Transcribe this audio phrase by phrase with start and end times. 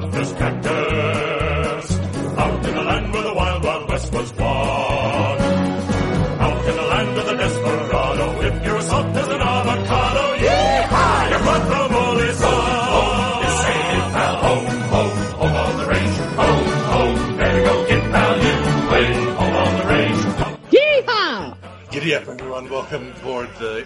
[0.00, 0.37] toughest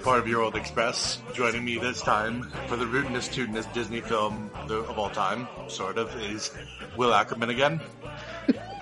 [0.02, 1.22] Part of Your Old Express.
[1.32, 6.14] Joining me this time for the rootinest, tootinest Disney film of all time, sort of,
[6.20, 6.50] is
[6.96, 7.80] Will Ackerman again.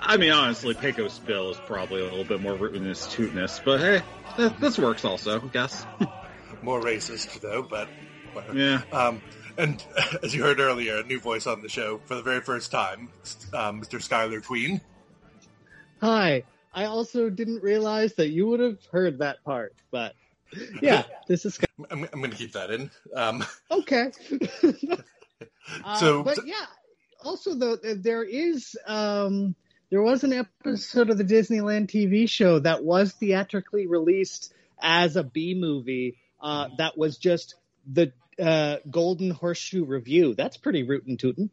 [0.01, 4.01] I mean, honestly, Pecos Bill is probably a little bit more rootiness, tootiness, but hey,
[4.35, 5.85] th- this works also, I guess.
[6.63, 7.87] More racist, though, but.
[8.33, 8.57] whatever.
[8.57, 8.81] yeah.
[8.91, 9.21] Um,
[9.57, 9.83] and
[10.23, 13.09] as you heard earlier, a new voice on the show for the very first time,
[13.53, 13.99] um, Mr.
[13.99, 14.81] Skyler Queen.
[16.01, 16.43] Hi.
[16.73, 20.15] I also didn't realize that you would have heard that part, but
[20.81, 22.91] yeah, this is I'm, I'm going to keep that in.
[23.15, 24.11] Um, okay.
[25.83, 26.65] Uh, So- but yeah,
[27.23, 29.55] also though there is um,
[29.89, 35.23] there was an episode of the Disneyland TV show that was theatrically released as a
[35.23, 37.55] B movie uh, that was just
[37.91, 40.33] the uh, Golden Horseshoe Revue.
[40.35, 41.49] That's pretty rootin' tootin'.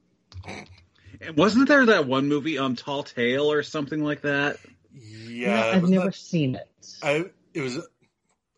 [1.21, 4.57] And wasn't there that one movie, um, Tall Tale or something like that?
[4.95, 6.69] yeah, I've never that- seen it.
[7.03, 7.79] I it was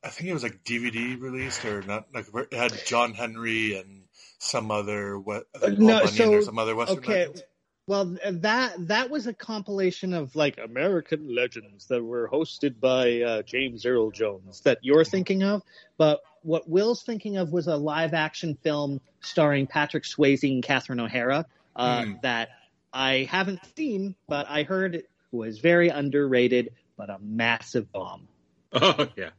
[0.03, 4.03] I think it was like DVD released or not like it had John Henry and
[4.39, 7.19] some other what Uh, like no, so- or some other Western okay.
[7.27, 7.43] legends.
[7.87, 13.43] Well, that that was a compilation of like American legends that were hosted by uh,
[13.43, 15.63] James Earl Jones that you're thinking of.
[15.99, 21.01] But what Will's thinking of was a live action film starring Patrick Swayze and Catherine
[21.01, 22.13] O'Hara uh, Hmm.
[22.23, 22.51] that
[22.93, 28.29] I haven't seen, but I heard it was very underrated, but a massive bomb.
[28.73, 29.31] Oh, yeah.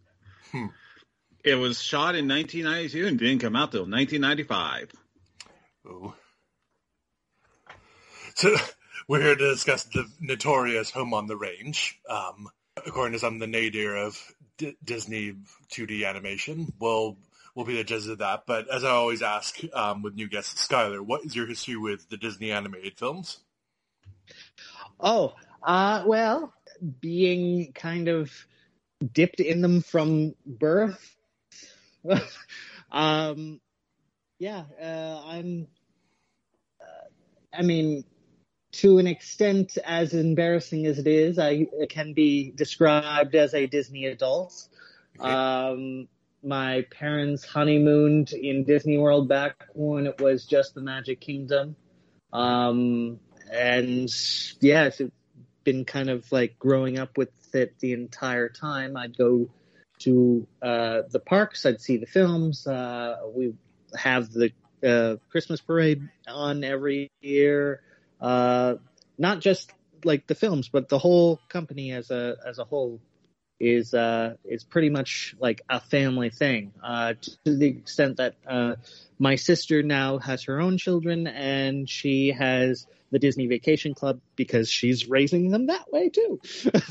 [0.52, 0.68] Hmm.
[1.44, 4.92] It was shot in 1992 and didn't come out till 1995.
[5.88, 6.14] Ooh.
[8.36, 8.56] So
[9.08, 12.00] we're here to discuss the notorious Home on the Range.
[12.08, 12.48] Um,
[12.86, 14.18] according to some, the nadir of
[14.58, 15.36] D- Disney
[15.72, 16.72] 2D animation.
[16.80, 17.18] We'll
[17.56, 18.44] we'll be the judges of that.
[18.46, 22.08] But as I always ask um, with new guests, Skyler, what is your history with
[22.10, 23.40] the Disney animated films?
[25.00, 26.54] Oh, uh, well,
[27.00, 28.32] being kind of
[29.02, 31.16] dipped in them from birth.
[32.92, 33.60] um,
[34.40, 35.68] yeah, uh, I'm.
[36.82, 38.06] Uh, I mean,
[38.74, 43.68] to an extent, as embarrassing as it is, I it can be described as a
[43.68, 44.68] Disney adult.
[45.20, 46.08] Um,
[46.44, 51.76] my parents honeymooned in Disney World back when it was just the Magic Kingdom.
[52.34, 53.20] Um,
[53.52, 54.10] and
[54.62, 55.02] yeah, it's
[55.64, 58.98] been kind of like growing up with it the entire time.
[58.98, 59.50] I'd go
[60.00, 62.66] to uh, the parks, I'd see the films.
[62.66, 63.54] Uh, we
[63.96, 64.52] have the
[64.86, 67.82] uh, Christmas parade on every year.
[68.20, 68.76] Uh,
[69.18, 69.72] not just
[70.04, 73.00] like the films, but the whole company as a as a whole
[73.60, 76.74] is uh, is pretty much like a family thing.
[76.84, 77.14] Uh,
[77.46, 78.76] to the extent that uh,
[79.22, 84.68] my sister now has her own children, and she has the Disney Vacation Club because
[84.68, 86.42] she's raising them that way too.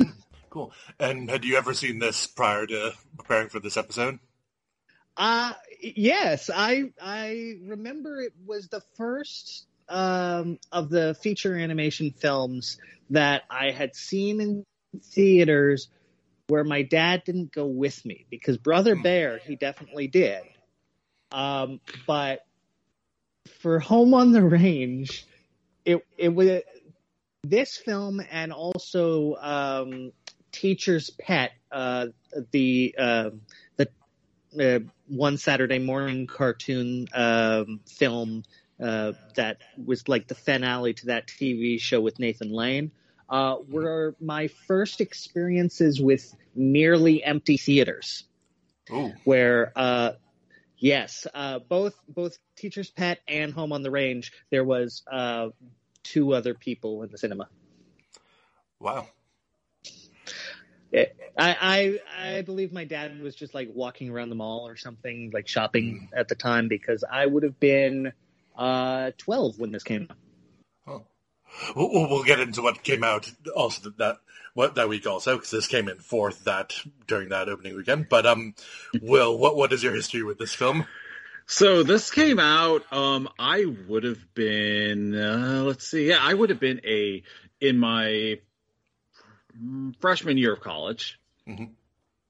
[0.51, 0.73] Cool.
[0.99, 4.19] And had you ever seen this prior to preparing for this episode?
[5.17, 12.79] Uh yes, I I remember it was the first um, of the feature animation films
[13.11, 14.65] that I had seen in
[15.01, 15.89] theaters
[16.49, 20.43] where my dad didn't go with me because Brother Bear he definitely did.
[21.33, 22.45] Um, but
[23.61, 25.25] for Home on the Range,
[25.85, 26.63] it it was
[27.43, 30.13] this film and also um,
[30.53, 32.09] Teacher's Pet, uh,
[32.53, 33.31] the uh,
[33.77, 33.91] the
[34.61, 38.45] uh, one Saturday morning cartoon um, film
[38.81, 42.91] uh, that was like the finale to that TV show with Nathan Lane.
[43.29, 48.25] Uh, were my first experiences with nearly empty theaters
[48.91, 49.13] Ooh.
[49.23, 50.13] where uh
[50.81, 55.49] yes uh both both teacher's pet and home on the range there was uh
[56.03, 57.49] two other people in the cinema
[58.81, 59.07] Wow.
[60.91, 64.77] It- I, I I believe my dad was just like walking around the mall or
[64.77, 68.13] something like shopping at the time because I would have been
[68.57, 70.17] uh 12 when this came out.
[71.77, 74.17] We'll, we'll- get into what came out also that
[74.55, 76.75] what that week also because this came in fourth that
[77.07, 78.09] during that opening weekend.
[78.09, 78.55] But um,
[79.01, 80.87] Will, what what is your history with this film?
[81.47, 82.85] So this came out.
[82.93, 85.15] Um, I would have been.
[85.15, 86.09] Uh, let's see.
[86.09, 87.23] Yeah, I would have been a
[87.61, 88.39] in my
[90.01, 91.19] freshman year of college.
[91.49, 91.71] Mhm.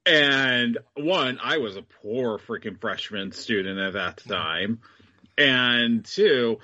[0.05, 4.81] And one, I was a poor freaking freshman student at that time.
[5.37, 6.59] And two,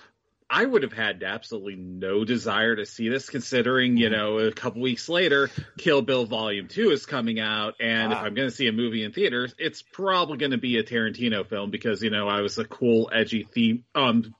[0.49, 4.81] I would have had absolutely no desire to see this, considering you know a couple
[4.81, 8.23] weeks later, Kill Bill Volume Two is coming out, and if Ah.
[8.23, 11.45] I'm going to see a movie in theaters, it's probably going to be a Tarantino
[11.45, 14.33] film because you know I was a cool, edgy theme, um,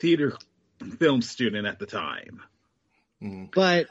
[0.00, 0.36] theater
[0.98, 2.40] film student at the time.
[3.20, 3.50] Mm.
[3.52, 3.88] But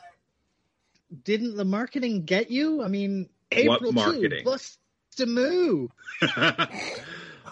[1.23, 2.81] didn't the marketing get you?
[2.81, 4.39] I mean, What April marketing?
[4.39, 4.79] 2, bust
[5.19, 5.91] a move.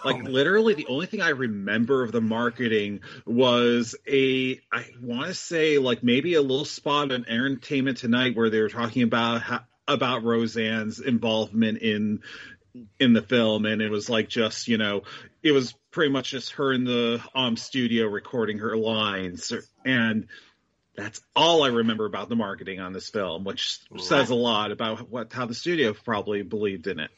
[0.06, 5.34] like literally the only thing I remember of the marketing was a I want to
[5.34, 9.60] say like maybe a little spot on Entertainment Tonight where they were talking about how,
[9.88, 12.20] about Roseanne's involvement in
[13.00, 13.66] in the film.
[13.66, 15.02] And it was like just you know
[15.42, 19.52] it was pretty much just her in the um studio recording her lines.
[19.84, 20.28] And
[20.96, 25.10] that's all I remember about the marketing on this film which says a lot about
[25.10, 27.10] what how the studio probably believed in it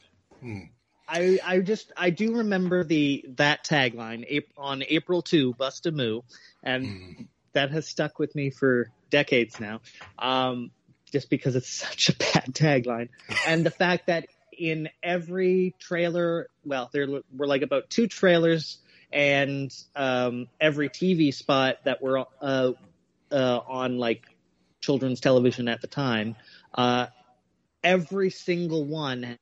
[1.09, 6.21] I, I just I do remember the that tagline on April 2 bust a moo
[6.63, 7.27] and Mm.
[7.53, 9.81] that has stuck with me for decades now
[10.19, 10.71] um,
[11.11, 13.09] just because it's such a bad tagline
[13.47, 14.27] and the fact that
[14.57, 18.77] in every trailer well there were like about two trailers
[19.11, 22.71] and um, every TV spot that were uh,
[23.31, 24.23] uh, on like
[24.79, 26.35] children's television at the time
[26.75, 27.07] uh,
[27.83, 29.37] every single one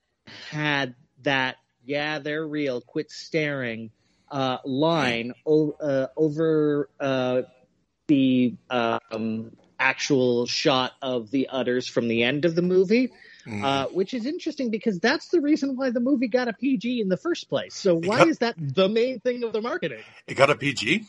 [0.49, 0.95] had
[1.27, 3.91] that yeah they're real quit staring
[4.31, 7.41] uh, line o- uh, over uh,
[8.07, 13.11] the um, actual shot of the udders from the end of the movie
[13.47, 13.63] Mm.
[13.63, 17.07] uh, which is interesting because that's the reason why the movie got a PG in
[17.07, 17.73] the first place.
[17.75, 20.03] So why got- is that the main thing of the marketing?
[20.27, 21.05] it got a PG?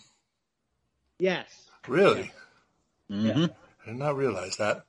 [1.19, 1.49] Yes.
[1.89, 2.31] Really?
[3.11, 3.51] Mhm.
[3.83, 4.85] I did not realize that.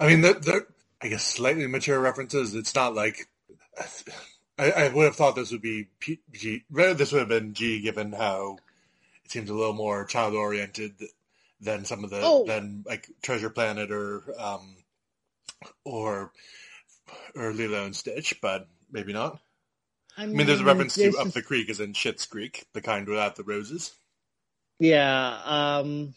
[0.00, 0.66] I mean, the, the
[1.00, 2.56] I guess slightly mature references.
[2.56, 3.28] It's not like
[4.58, 6.64] I, I would have thought this would be PG.
[6.70, 8.58] Rather, this would have been G, given how
[9.24, 10.94] it seems a little more child oriented
[11.60, 12.44] than some of the Oh.
[12.46, 14.76] than like Treasure Planet or um
[15.84, 16.32] or
[17.34, 19.40] or Lilo and Stitch, but maybe not.
[20.16, 22.80] I I mean, there's a reference to Up the Creek as in Schitt's Creek, the
[22.80, 23.92] kind without the roses.
[24.80, 26.14] Yeah, um,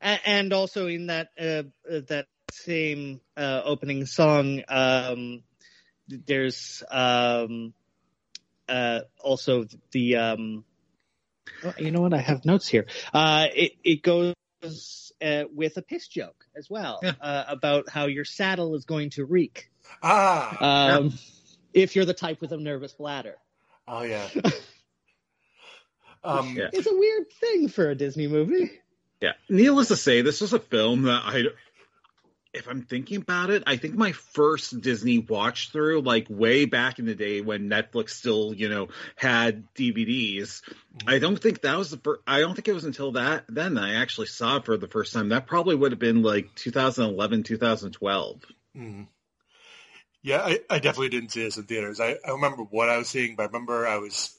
[0.00, 5.42] and, also in that uh, that same uh, opening song, um,
[6.08, 7.72] there's um,
[8.68, 10.64] uh, also the um,
[11.64, 12.86] oh, you know what I have notes here.
[13.12, 14.34] Uh, it it goes
[15.22, 17.12] uh, with a piss joke as well Yeah.
[17.20, 19.70] uh, about how your saddle is going to reek
[20.02, 21.12] Ah, um,
[21.72, 23.36] if you're the type with a nervous bladder.
[23.88, 24.28] oh yeah.
[26.22, 26.70] Um, Yeah.
[26.72, 28.70] It's a weird thing for a Disney movie.
[29.20, 29.32] Yeah.
[29.50, 31.42] Needless to say, this was a film that I,
[32.54, 36.98] if I'm thinking about it, I think my first Disney watch through, like way back
[36.98, 40.62] in the day when Netflix still, you know, had DVDs.
[41.06, 43.74] I don't think that was the first, I don't think it was until that then
[43.74, 45.30] that I actually saw it for the first time.
[45.30, 48.42] That probably would have been like 2011, 2012.
[48.76, 49.08] Mm.
[50.22, 52.00] Yeah, I, I definitely didn't see this in theaters.
[52.00, 54.38] I, I remember what I was seeing, but I remember I was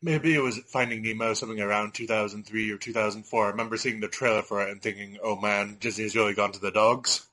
[0.00, 3.44] maybe it was Finding Nemo, something around 2003 or 2004.
[3.44, 6.60] I remember seeing the trailer for it and thinking, "Oh man, Disney's really gone to
[6.60, 7.26] the dogs."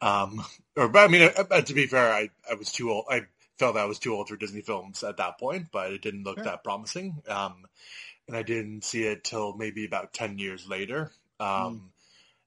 [0.00, 0.44] Um,
[0.76, 3.04] or but I mean, uh, uh, to be fair, I, I was too old.
[3.10, 3.22] I
[3.58, 6.38] felt I was too old for Disney films at that point, but it didn't look
[6.38, 6.44] Sure.
[6.44, 7.22] that promising.
[7.28, 7.66] Um,
[8.26, 11.10] and I didn't see it till maybe about 10 years later.
[11.38, 11.90] Um,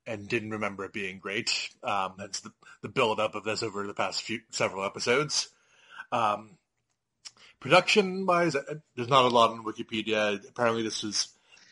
[0.06, 1.70] and didn't remember it being great.
[1.84, 5.50] Um, that's the, the build up of this over the past few several episodes.
[6.12, 6.52] Um,
[7.60, 8.56] production wise,
[8.96, 10.46] there's not a lot on Wikipedia.
[10.48, 11.30] Apparently, this was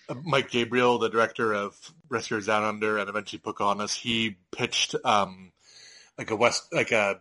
[0.10, 1.76] uh, Mike Gabriel, the director of
[2.10, 3.94] Rescuers Down Under and eventually Pocahontas.
[3.94, 5.52] He pitched um,
[6.22, 7.20] like a west, like a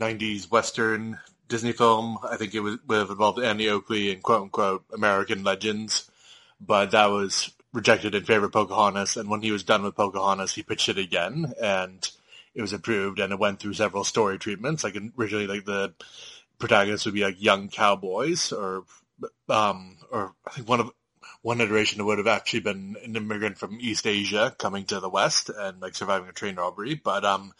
[0.00, 2.18] '90s western Disney film.
[2.28, 6.10] I think it was would have involved Annie Oakley and quote unquote American legends,
[6.58, 9.16] but that was rejected in favor of Pocahontas.
[9.16, 12.10] And when he was done with Pocahontas, he pitched it again, and
[12.54, 13.20] it was approved.
[13.20, 14.82] And it went through several story treatments.
[14.82, 15.92] Like originally, like the
[16.58, 18.84] protagonists would be like young cowboys, or
[19.50, 20.90] um, or I think one of
[21.42, 25.50] one iteration would have actually been an immigrant from East Asia coming to the West
[25.50, 26.94] and like surviving a train robbery.
[26.94, 27.52] But um,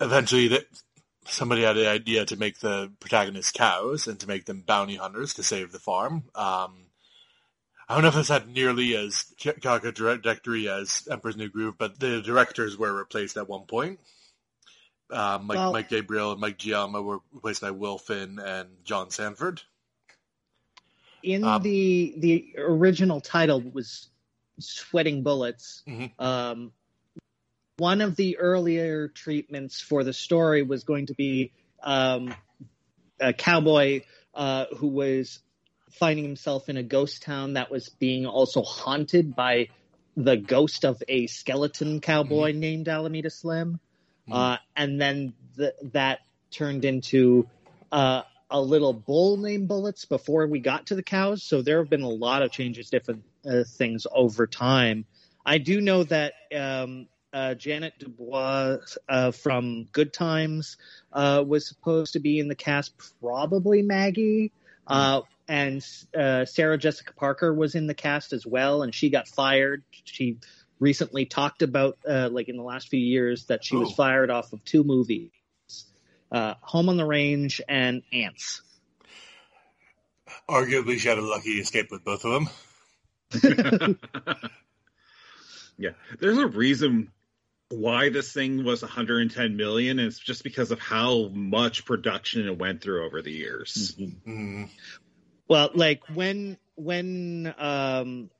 [0.00, 0.66] eventually, that
[1.26, 5.34] somebody had the idea to make the protagonists cows and to make them bounty hunters
[5.34, 6.24] to save the farm.
[6.34, 6.86] Um,
[7.88, 12.22] I don't know if this had nearly as trajectory as Emperor's New Groove, but the
[12.22, 13.98] directors were replaced at one point.
[15.10, 19.10] Um, Mike, Well- Mike Gabriel and Mike Giaimo were replaced by Will Finn and John
[19.10, 19.62] Sanford.
[21.22, 24.08] in Um, the the original title was
[24.58, 26.12] sweating bullets Mhm.
[26.18, 26.72] um
[27.80, 31.50] one of the earlier treatments for the story was going to be
[31.82, 32.34] um
[33.18, 34.02] a cowboy
[34.34, 35.40] uh who was
[35.92, 39.68] finding himself in a ghost town that was being also haunted by
[40.14, 43.80] the ghost of a skeleton cowboy named Alameda Slim,
[44.28, 44.34] Mhm.
[44.34, 46.18] uh, and then th- that
[46.50, 47.48] turned into
[47.90, 51.42] uh, a little bull named Bullets before we got to the cows.
[51.42, 55.06] So there have been a lot of changes, different uh, things over time.
[55.46, 60.76] I do know that um, uh, Ja'net DuBois uh, from Good Times
[61.12, 64.52] uh, was supposed to be in the cast, probably Maggie.
[64.86, 69.28] Uh, and uh, Sarah Jessica Parker was in the cast as well, and she got
[69.28, 69.82] fired.
[70.04, 70.38] She
[70.78, 73.94] recently talked about, uh, like in the last few years, that she was Oh.
[73.94, 75.30] fired off of two movies
[76.32, 78.62] uh, Home on the Range and Ants.
[80.48, 82.48] Arguably, she had a lucky escape with both of
[83.32, 83.96] them.
[85.78, 87.10] yeah, there's a reason
[87.70, 89.98] why this thing was 110 million.
[89.98, 93.96] is just because of how much production it went through over the years.
[94.26, 94.68] Mm.
[95.48, 98.30] Well, like when when um,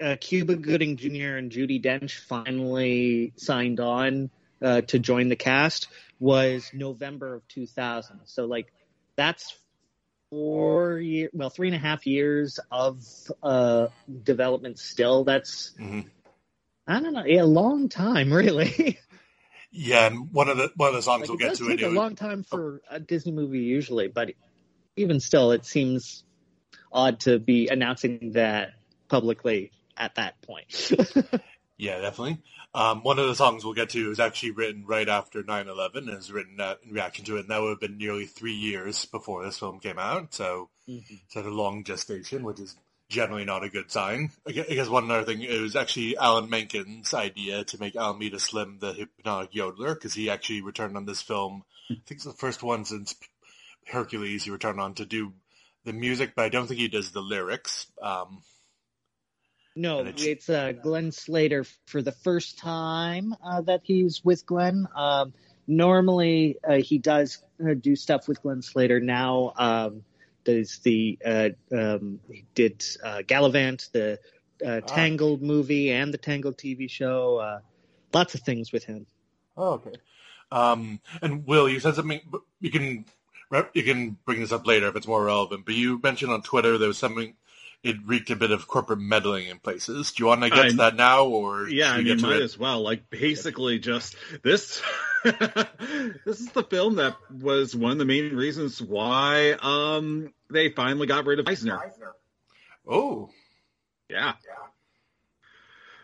[0.00, 1.36] uh, Cuba Gooding Jr.
[1.36, 4.30] and Judi Dench finally signed on
[4.62, 8.20] uh, to join the cast was November of 2000.
[8.24, 8.72] So like
[9.16, 9.56] that's
[10.30, 13.04] four year, well, three and a half years of
[13.42, 13.88] uh,
[14.22, 14.78] development.
[14.78, 16.06] Still, that's Mhm.
[16.86, 18.98] I don't know, yeah, a long time, really.
[19.76, 21.86] Yeah, and one of the one of the songs Like, we'll get to take it.
[21.86, 24.30] a long time for a Disney movie usually, but
[24.94, 26.22] even still, it seems
[26.92, 28.68] odd to be announcing that
[29.08, 30.92] publicly at that point.
[31.76, 32.38] Yeah, definitely.
[32.72, 36.10] Um, one of the songs we'll get to is actually written right after 9-11 and
[36.10, 37.40] is written uh, in reaction to it.
[37.40, 40.32] And that would have been nearly three years before this film came out.
[40.34, 42.76] So it's had a long gestation, which is
[43.08, 44.30] generally not a good sign.
[44.46, 48.78] I guess one other thing, it was actually Alan Menken's idea to make Alameda Slim
[48.80, 51.64] the hypnotic yodeler because he actually returned on this film.
[51.90, 53.14] I think it's the first one since
[53.86, 55.32] Hercules he returned on to do
[55.84, 57.86] the music, but I don't think he does the lyrics.
[58.00, 58.42] Um,
[59.76, 64.86] no, it's- it's uh, Glenn Slater for the first time uh, that he's with Glenn.
[64.96, 65.34] Um,
[65.66, 69.00] normally, uh, he does uh, do stuff with Glenn Slater.
[69.00, 70.04] Now, um,
[70.44, 74.18] does the uh, um, he did uh, Galavant, the
[74.64, 77.38] uh, Tangled movie, and the Tangled TV show.
[77.38, 77.60] Uh,
[78.12, 79.06] lots of things with him.
[79.56, 79.92] Oh, okay.
[80.50, 82.20] Um, and Will, you said something.
[82.60, 83.04] You can
[83.72, 85.64] you can bring this up later if it's more relevant.
[85.64, 87.34] But you mentioned on Twitter there was something.
[87.84, 90.10] It reeked a bit of corporate meddling in places.
[90.12, 92.42] Do you want to get to I'm- that now, or Yeah, I mean, might it?
[92.42, 92.80] as well.
[92.80, 94.82] Like, basically, just this.
[95.24, 101.06] this is the film that was one of the main reasons why um they finally
[101.06, 101.80] got rid of Eisner.
[102.86, 103.30] Oh,
[104.10, 104.34] Yeah,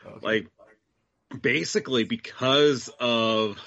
[0.07, 0.27] okay.
[0.27, 0.47] like
[1.43, 3.59] basically because of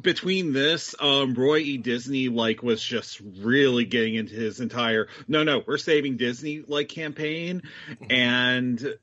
[0.00, 5.42] between this um roy e disney like was just really getting into his entire no
[5.42, 7.62] no we're saving disney like campaign
[8.08, 8.94] and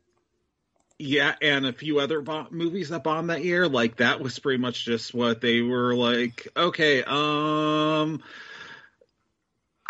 [0.97, 4.57] yeah and a few other bo- movies that bombed that year like that was pretty
[4.57, 8.21] much just what they were like okay um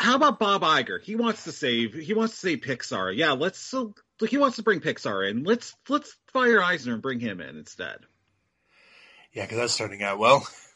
[0.01, 0.99] how about Bob Iger?
[0.99, 1.93] He wants to save.
[1.93, 3.15] He wants to save Pixar.
[3.15, 3.59] Yeah, let's.
[3.59, 3.93] So,
[4.27, 5.43] he wants to bring Pixar in.
[5.43, 7.99] Let's let's fire Eisner and bring him in instead.
[9.31, 10.47] yeah, because that's starting out well.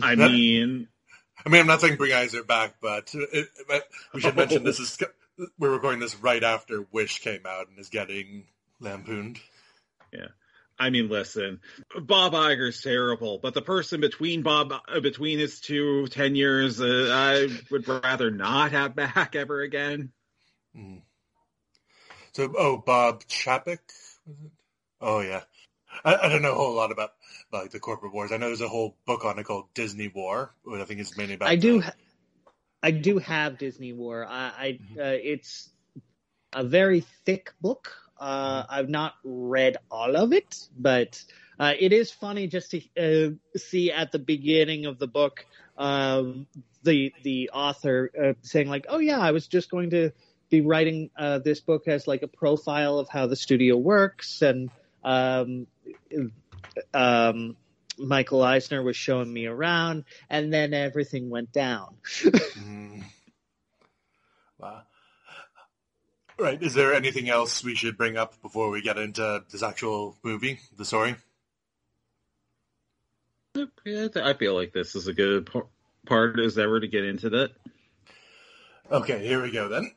[0.00, 0.88] I That- mean,
[1.44, 4.78] I mean, I'm not saying bring Eisner back, but, it, but we should mention this
[4.78, 4.96] is
[5.58, 8.46] we're recording this right after Wish came out and is getting
[8.80, 9.40] lampooned.
[10.12, 10.28] Yeah.
[10.78, 11.60] I mean, listen,
[11.96, 17.48] Bob Iger's terrible, but the person between Bob uh, between his two tenures, uh, I
[17.70, 20.10] would rather not have back ever again.
[20.76, 21.02] Mm.
[22.32, 23.78] So, oh, Bob Chapek?
[24.26, 24.50] Was it?
[25.00, 25.42] Oh, yeah.
[26.04, 27.12] I, I don't know a whole lot about
[27.52, 28.32] like the corporate wars.
[28.32, 31.16] I know there's a whole book on it called Disney War, which I think is
[31.16, 31.48] mainly about.
[31.48, 31.94] I do, the-
[32.82, 34.26] I do have Disney War.
[34.28, 35.70] I, I uh, it's
[36.52, 37.94] a very thick book.
[38.18, 41.22] Uh, I've not read all of it, but
[41.58, 45.44] uh, it is funny just to uh, see at the beginning of the book
[45.76, 46.46] um,
[46.82, 50.12] the the author uh, saying like, "Oh yeah, I was just going to
[50.50, 54.70] be writing uh, this book as like a profile of how the studio works," and
[55.02, 55.66] um,
[56.94, 57.56] um,
[57.98, 61.96] Michael Eisner was showing me around, and then everything went down.
[62.22, 63.04] Mm.
[64.58, 64.82] Wow.
[66.38, 66.62] Right.
[66.62, 70.60] Is there anything else we should bring up before we get into this actual movie,
[70.76, 71.16] the story?
[73.56, 75.50] I feel like this is a good
[76.06, 77.50] part as ever to get into that.
[78.90, 79.92] Okay, here we go then.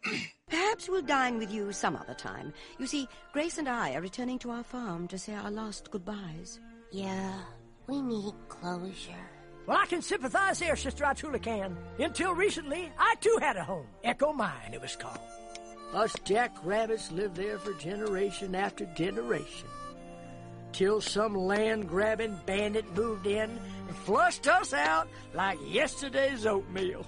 [0.75, 2.51] Perhaps we'll dine with you some other time.
[2.79, 6.59] You see, Grace and I are returning to our farm to say our last goodbyes.
[6.91, 7.39] Yeah,
[7.87, 9.13] we need closure.
[9.67, 11.05] Well, I can sympathize there, sister.
[11.05, 11.77] I truly can.
[11.97, 13.87] Until recently, I too had a home.
[14.03, 15.17] Echo Mine, it was called.
[15.93, 19.69] Us jackrabbits lived there for generation after generation.
[20.73, 27.05] Till some land grabbing bandit moved in and flushed us out like yesterday's oatmeal.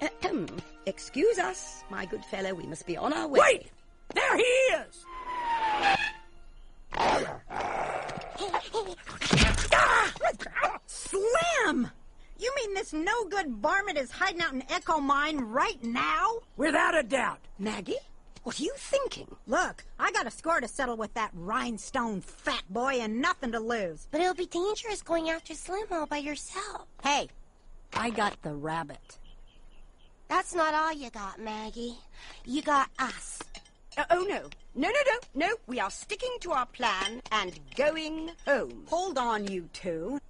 [0.00, 0.46] Ahem.
[0.86, 2.54] Excuse us, my good fellow.
[2.54, 3.40] We must be on our way.
[3.40, 3.70] Wait!
[4.14, 5.04] There he is!
[10.86, 11.90] Slim!
[12.38, 16.38] You mean this no good varmint is hiding out in Echo Mine right now?
[16.56, 17.40] Without a doubt.
[17.58, 17.96] Maggie,
[18.44, 19.26] what are you thinking?
[19.46, 23.60] Look, I got a score to settle with that rhinestone fat boy and nothing to
[23.60, 24.06] lose.
[24.10, 26.86] But it'll be dangerous going after Slim all by yourself.
[27.02, 27.28] Hey,
[27.92, 29.18] I got the rabbit.
[30.28, 31.96] That's not all you got, Maggie.
[32.44, 33.42] You got us.
[33.96, 34.42] Uh, oh, no.
[34.74, 35.54] No, no, no, no.
[35.66, 38.84] We are sticking to our plan and going home.
[38.88, 40.20] Hold on, you two.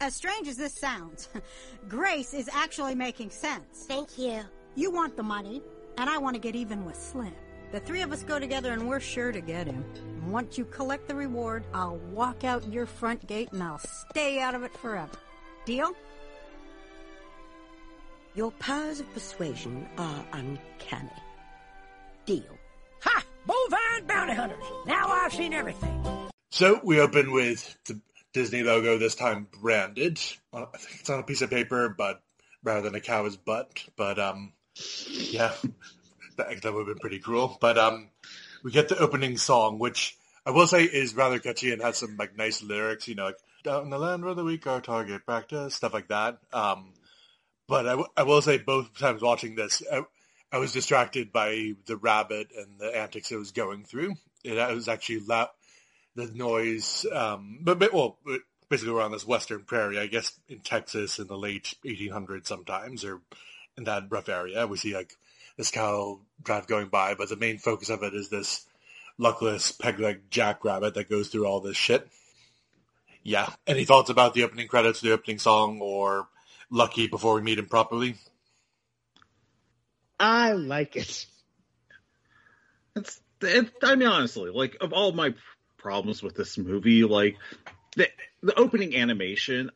[0.00, 1.28] As strange as this sounds,
[1.88, 3.86] Grace is actually making sense.
[3.88, 4.42] Thank you.
[4.74, 5.62] You want the money,
[5.96, 7.32] and I want to get even with Slim.
[7.72, 9.84] The three of us go together, and we're sure to get him.
[9.94, 13.78] And once you collect the reward, I'll walk out your front gate, and I'll
[14.10, 15.16] stay out of it forever.
[15.64, 15.92] Deal?
[18.36, 21.08] Your powers of persuasion are uncanny.
[22.26, 22.58] Deal.
[23.00, 23.24] Ha!
[23.46, 24.62] Bovine bounty hunters.
[24.84, 26.04] Now I've seen everything.
[26.50, 27.98] So we open with the
[28.34, 30.20] Disney logo, this time branded.
[30.52, 32.20] I think it's on a piece of paper, but
[32.62, 33.82] rather than a cow's butt.
[33.96, 34.52] But um,
[35.08, 35.54] yeah,
[36.36, 37.56] that, that would have been pretty cruel.
[37.58, 38.10] But um,
[38.62, 40.14] we get the opening song, which
[40.44, 43.08] I will say is rather catchy and has some like nice lyrics.
[43.08, 46.08] You know, like "Down in the land where the weak are target practice," stuff like
[46.08, 46.36] that.
[46.52, 46.92] Um,
[47.68, 50.02] but I, w- I will say both times watching this, I,
[50.52, 54.14] I was distracted by the rabbit and the antics it was going through.
[54.44, 55.50] It, was actually the
[56.32, 57.04] noise.
[57.12, 58.18] Um, but, but well,
[58.68, 63.04] basically we're on this western prairie, I guess in Texas in the late 1800s sometimes,
[63.04, 63.20] or
[63.76, 64.66] in that rough area.
[64.66, 65.14] We see like
[65.56, 68.66] this cow drive going by, but the main focus of it is this
[69.18, 72.06] luckless peg-leg jackrabbit that goes through all this shit.
[73.22, 73.50] Yeah.
[73.66, 76.28] Any thoughts about the opening credits, the opening song, or
[76.70, 78.16] Lucky before we meet him properly?
[80.18, 81.26] I like it.
[82.96, 85.34] It's, it, I mean, honestly, like of all my
[85.76, 87.36] problems with this movie, like
[87.94, 88.08] the
[88.42, 89.70] the opening animation,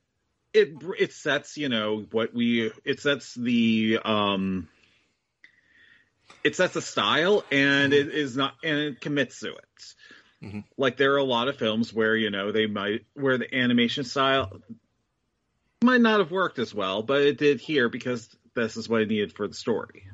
[0.53, 4.68] it it sets you know what we it sets the um
[6.42, 9.94] it sets a style and it is not and it commits to it.
[10.42, 10.64] Mhm.
[10.79, 14.05] Like there are a lot of films where you know they might where the animation
[14.05, 14.61] style
[15.83, 19.05] might not have worked as well, but it did here because this is what I
[19.05, 20.07] needed for the story.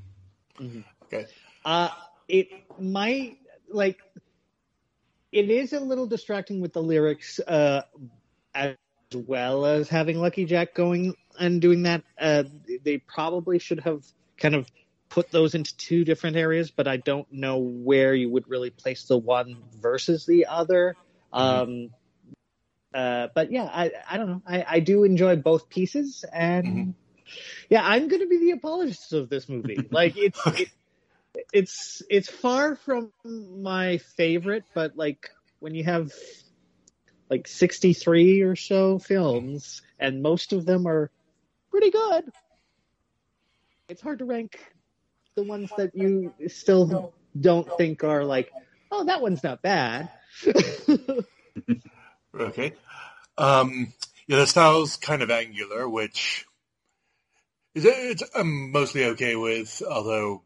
[1.04, 1.26] Okay.
[1.64, 1.88] Uh,
[2.28, 2.48] it
[2.78, 3.98] might like
[5.32, 7.82] it is a little distracting with the lyrics uh,
[8.54, 8.76] as
[9.14, 12.04] well as having Lucky Jack going and doing that.
[12.18, 12.44] Uh,
[12.84, 14.04] they probably should have
[14.38, 14.66] kind of
[15.08, 19.04] put those into two different areas, but I don't know where you would really place
[19.04, 20.96] the one versus the other.
[21.32, 21.90] Um,
[22.96, 24.42] uh, but yeah, I, I don't know.
[24.46, 26.94] I, I do enjoy both pieces, and Mhm.
[27.70, 29.88] yeah, I'm going to be the apologist of this movie.
[29.92, 30.68] Like it's it,
[31.52, 33.12] it's it's far from
[33.62, 35.30] my favorite, but like
[35.60, 36.12] when you have
[37.30, 41.10] like 63 or so films, and most of them are
[41.70, 42.32] pretty good,
[43.88, 44.58] it's hard to rank
[45.36, 48.52] the ones that you still don't think are like,
[48.90, 50.10] oh, that one's not bad.
[52.38, 52.74] Okay.
[53.38, 53.92] Um,
[54.26, 56.46] yeah, the style's kind of angular, which
[57.74, 60.42] is it's I'm mostly okay with, although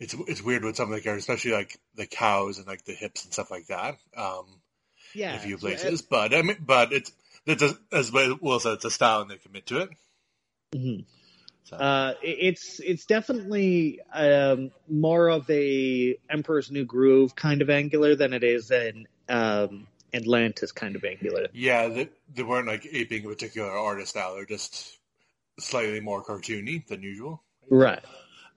[0.00, 2.92] it's it's weird with some of the characters, especially like the cows and like the
[2.92, 3.96] hips and stuff like that.
[4.16, 4.46] Um,
[5.14, 7.12] yeah, in a few places, but I mean, but it's
[7.46, 9.90] it's a, as Will said, it's a style and they commit to it.
[10.74, 11.04] Mhm.
[11.64, 18.16] So, Uh, it's it's definitely um, more of a Emperor's New Groove kind of angular
[18.16, 21.48] than it is an um, Atlantis kind of angular.
[21.52, 24.98] yeah, they, they weren't like aping a particular artist style; they're just
[25.58, 27.42] slightly more cartoony than usual.
[27.70, 28.04] Right.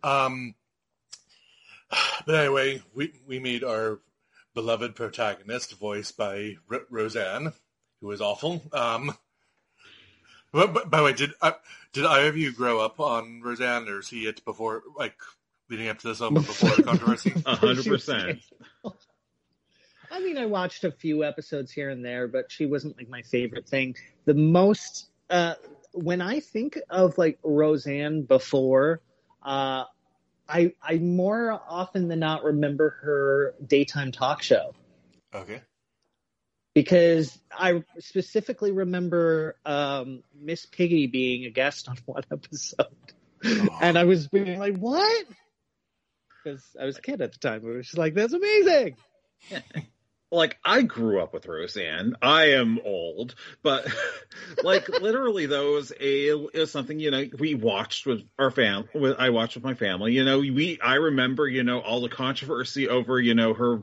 [0.04, 0.56] Um,
[2.26, 4.00] but anyway, we we meet our
[4.54, 7.54] beloved protagonist, voiced by R- Roseanne,
[8.02, 8.62] who is awful.
[8.74, 9.16] Um,
[10.52, 11.54] but, but- by the way, did I,
[11.94, 15.16] did either of you grow up on Roseanne or see it before, like
[15.70, 17.34] leading up to this moment before the controversy?
[17.46, 18.40] A hundred percent.
[20.12, 23.22] I mean, I watched a few episodes here and there, but she wasn't like my
[23.22, 23.96] favorite thing.
[24.26, 25.56] The most uh,
[25.94, 29.02] when I think of like Roseanne before,
[29.44, 29.86] uh,
[30.48, 34.74] I I more often than not remember her daytime talk show.
[35.34, 35.62] Okay.
[36.74, 42.88] because I specifically remember um, Miss Piggy being a guest on one episode,
[43.82, 45.26] and I was being like, "What?"
[46.46, 47.62] because I was a kid at the time.
[47.66, 48.98] It was just like, that's amazing.
[50.36, 52.16] like I grew up with Roseanne.
[52.22, 53.88] I am old, but
[54.64, 59.30] like literally those a it something you know we watched with our fam with I
[59.30, 60.14] watched with my family.
[60.14, 63.82] You know, we I remember, you know, all the controversy over, you know, her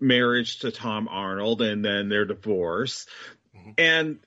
[0.00, 3.06] marriage to Tom Arnold and then their divorce.
[3.56, 3.70] Mm-hmm.
[3.78, 4.18] And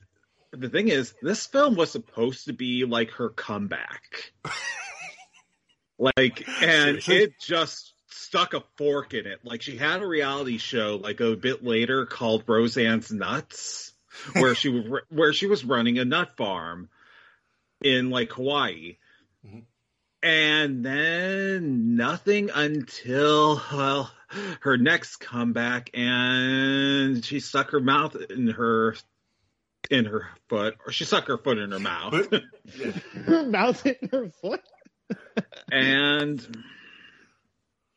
[0.52, 4.32] the thing is, this film was supposed to be like her comeback.
[5.98, 9.40] like and it just stuck a fork in it.
[9.44, 13.92] Like she had a reality show like a bit later called Roseanne's Nuts,
[14.34, 16.88] where she was where she was running a nut farm
[17.82, 18.96] in like Hawaii.
[19.46, 19.60] Mm-hmm.
[20.24, 24.10] And then nothing until well,
[24.60, 28.94] her next comeback, and she stuck her mouth in her
[29.90, 32.32] in her foot, or she stuck her foot in her mouth.
[33.26, 34.62] her mouth in her foot.
[35.70, 36.64] and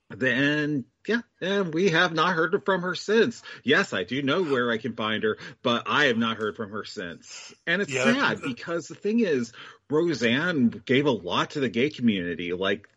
[0.09, 3.41] then yeah, and we have not heard from her since.
[3.63, 6.71] Yes, I do know where I can find her, but I have not heard from
[6.71, 7.53] her since.
[7.67, 8.05] And it's yeah.
[8.05, 9.53] sad because the thing is,
[9.89, 12.53] Roseanne gave a lot to the gay community.
[12.53, 12.87] Like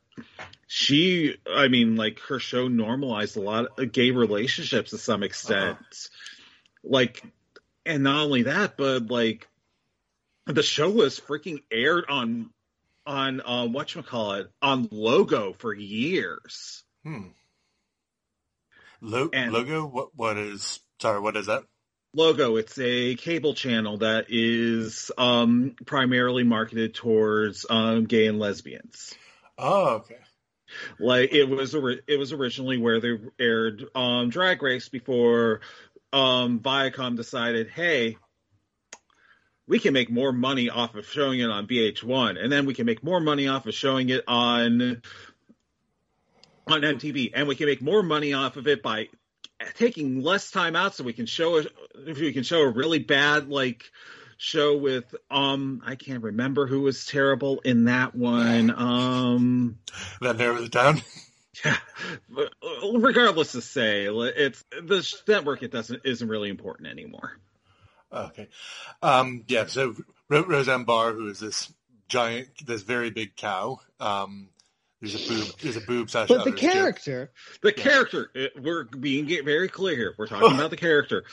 [0.66, 5.78] she, I mean, like her show normalized a lot of gay relationships to some extent.
[5.78, 6.08] Uh-huh.
[6.84, 7.22] Like,
[7.84, 9.48] and not only that, but like
[10.46, 12.50] the show was freaking aired on
[13.06, 16.84] on uh, what you call it on Logo for years.
[17.08, 17.28] Hmm.
[19.00, 19.86] Lo- and logo?
[19.86, 20.10] What?
[20.14, 20.80] What is?
[21.00, 21.62] Sorry, what is that?
[22.12, 22.56] Logo.
[22.56, 29.14] It's a cable channel that is um, primarily marketed towards um, gay and lesbians.
[29.56, 30.18] Oh, okay.
[31.00, 35.60] Like it was, it was originally where they aired um, Drag Race before
[36.12, 38.18] um, Viacom decided, hey,
[39.68, 42.86] we can make more money off of showing it on VH1, and then we can
[42.86, 45.02] make more money off of showing it on
[46.70, 49.08] on MTV, and we can make more money off of it by
[49.74, 51.64] taking less time out, so we can show a,
[52.06, 53.84] if we can show a really bad like
[54.36, 58.70] show with um I can't remember who was terrible in that one.
[58.70, 59.78] Um
[60.20, 61.02] that narrows it down.
[61.64, 61.76] Yeah,
[62.94, 65.62] regardless to say, it's the network.
[65.62, 67.32] It doesn't isn't really important anymore.
[68.12, 68.48] Okay,
[69.02, 69.66] um, yeah.
[69.66, 69.94] So
[70.28, 71.72] Roseanne Barr, who is this
[72.08, 74.48] giant, this very big cow, um,
[75.00, 75.46] there's a boob.
[75.60, 76.28] There's a boob slash.
[76.28, 77.30] But the character,
[77.62, 77.82] the yeah.
[77.82, 78.30] character.
[78.34, 80.14] It, we're being very clear here.
[80.18, 81.24] We're talking about the character.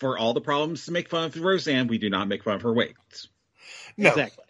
[0.00, 2.62] For all the problems to make fun of Roseanne, we do not make fun of
[2.62, 2.96] her weight.
[3.96, 4.10] No.
[4.10, 4.44] Exactly.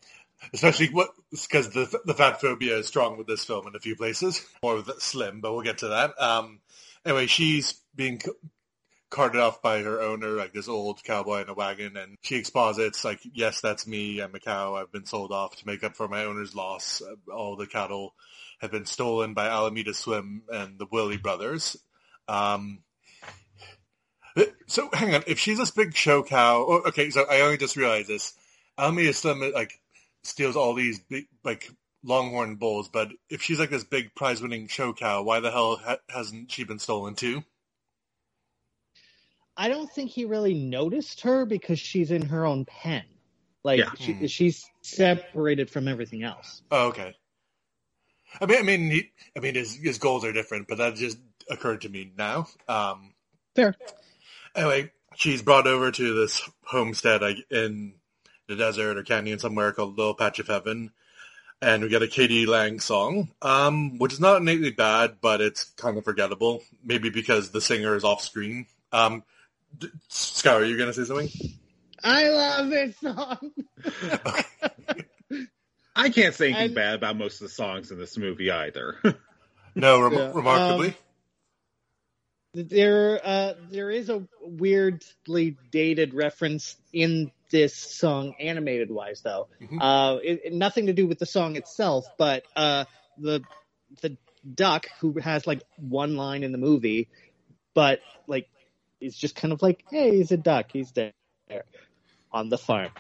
[0.55, 3.96] Especially what because the the fat phobia is strong with this film in a few
[3.96, 6.20] places, more with Slim, but we'll get to that.
[6.20, 6.61] Um,
[7.05, 8.20] anyway, she's being
[9.11, 13.05] carted off by her owner, like this old cowboy in a wagon, and she exposits
[13.05, 14.20] like, "Yes, that's me.
[14.20, 14.75] I'm a cow.
[14.75, 17.03] I've been sold off to make up for my owner's loss.
[17.33, 18.14] All the cattle
[18.62, 21.77] have been stolen by Alameda Slim and the Willie brothers.
[22.29, 22.79] Um,
[24.66, 27.77] so hang on, if she's this big show cow, oh, okay, so I only just
[27.77, 28.33] realized this.
[28.79, 29.79] Alameda Slim like
[30.22, 31.70] steals all these big like
[32.05, 35.98] longhorn bulls, but if she's like this big prize-winning show cow, why the hell ha-
[36.09, 37.42] hasn't she been stolen too?
[39.57, 43.03] I don't think he really noticed her because she's in her own pen.
[43.64, 43.90] Like yeah.
[43.98, 46.62] she, she's separated from everything else.
[46.70, 47.14] Oh, okay.
[48.40, 51.18] I mean, I mean, he, I mean, his his goals are different, but that just
[51.51, 52.47] occurred to me now.
[52.68, 53.12] Um,
[53.55, 53.75] Fair.
[54.55, 57.95] Anyway, she's brought over to this homestead in
[58.49, 60.90] the desert or canyon somewhere called Little Patch of Heaven,
[61.61, 62.47] and we get a k.d.
[62.47, 66.62] lang song, um, which is not innately bad, but it's kind of forgettable.
[66.85, 68.66] Maybe because the singer is off screen.
[68.92, 69.23] Um,
[70.09, 71.31] Sky, are you going to say something?
[72.05, 73.53] I love this song.
[75.94, 78.96] I can't say anything and, bad about most of the songs in this movie either.
[79.74, 80.33] no, rem- yeah.
[80.35, 80.88] remarkably.
[80.88, 80.94] Um,
[82.55, 89.48] there, uh, there is a weirdly dated reference in this song, animated wise, though.
[89.61, 89.81] Mm-hmm.
[89.81, 92.85] Uh, it, it, nothing to do with the song itself, but uh,
[93.18, 93.42] the
[94.00, 94.16] the
[94.55, 97.09] duck who has like one line in the movie,
[97.74, 98.48] but like
[99.00, 101.12] is just kind of like, hey, he's a duck, he's there
[102.31, 102.90] on the farm.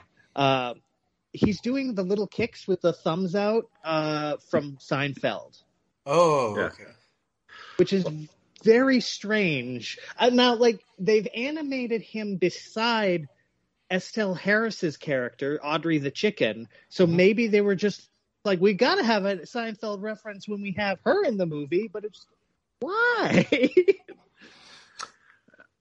[1.32, 5.62] He's doing the little kicks with the thumbs out uh, from Seinfeld.
[6.04, 6.64] Oh, yeah.
[6.64, 6.84] okay.
[7.76, 8.04] Which is
[8.62, 9.98] very strange.
[10.18, 13.28] Uh, now, like they've animated him beside
[13.90, 16.68] Estelle Harris's character, Audrey the chicken.
[16.88, 17.16] So mm-hmm.
[17.16, 18.08] maybe they were just
[18.44, 21.88] like, we got to have a Seinfeld reference when we have her in the movie,
[21.92, 22.26] but it's
[22.80, 23.46] why?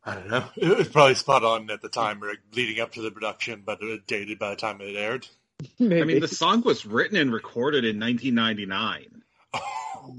[0.03, 0.45] I don't know.
[0.55, 3.81] It was probably spot on at the time, or leading up to the production, but
[3.81, 5.27] it dated by the time it aired.
[5.79, 6.01] Maybe.
[6.01, 9.21] I mean, the song was written and recorded in 1999.
[9.53, 10.15] Oh,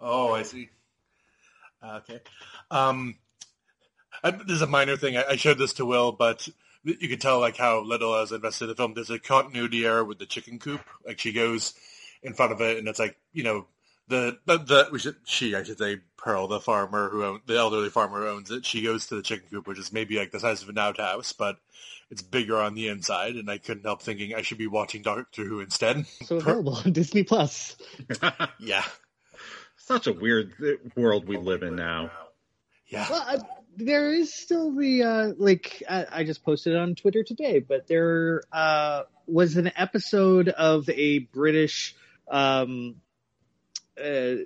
[0.00, 0.70] oh I see.
[1.84, 2.20] Okay.
[2.70, 3.16] Um,
[4.22, 5.16] I, this is a minor thing.
[5.16, 6.48] I, I showed this to Will, but
[6.84, 8.94] you can tell like how little I was invested in the film.
[8.94, 10.80] There's a continuity error with the chicken coop.
[11.06, 11.74] Like she goes
[12.22, 13.66] in front of it, and it's like you know
[14.10, 17.56] the the, the we should, she I should say Pearl, the farmer who own, the
[17.56, 18.66] elderly farmer who owns it.
[18.66, 21.32] She goes to the chicken coop, which is maybe like the size of an outhouse,
[21.32, 21.56] but
[22.10, 23.36] it's bigger on the inside.
[23.36, 26.04] And I couldn't help thinking I should be watching Doctor Who instead.
[26.24, 27.76] So available on Disney Plus.
[28.58, 28.84] Yeah,
[29.76, 30.52] Such a weird
[30.96, 32.10] world we live in now.
[32.88, 33.06] yeah.
[33.08, 33.38] Well, I,
[33.76, 37.86] there is still the uh, like I, I just posted it on Twitter today, but
[37.86, 41.94] there uh, was an episode of a British
[42.30, 42.96] um,
[44.00, 44.36] uh,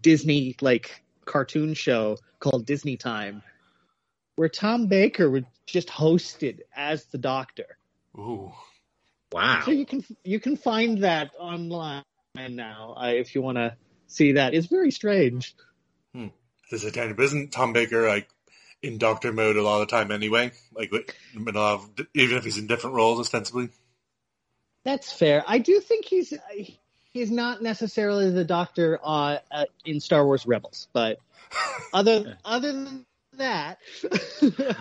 [0.00, 3.42] Disney like cartoon show called Disney Time,
[4.36, 7.78] where Tom Baker would just hosted as the Doctor.
[8.16, 8.52] Ooh.
[9.32, 9.62] Wow.
[9.64, 12.04] So you can you can find that online
[12.36, 14.54] now uh, if you want to see that.
[14.54, 15.54] It's very strange.
[16.70, 18.28] This is tiny, but isn't Tom Baker like
[18.82, 20.52] in Doctor mode a lot of the time anyway?
[20.72, 20.92] Like
[21.34, 23.68] in a lot of, even if he's in different roles ostensibly.
[24.84, 25.44] That's fair.
[25.46, 26.32] I do think he's
[27.14, 31.18] he's not necessarily the Doctor uh, uh, in Star Wars Rebels, but
[31.94, 33.06] other other than
[33.38, 33.78] that,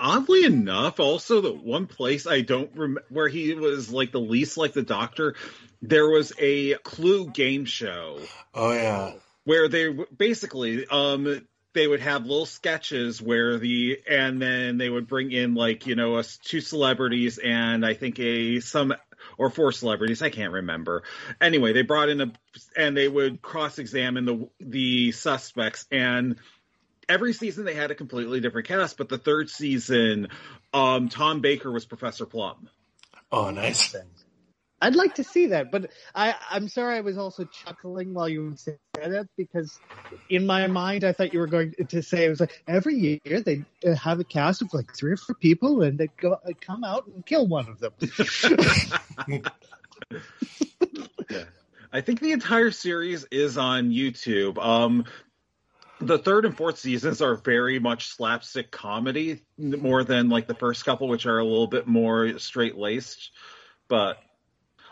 [0.00, 4.56] Oddly enough, also the one place I don't remember where he was like the least
[4.56, 5.34] like the Doctor,
[5.82, 8.20] there was a Clue game show
[8.54, 9.14] Oh yeah.
[9.44, 15.08] where they basically um they would have little sketches where the and then they would
[15.08, 18.94] bring in like you know us two celebrities and I think a some
[19.38, 21.04] or four celebrities I can't remember.
[21.40, 22.32] Anyway, they brought in a
[22.76, 26.36] and they would cross examine the the suspects and
[27.08, 30.28] every season they had a completely different cast, but the third season
[30.74, 32.68] um Tom Baker was Professor Plum.
[33.32, 33.94] Oh nice.
[34.80, 35.70] I'd like to see that.
[35.70, 39.80] But I I'm sorry I was also chuckling while you said that because
[40.28, 43.40] in my mind I thought you were going to say it was like every year
[43.40, 43.64] they
[43.96, 47.06] have a cast of like three or four people and they go uh, come out
[47.06, 47.92] and kill one of them.
[51.92, 54.58] I think the entire series is on YouTube.
[54.58, 55.06] Um,
[56.00, 60.84] the third and fourth seasons are very much slapstick comedy, more than like the first
[60.84, 63.30] couple, which are a little bit more straight laced.
[63.88, 64.18] But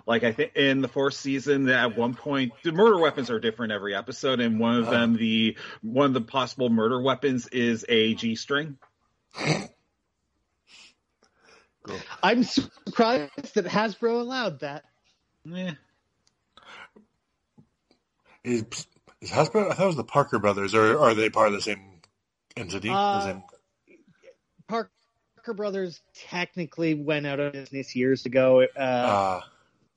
[0.07, 3.73] like I think in the fourth season, at one point, the murder weapons are different
[3.73, 8.15] every episode, and one of them, the one of the possible murder weapons is a
[8.15, 8.79] G string.
[12.23, 14.85] I'm surprised that Hasbro allowed that.
[15.55, 15.73] Eh.
[18.45, 18.65] Is,
[19.21, 19.71] is Hasbro?
[19.71, 22.01] I thought it was the Parker brothers, or are they part of the same
[22.57, 22.91] entity?
[22.91, 23.43] Uh, the same...
[24.69, 24.91] Parker
[25.55, 28.67] Brothers technically went out of business years ago.
[28.77, 29.41] Uh, Uh,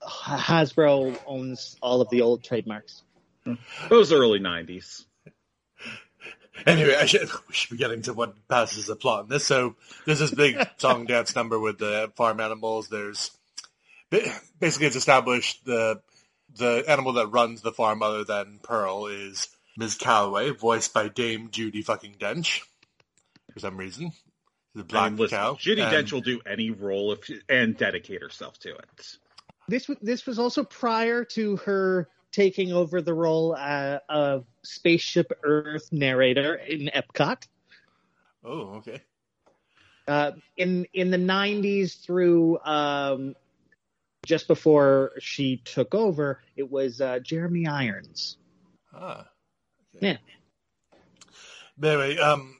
[0.01, 3.03] Hasbro owns all of the old trademarks.
[3.89, 5.05] Those early '90s.
[6.65, 9.45] Anyway, I should, we should be getting to what passes the plot in this.
[9.45, 12.89] So there's this big song dance number with the farm animals.
[12.89, 13.31] There's
[14.09, 16.01] basically it's established the
[16.55, 19.95] the animal that runs the farm other than Pearl is Ms.
[19.95, 22.61] Calloway, voiced by Dame Judi fucking Dench
[23.53, 24.11] for some reason.
[24.75, 25.53] The black And listen, cow.
[25.53, 29.17] Judi And- Dench will do any role if and dedicate herself to it.
[29.69, 35.31] This was this was also prior to her taking over the role uh, of Spaceship
[35.43, 37.47] Earth narrator in Epcot.
[38.43, 39.01] Oh, okay.
[40.07, 43.35] Uh, in in the '90s through um,
[44.25, 48.37] just before she took over, it was uh, Jeremy Irons.
[48.93, 49.27] Ah.
[49.99, 50.17] Yeah.
[51.77, 52.57] But anyway, um,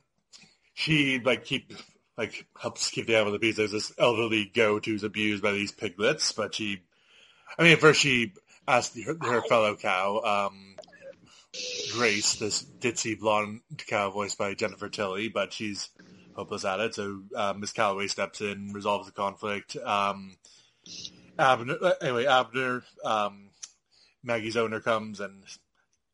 [0.73, 1.73] she like keep
[2.17, 3.55] like helps keep the animal at peace.
[3.55, 6.81] There's this elderly goat who's abused by these piglets, but she,
[7.57, 8.33] I mean, at first she
[8.67, 10.75] asked her, her fellow cow, um,
[11.93, 15.89] Grace, this ditzy blonde cow voiced by Jennifer Tilly, but she's
[16.35, 16.95] hopeless at it.
[16.95, 19.75] So uh, Miss Calloway steps in, resolves the conflict.
[19.75, 20.37] Um,
[21.37, 23.49] Abner, uh, anyway, Abner, um,
[24.23, 25.43] Maggie's owner comes and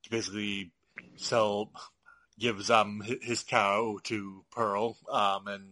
[0.09, 0.71] basically
[1.17, 1.71] sell
[2.37, 5.63] gives um his cow to Pearl, um, and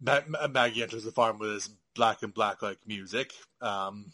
[0.00, 4.06] Ma- Ma- Maggie enters the farm with his black and black like music, um,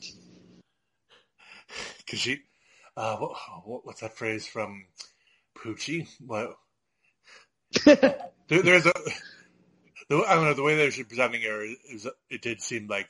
[1.98, 2.40] because she,
[2.96, 4.86] uh, what, what, what's that phrase from
[5.58, 6.08] Poochie?
[6.24, 6.56] What?
[7.84, 8.92] there, there's a,
[10.08, 13.08] the, I don't know the way they were presenting her is it did seem like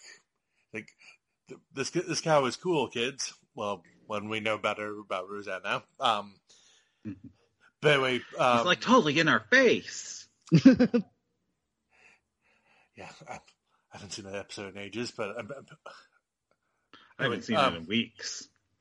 [0.73, 0.89] like
[1.75, 3.35] this this cow is cool, kids.
[3.55, 6.35] Well, when we know better about Roseanne now, um.
[7.83, 10.27] But anyway, um, It's like totally in our face.
[10.53, 10.73] yeah,
[12.97, 13.39] I, I
[13.91, 15.67] haven't seen that episode in ages, but I'm, I'm-
[17.19, 18.49] I haven't seen um, it in weeks.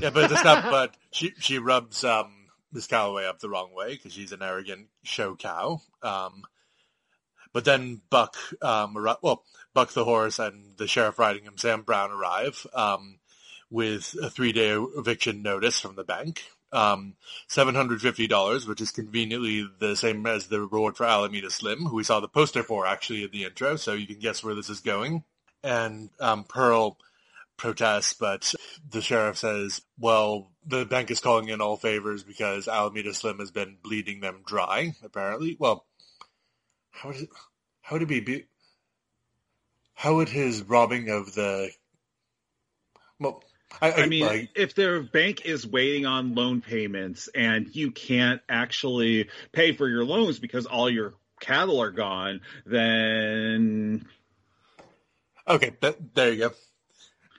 [0.00, 0.70] yeah, but it's not.
[0.70, 2.32] But she she rubs um
[2.72, 5.80] Miss Calloway up the wrong way because she's an arrogant show cow.
[6.02, 6.44] Um,
[7.52, 12.12] but then Buck, um, well, Buck the horse and the sheriff riding him, Sam Brown,
[12.12, 13.18] arrive um,
[13.70, 16.44] with a three-day eviction notice from the bank.
[16.72, 17.14] Um,
[17.48, 22.20] $750, which is conveniently the same as the reward for Alameda Slim, who we saw
[22.20, 25.24] the poster for actually in the intro, so you can guess where this is going.
[25.64, 26.96] And um, Pearl
[27.60, 28.54] protests, but
[28.90, 33.50] the sheriff says, well, the bank is calling in all favors because Alameda Slim has
[33.50, 35.56] been bleeding them dry, apparently.
[35.58, 35.84] Well,
[36.90, 37.28] how did,
[37.82, 38.46] how would it be, be
[39.92, 41.70] how would his robbing of the,
[43.18, 43.44] well,
[43.82, 48.40] I, I mean, like, if their bank is waiting on loan payments and you can't
[48.48, 54.06] actually pay for your loans because all your cattle are gone, then
[55.46, 56.52] okay, that, there you go.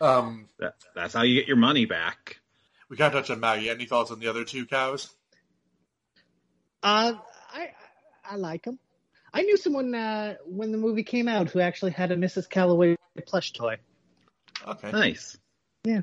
[0.02, 2.38] Um, that, that's how you get your money back.
[2.90, 3.70] we can't touch on Maggie.
[3.70, 5.10] Any thoughts on the other two cows?
[6.82, 7.14] Uh,
[7.54, 7.70] I
[8.26, 8.80] I like them.
[9.34, 12.50] I knew someone uh, when the movie came out who actually had a Mrs.
[12.50, 13.78] Calloway plush toy.
[14.68, 14.92] Okay.
[14.92, 15.38] Nice.
[15.84, 16.02] Yeah.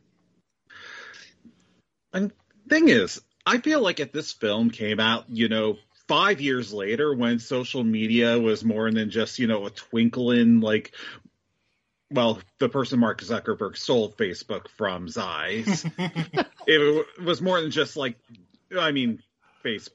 [2.12, 2.32] And
[2.68, 7.14] thing is, I feel like if this film came out, you know, five years later
[7.14, 10.92] when social media was more than just, you know, a twinkle in like
[12.10, 15.84] well, the person Mark Zuckerberg stole Facebook from Zeiss.
[16.66, 18.16] it was more than just like
[18.78, 19.22] I mean
[19.62, 19.88] face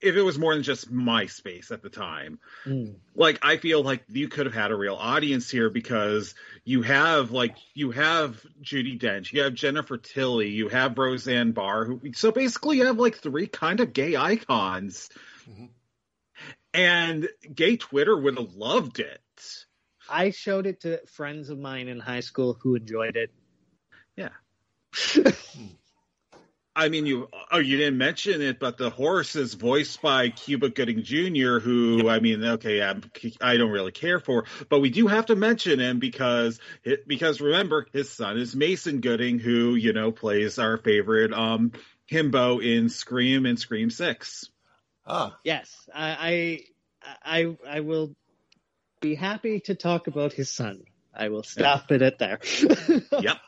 [0.00, 2.38] if it was more than just MySpace at the time.
[2.66, 2.94] Mm.
[3.14, 6.34] Like I feel like you could have had a real audience here because
[6.64, 11.84] you have like you have Judi Dench, you have Jennifer Tilly, you have Roseanne Barr,
[11.84, 15.10] who so basically you have like three kind of gay icons.
[15.48, 15.68] Mhm.
[16.72, 19.20] And gay Twitter would have loved it.
[20.10, 23.30] I showed it to friends of mine in high school who enjoyed it.
[24.16, 24.30] Yeah.
[26.74, 30.70] I mean, you oh, you didn't mention it, but the horse is voiced by Cuba
[30.70, 33.02] Gooding Jr., who I mean, okay, I'm,
[33.40, 36.60] I don't really care for, but we do have to mention him because
[37.06, 41.72] because remember, his son is Mason Gooding, who you know plays our favorite um
[42.10, 44.48] himbo in Scream and Scream Six.
[45.04, 46.64] Ah, Yes, I
[47.02, 48.14] I I, I will
[49.00, 50.84] be happy to talk about his son.
[51.14, 52.40] I will stop it at there.
[53.20, 53.38] Yep.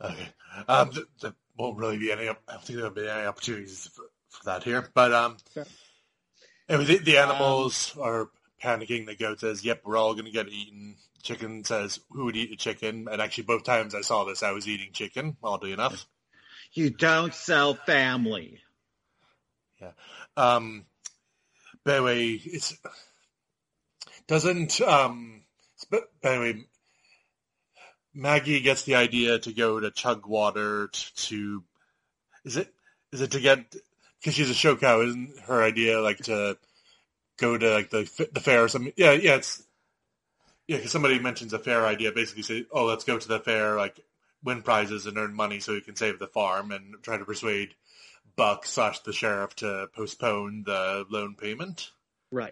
[0.00, 0.28] okay.
[0.68, 2.28] Um, th- there won't really be any.
[2.28, 4.88] I don't think there'll be any opportunities for, for that here.
[4.94, 5.66] But um, Sure.
[6.68, 8.30] anyway, the, the animals are
[8.62, 9.06] panicking.
[9.06, 12.52] The goat says, "Yep, we're all going to get eaten." Chicken says, "Who would eat
[12.52, 15.36] a chicken?" And actually, both times I saw this, I was eating chicken.
[15.42, 16.06] Oddly enough.
[16.72, 18.60] You don't sell family.
[19.80, 19.92] Yeah.
[20.36, 20.86] Um,
[21.84, 22.76] but anyway, it's
[24.28, 25.42] doesn't um.
[25.90, 26.64] But anyway,
[28.14, 31.64] Maggie gets the idea to go to Chugwater t- to.
[32.44, 32.72] Is it
[33.12, 33.74] is it to get
[34.20, 35.02] because she's a show cow?
[35.02, 36.56] Isn't her idea like to
[37.36, 38.92] go to like the the fair or something?
[38.96, 39.62] Yeah, yeah, it's
[40.66, 40.76] yeah.
[40.76, 44.00] Because somebody mentions a fair idea, basically say, "Oh, let's go to the fair, like
[44.42, 47.74] win prizes and earn money so we can save the farm," and try to persuade
[48.36, 51.90] Buck slash the sheriff to postpone the loan payment.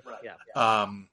[0.05, 0.21] right.
[0.23, 0.83] Yeah.
[0.83, 1.09] Um,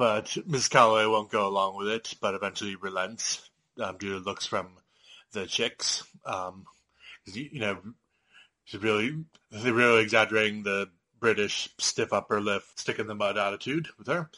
[0.00, 0.68] but Ms.
[0.68, 3.46] Calloway won't go along with it, but eventually relents
[3.78, 4.68] um, due to looks from
[5.32, 6.04] the chicks.
[6.24, 6.64] Um,
[7.26, 7.76] you, know,
[8.64, 10.88] she's really, they're really exaggerating the
[11.20, 14.30] British stiff upper lip, stick in the mud attitude with her.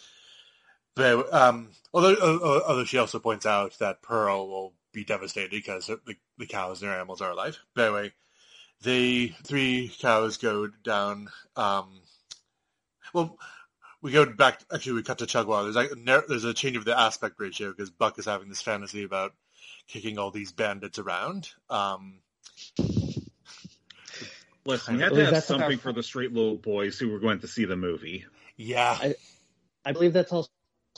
[0.97, 5.87] But um, although, although although she also points out that Pearl will be devastated because
[5.87, 7.57] the, the cows and their animals are alive.
[7.77, 8.13] But anyway,
[8.83, 11.29] the three cows go down.
[11.55, 12.01] Um,
[13.15, 13.39] well,
[14.03, 14.61] we go back.
[14.73, 15.73] Actually, we cut to Chugwater.
[15.73, 19.05] There's like, there's a change of the aspect ratio because Buck is having this fantasy
[19.05, 19.33] about
[19.89, 21.51] kicking all these bandits around.
[21.71, 22.19] Um,
[24.65, 27.09] Listen, we I had to believe have something our- for the straight little boys who
[27.11, 28.25] were going to see the movie.
[28.57, 29.15] yeah, I-
[29.85, 30.49] I believe that's also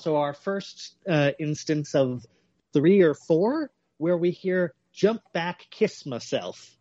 [0.07, 2.27] our first uh, instance of
[2.75, 6.77] three or four where we hear "jump back, kiss myself."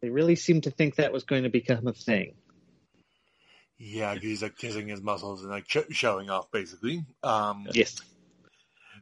[0.00, 2.36] They really seem to think that was going to become a thing.
[3.78, 7.04] Yeah, 'cause he's like kissing his muscles and like sh- showing off basically.
[7.22, 8.00] Um, Yes.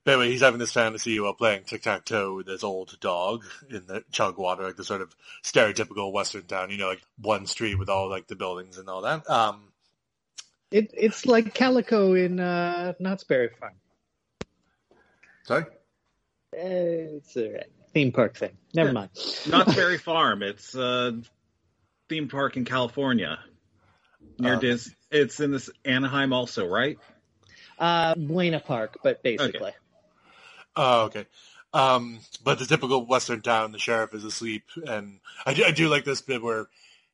[0.04, 3.44] But anyway, he's having this fantasy while playing tic tac toe with his old dog
[3.68, 7.74] in the Chugwater, like the sort of stereotypical Western town, you know, like one street
[7.76, 9.28] with all like the buildings and all that.
[9.28, 9.72] Um,
[10.70, 13.74] It, it's like Calico in uh, Knott's Berry Farm.
[15.44, 15.64] sorry.
[16.54, 18.56] Uh, it's a theme park thing.
[18.74, 18.92] Never Yeah.
[18.92, 19.10] mind.
[19.48, 20.42] Knott's Berry Farm.
[20.44, 21.20] It's a
[22.08, 23.38] theme park in California.
[24.38, 24.94] Near Um, Dis.
[25.10, 26.98] It's in this Anaheim also, right?
[27.78, 29.72] Uh, Buena Park, but basically.
[30.74, 31.26] Oh, okay.
[31.72, 35.88] Um, but the typical Western town, the sheriff is asleep, and I do, I do
[35.88, 36.68] like this bit where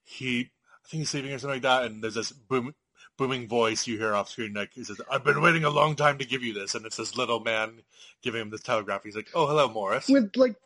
[0.05, 0.51] he,
[0.85, 2.75] I think he's sleeping or something like that, and there's this boom,
[3.17, 6.19] booming voice you hear off screen, like he says, "I've been waiting a long time
[6.19, 7.83] to give you this," and it's this little man
[8.23, 9.03] giving him this telegraph.
[9.03, 10.57] He's like, "Oh, hello, Morris." with like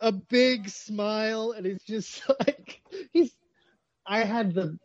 [0.00, 2.80] a big smile, and it's just like
[3.12, 3.32] he's.
[4.06, 4.78] I had the.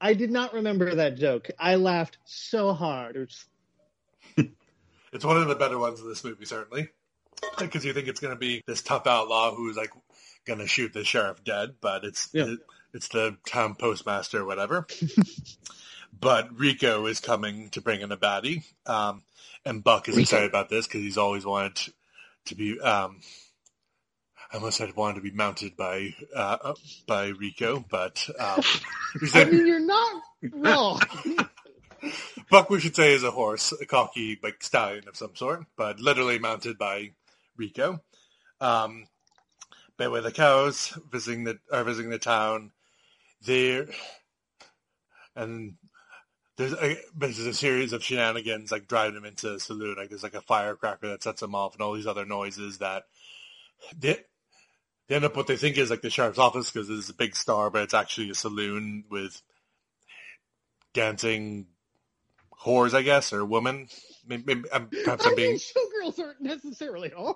[0.00, 1.50] I did not remember that joke.
[1.58, 3.16] I laughed so hard.
[3.16, 3.44] It was-
[5.12, 6.88] It's one of the better ones in this movie, certainly,
[7.58, 9.90] because you think it's going to be this tough outlaw who's like
[10.46, 12.54] going to shoot the sheriff dead, but it's Yeah.
[12.94, 14.86] it's the town postmaster or whatever.
[16.20, 19.22] but Rico is coming to bring in a baddie, um,
[19.64, 21.92] and Buck is excited about this because he's always wanted to,
[22.46, 22.80] to be.
[22.80, 23.20] Um,
[24.52, 26.74] I almost wanted to be mounted by uh,
[27.06, 28.62] by Rico, but um,
[29.34, 30.22] I mean, you're not
[30.52, 31.00] wrong.
[32.50, 36.00] Buck, we should say, is a horse, a cocky like stallion of some sort, but
[36.00, 37.12] literally mounted by
[37.56, 38.00] Rico.
[38.60, 39.06] Um,
[39.96, 42.72] but with the cows visiting the are visiting the town,
[43.42, 43.86] there
[45.36, 45.74] and
[46.56, 49.94] there's a, there's a series of shenanigans like driving him into the saloon.
[49.96, 53.04] Like there's like a firecracker that sets him off, and all these other noises that
[55.10, 57.34] they end up what they think is like the sheriff's office because it's a big
[57.34, 59.42] star, but it's actually a saloon with
[60.94, 61.66] dancing
[62.64, 63.88] whores, I guess, or women.
[64.24, 67.34] Maybe, maybe, I'm, perhaps I I'm being showgirls aren't necessarily hard.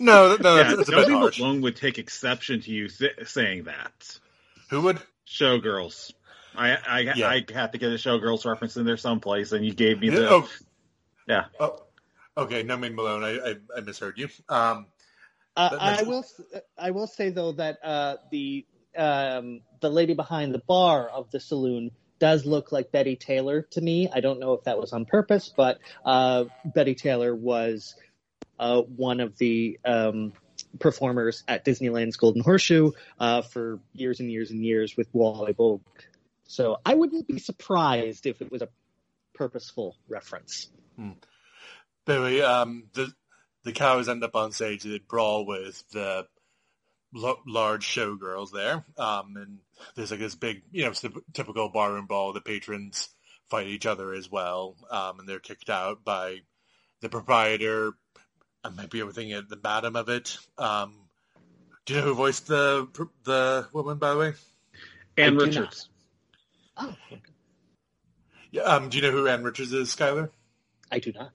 [0.00, 1.38] no, no, Yeah, that's, that's a bit harsh.
[1.38, 4.18] Malone would take exception to you th- saying that.
[4.70, 4.98] Who would?
[5.28, 6.12] Showgirls.
[6.56, 7.28] I I, Yeah.
[7.28, 10.28] I had to get a Showgirls reference in there someplace, and you gave me the
[10.28, 10.48] oh,
[11.28, 11.44] yeah.
[11.60, 11.84] oh,
[12.36, 14.28] okay, no, Ming Malone, I, I, I misheard you.
[14.48, 14.86] Um,
[15.56, 16.24] Uh, I will.
[16.78, 18.64] I will say though that uh, the
[18.96, 23.80] um, the lady behind the bar of the saloon does look like Betty Taylor to
[23.80, 24.08] me.
[24.12, 27.94] I don't know if that was on purpose, but uh, Betty Taylor was
[28.58, 30.32] uh, one of the um,
[30.78, 35.80] performers at Disneyland's Golden Horseshoe uh, for years and years and years with Wally Boag.
[36.44, 38.68] So I wouldn't be surprised if it was a
[39.34, 40.70] purposeful reference.
[42.04, 43.12] But anyway, um, the
[43.64, 44.82] the cows end up on stage.
[44.82, 46.26] They brawl with the
[47.12, 49.58] lo- large showgirls there, um, and
[49.94, 52.32] there's like this big, you know, typ- typical barroom brawl.
[52.32, 53.08] The patrons
[53.48, 56.38] fight each other as well, um, and they're kicked out by
[57.00, 57.92] the proprietor.
[58.64, 59.48] I might be overthinking it.
[59.48, 60.38] The madam of it.
[60.56, 60.94] Um,
[61.84, 62.88] do you know who voiced the
[63.24, 64.32] the woman, by the way?
[65.18, 65.88] Ann I Richards.
[66.76, 66.94] Oh,
[68.50, 68.62] Yeah.
[68.62, 70.30] Um, do you know who Ann Richards is, Skyler?
[70.90, 71.32] I do not.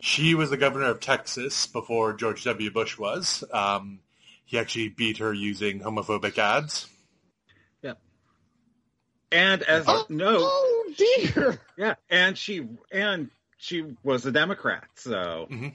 [0.00, 2.70] She was the governor of Texas before George W.
[2.70, 3.42] Bush was.
[3.52, 4.00] Um,
[4.44, 6.86] he actually beat her using homophobic ads.
[7.82, 7.94] Yeah.
[9.32, 11.58] And as Oh, no, oh dear.
[11.76, 15.74] yeah, and she and she was a Democrat, so I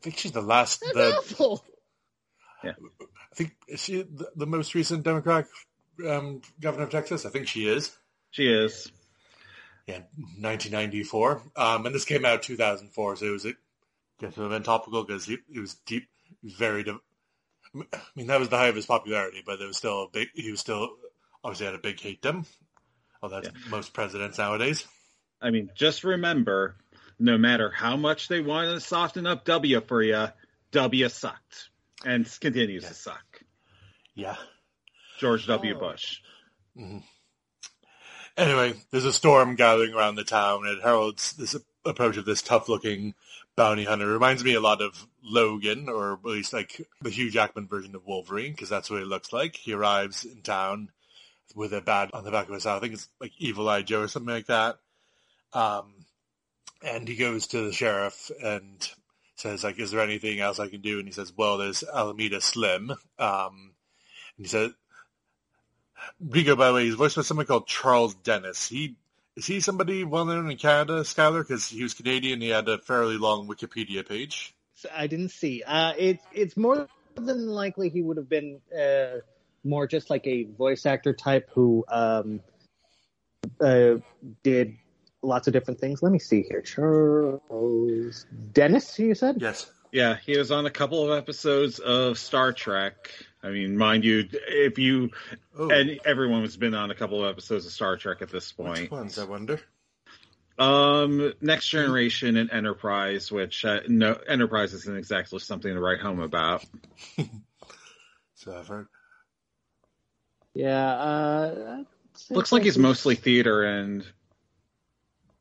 [0.00, 0.80] think she's the last.
[0.80, 1.64] That's The, awful.
[2.62, 2.72] I
[3.34, 5.50] think is she the, the most recent Democratic
[6.08, 7.26] um, governor of Texas?
[7.26, 7.96] I think she is.
[8.30, 8.90] she is.
[9.86, 10.00] Yeah,
[10.38, 11.42] 1994.
[11.56, 13.52] Um, and this came out 2004, so it was a
[14.20, 16.08] guess it would have been topical because he, he was deep,
[16.42, 16.84] very.
[16.84, 17.00] div-
[17.74, 20.28] I mean, that was the height of his popularity, but it was still a big.
[20.34, 20.90] He was still
[21.42, 22.46] obviously had a big hate hatedom.
[23.22, 24.86] Oh, that's most presidents nowadays.
[25.40, 26.76] I mean, just remember,
[27.18, 30.28] no matter how much they want to soften up W for you,
[30.72, 31.70] W sucked
[32.04, 33.42] and continues to suck.
[34.14, 34.36] Yeah.
[35.18, 35.74] George W.
[35.76, 35.78] Oh.
[35.78, 36.20] Bush.
[38.36, 42.42] Anyway, there's a storm gathering around the town, and it heralds this approach of this
[42.42, 43.14] tough-looking
[43.56, 44.10] bounty hunter.
[44.10, 47.94] It reminds me a lot of Logan, or at least like the Hugh Jackman version
[47.94, 49.54] of Wolverine, because that's what he looks like.
[49.54, 50.90] He arrives in town
[51.54, 52.74] with a bat on the back of his head.
[52.74, 54.78] I think it's like Evil Eye Joe or something like that.
[55.52, 56.06] Um,
[56.84, 58.90] and he goes to the sheriff and
[59.36, 60.98] says, like, is there anything else I can do?
[60.98, 62.90] And he says, well, there's Alameda Slim.
[63.18, 63.74] Um,
[64.36, 64.72] and he said,
[66.20, 68.68] Rico, by the way, he's voiced by someone called Charles Dennis.
[68.68, 68.96] He
[69.36, 71.42] is he somebody well known in Canada, Skyler?
[71.42, 72.40] Because he was Canadian.
[72.40, 74.54] He had a fairly long Wikipedia page.
[74.94, 75.62] I didn't see.
[75.66, 79.20] Uh, it's it's more than likely he would have been uh,
[79.64, 82.40] more just like a voice actor type who um,
[83.60, 83.94] uh,
[84.42, 84.76] did
[85.22, 86.02] lots of different things.
[86.02, 86.60] Let me see here.
[86.60, 89.36] Charles Dennis, you said?
[89.40, 89.70] Yes.
[89.90, 93.10] Yeah, he was on a couple of episodes of Star Trek.
[93.44, 95.10] I mean, mind you, if you
[95.56, 98.50] Oh, and everyone has been on a couple of episodes of Star Trek at this
[98.50, 98.70] point.
[98.70, 98.92] which point.
[98.92, 99.18] ones?
[99.18, 99.60] I wonder.
[100.58, 106.20] Um, Next Generation and Enterprise, which uh, no Enterprise isn't exactly something to write home
[106.20, 106.64] about.
[108.36, 108.88] So I've heard.
[110.54, 110.92] Yeah.
[110.92, 111.84] Uh,
[112.30, 114.04] Looks like he's mostly theater and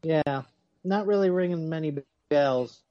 [0.04, 0.43] Yeah,
[0.84, 1.97] not really ringing many
[2.30, 2.82] bells.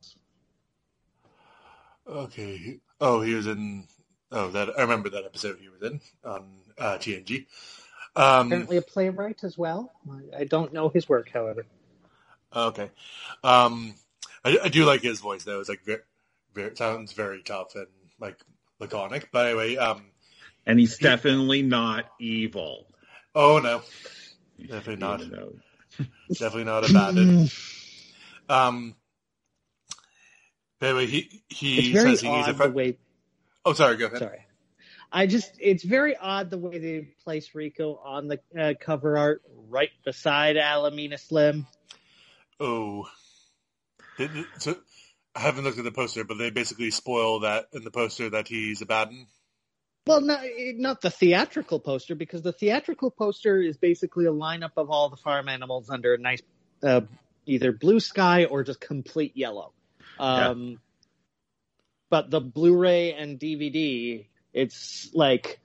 [2.07, 2.81] Okay.
[3.01, 3.85] Oh, he was in.
[4.35, 6.47] Oh, that I remember that episode he was in on
[6.79, 7.47] uh, TNG.
[8.17, 9.93] Um, Apparently a playwright as well.
[10.11, 11.67] I- I don't know his work, however.
[12.55, 12.91] okay.
[13.45, 13.95] Um,
[14.45, 15.61] I, I do like his voice though.
[15.61, 16.01] It's like very,
[16.55, 17.87] very sounds very tough and
[18.19, 18.39] like
[18.81, 19.29] laconic.
[19.33, 20.03] But anyway, um,
[20.67, 22.87] And he's definitely not evil.
[23.35, 23.83] oh no,
[24.59, 25.21] definitely not.
[25.21, 25.61] Even
[26.31, 27.53] Definitely not a bandit.
[28.49, 28.95] Um,
[30.79, 32.99] but anyway, he he It's very says he needs a odd the way.
[33.65, 33.97] Oh, sorry.
[33.97, 34.19] Go ahead.
[34.19, 34.47] Sorry.
[35.15, 39.43] I just, it's very odd the way they place Rico on the uh, cover art
[39.69, 41.67] right beside Alameda Slim.
[42.59, 43.09] Oh,
[44.19, 44.77] They- they- so
[45.35, 48.49] I haven't looked at the poster, but they basically spoil that in the poster that
[48.49, 49.27] he's a Baden.
[50.07, 50.41] Well, not,
[50.77, 55.17] not the theatrical poster, because the theatrical poster is basically a lineup of all the
[55.17, 56.43] farm animals under a nice,
[56.83, 57.03] uh,
[57.47, 59.73] either blue sky or just complete yellow.
[60.19, 60.81] Um,
[62.13, 65.59] But the Blu-ray and DVD, it's like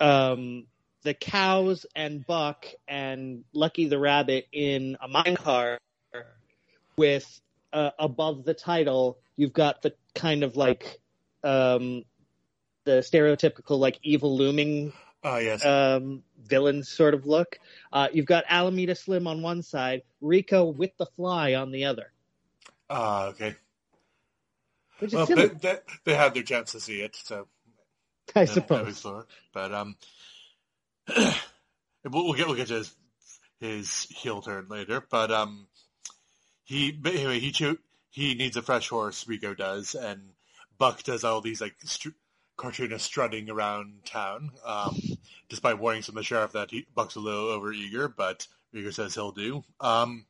[0.00, 0.66] um,
[1.04, 5.76] the cows and Buck and Lucky the Rabbit in a minecart
[6.96, 7.40] with
[7.72, 10.98] uh, above the title, you've got the kind of like
[11.44, 12.02] um,
[12.82, 15.64] the stereotypical like evil looming Oh yes.
[15.64, 17.60] um, villain sort of look.
[17.92, 22.10] Uh, you've got Alameda Slim on one side, Rico with the fly on the other,
[22.90, 23.54] Ah, okay.
[24.98, 27.46] Which is Well, silly, they, they, they had their chance to see it, so
[28.34, 29.00] I yeah, that was suppose.
[29.00, 29.24] fair.
[29.52, 29.96] But um,
[31.16, 31.32] we'll,
[32.04, 32.94] we'll get we'll get to his,
[33.60, 35.02] his heel turn later.
[35.10, 35.66] But um,
[36.64, 37.78] he but anyway he cho-
[38.10, 39.26] he needs a fresh horse.
[39.28, 40.30] Rico does, and
[40.78, 42.10] Buck does all these like str-
[42.56, 44.50] cartoonist strutting around town.
[44.64, 44.96] Um,
[45.48, 49.32] despite warnings from the sheriff that he, Buck's a little overeager, but Rico says he'll
[49.32, 49.64] do.
[49.80, 50.26] Um,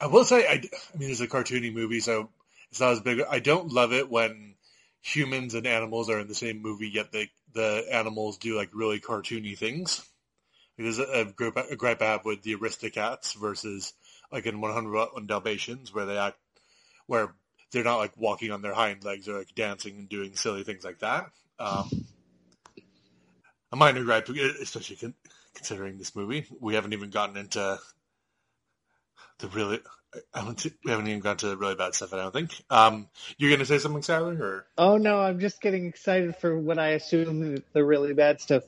[0.00, 0.52] I will say I,
[0.94, 2.30] I mean it's a cartoony movie, so
[2.70, 3.22] it's not as big.
[3.28, 4.54] I don't love it when
[5.00, 9.00] humans and animals are in the same movie, yet the the animals do like really
[9.00, 10.06] cartoony things.
[10.76, 13.92] There's a, group, a gripe I have with the Aristocats versus
[14.30, 16.38] like in 101 Dalmatians, where they act,
[17.06, 17.34] where
[17.72, 20.84] they're not like walking on their hind legs or like dancing and doing silly things
[20.84, 21.30] like that.
[21.58, 21.90] Um,
[23.72, 25.14] a minor gripe, especially con-
[25.54, 26.46] considering this movie.
[26.60, 27.78] We haven't even gotten into
[29.38, 29.80] the really.
[30.34, 32.14] I don't think, we haven't even gotten to the really bad stuff.
[32.14, 32.50] I don't think.
[32.70, 36.58] Um, you're going to say something, Sally, or Oh no, I'm just getting excited for
[36.58, 38.62] what I assume the really bad stuff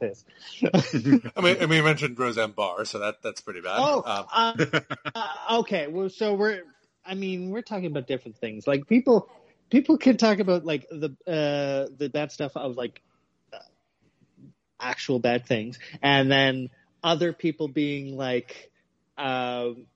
[0.00, 0.24] is.
[0.62, 3.76] I mean, I mean, you mentioned Roseanne Barr, so that that's pretty bad.
[3.78, 4.80] Oh, Um, uh,
[5.14, 5.88] uh, okay.
[5.88, 6.62] Well, so we're,
[7.04, 8.66] I mean, we're talking about different things.
[8.66, 9.28] Like people,
[9.70, 13.02] people can talk about like the uh, the bad stuff of like
[13.52, 13.58] uh,
[14.80, 16.70] actual bad things, and then
[17.02, 18.70] other people being like,
[19.18, 19.86] um,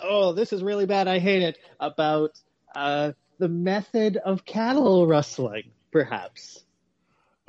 [0.00, 1.08] "Oh, this is really bad.
[1.08, 2.38] I hate it." About
[2.74, 6.64] uh, the method of cattle rustling, perhaps.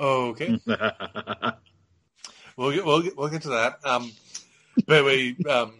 [0.00, 0.58] okay,
[2.56, 3.78] we'll get we'll get, we'll get to that.
[3.84, 4.12] Um,
[4.86, 5.74] but anyway, um,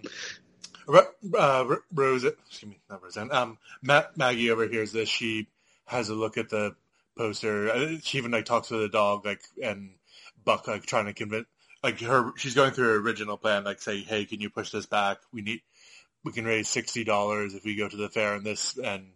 [1.36, 3.32] uh, Rose, excuse me, not Roseanne.
[3.32, 5.08] Um, Ma- Maggie overhears this.
[5.08, 5.46] She
[5.86, 6.74] has a look at the
[7.16, 7.70] poster.
[7.70, 9.90] Uh, She even like talks to the dog, like and
[10.44, 11.46] Buck, like trying to convince,
[11.82, 12.32] like her.
[12.36, 15.18] She's going through her original plan, like say, hey, can you push this back?
[15.32, 15.60] We need,
[16.24, 19.06] we can raise sixty dollars if we go to the fair and this and.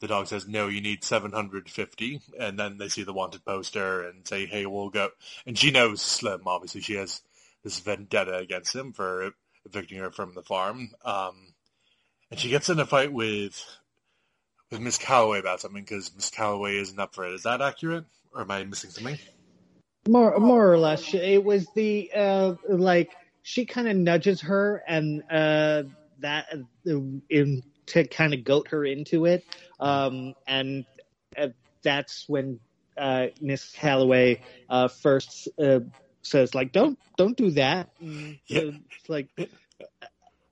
[0.00, 2.20] The dog says, no, you need 750.
[2.36, 5.10] And then they see the wanted poster and say, hey, we'll go.
[5.46, 6.80] And she knows Slim, obviously.
[6.80, 7.20] She has
[7.62, 9.30] this vendetta against him for
[9.64, 10.90] evicting her from the farm.
[11.04, 11.54] Um,
[12.30, 13.62] and she gets in a fight with
[14.70, 17.34] with Miss Calloway about something because Miss Calloway isn't up for it.
[17.34, 18.04] Is that accurate?
[18.34, 19.18] Or am I missing something?
[20.08, 25.22] More, more or less, it was the uh, like she kind of nudges her, and
[25.30, 25.82] uh,
[26.22, 26.46] that
[27.28, 29.44] in to kind of goat her into it,
[29.80, 30.84] um, and
[31.36, 31.48] uh,
[31.84, 32.60] that's when
[32.98, 35.80] uh, Miss Calloway uh, first uh,
[36.22, 38.70] says like, "Don't, don't do that." And, Yeah.
[39.08, 39.28] like,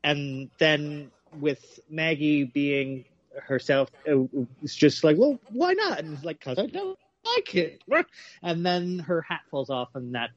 [0.05, 3.05] and then with Maggie being
[3.47, 4.25] herself, uh,
[4.63, 7.83] it's just like, "Well, why not?" And it's like, "Cause I don't like it."
[8.43, 10.31] And then her hat falls off, and that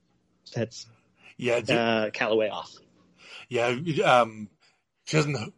[0.46, 0.88] sets
[1.38, 2.72] Yeah, uh, Calloway off.
[3.50, 3.76] yeah.
[4.04, 4.50] Um,
[5.06, 5.54] she doesn't.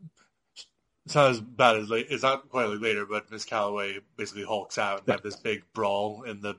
[1.05, 2.07] It's not as bad as late.
[2.09, 5.63] It's not quite like later, but Miss Calloway basically hulks out and have this big
[5.73, 6.55] brawl in the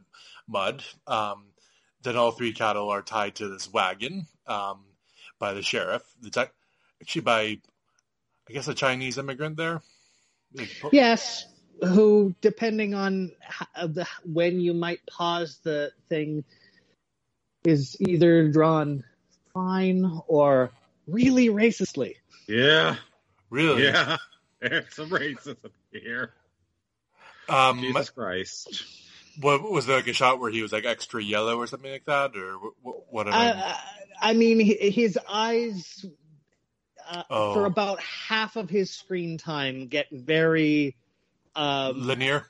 [0.47, 0.85] mud.
[1.07, 1.47] Um,
[2.03, 4.85] then all three cattle are tied to this wagon um,
[5.41, 6.03] by the sheriff.
[6.25, 6.51] Ac-
[7.01, 7.41] actually by,
[8.49, 9.83] I guess, a Chinese immigrant there.
[10.93, 11.45] Yes,
[11.83, 16.45] who, depending on h- uh, the, when you might pause the thing,
[17.65, 19.03] is either drawn
[19.53, 20.71] fine or
[21.09, 22.15] really racistly.
[22.49, 22.97] Yeah,
[23.51, 23.85] Really?
[23.85, 24.17] yeah.
[24.61, 25.57] There's some racism
[25.93, 26.33] here.
[27.49, 28.85] Um, Jesus Christ.
[29.41, 32.07] what, was there like a shot where he was like extra yellow or something like
[32.07, 32.97] that, or what?
[33.11, 33.81] what am I- I,
[34.31, 36.05] I mean, his eyes
[37.09, 37.55] uh, Oh.
[37.55, 40.97] for about half of his screen time get very,
[41.55, 42.47] um, linear?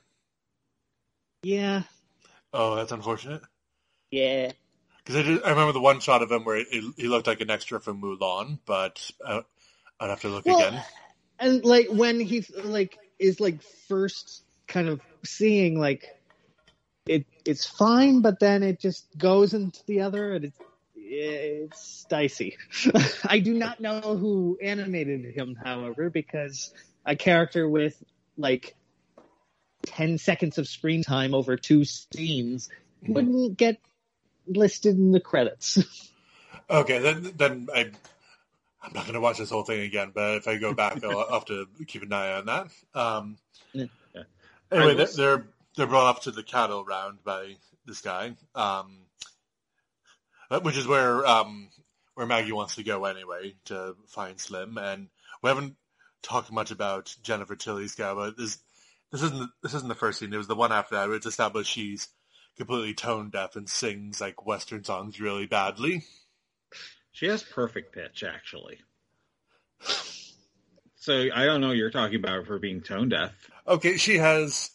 [1.43, 1.83] yeah,
[2.53, 3.41] Oh, that's unfortunate.
[4.09, 4.51] yeah.
[5.05, 6.67] Because I, I remember the one shot of him where it,
[6.97, 9.41] he looked like an extra from Mulan, but uh,
[9.99, 10.81] I'd have to look Well, again.
[11.39, 16.05] and like when he like is like first kind of seeing like
[17.07, 20.59] it it's fine but then it just goes into the other and it's
[20.95, 22.57] it's dicey
[23.25, 26.71] i do not know who animated him however because
[27.05, 28.01] a character with
[28.37, 28.75] like
[29.87, 32.69] 10 seconds of screen time over two scenes
[33.05, 33.15] Mm-hmm.
[33.15, 33.77] wouldn't get
[34.47, 35.79] listed in the credits
[36.69, 37.91] Okay, then then I
[38.81, 41.19] I'm not going to watch this whole thing again, but if I go back, I'll,
[41.19, 42.67] I'll have to keep an eye on that.
[42.93, 43.37] Um,
[44.13, 44.23] Yeah.
[44.71, 47.55] Anyway, they're, was- they're they're brought up to the cattle round by
[47.85, 48.97] this guy, um,
[50.51, 51.69] uh, which is where um,
[52.15, 55.07] where Maggie wants to go anyway to find Slim, and
[55.41, 55.75] we haven't
[56.23, 58.57] talked much about Jennifer Tilly's cow, but this
[59.11, 60.33] this isn't this isn't the first scene.
[60.33, 62.07] It was the one after that where it's established she's
[62.57, 66.03] completely tone deaf and sings like Western songs really badly.
[67.17, 68.77] She has perfect pitch, actually.
[70.97, 71.71] So I don't know.
[71.71, 73.33] You're talking about her being tone deaf.
[73.67, 74.69] Okay, she has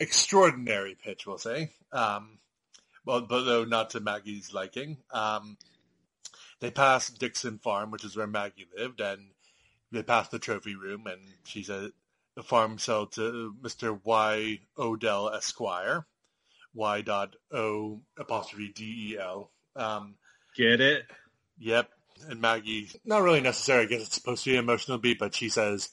[0.00, 1.74] extraordinary pitch, we'll say.
[1.92, 2.38] Um,
[3.04, 4.96] well, but though not to Maggie's liking.
[5.12, 5.58] Um,
[6.60, 9.26] they pass Dixon Farm, which is where Maggie lived, and
[9.90, 11.90] they pass the trophy room, and she's at
[12.36, 14.00] the farm sold to Mr.
[14.02, 14.60] Y.
[14.78, 16.06] Odell Esquire.
[16.72, 17.02] Y.
[17.02, 19.50] Dot O apostrophe D E L.
[19.76, 20.14] Um,
[20.54, 21.04] Get it?
[21.62, 21.88] Yep.
[22.28, 23.84] And Maggie, not really necessary.
[23.84, 25.90] I guess it's supposed to be an emotional beat, but she says,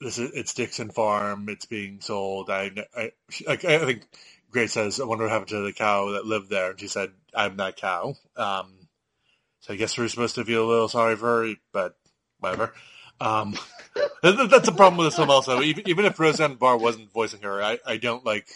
[0.00, 1.48] "This is it's Dixon Farm.
[1.48, 3.12] It's being sold." I, I,
[3.46, 4.02] like, I think
[4.50, 7.12] Grace says, "I wonder what happened to the cow that lived there." And she said,
[7.34, 8.88] "I'm that cow." Um,
[9.60, 11.96] so I guess we're supposed to feel a little sorry for her, but
[12.38, 12.74] whatever.
[13.20, 13.56] Um,
[14.22, 15.30] that's a problem with this film.
[15.30, 18.48] Also, even even if Roseanne Barr wasn't voicing her, I, I don't like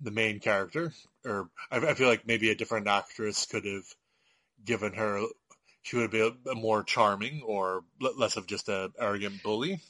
[0.00, 0.92] the main character,
[1.24, 3.84] or I, I feel like maybe a different actress could have
[4.64, 5.24] given her
[5.88, 9.80] she would be a, a more charming or l- less of just a arrogant bully.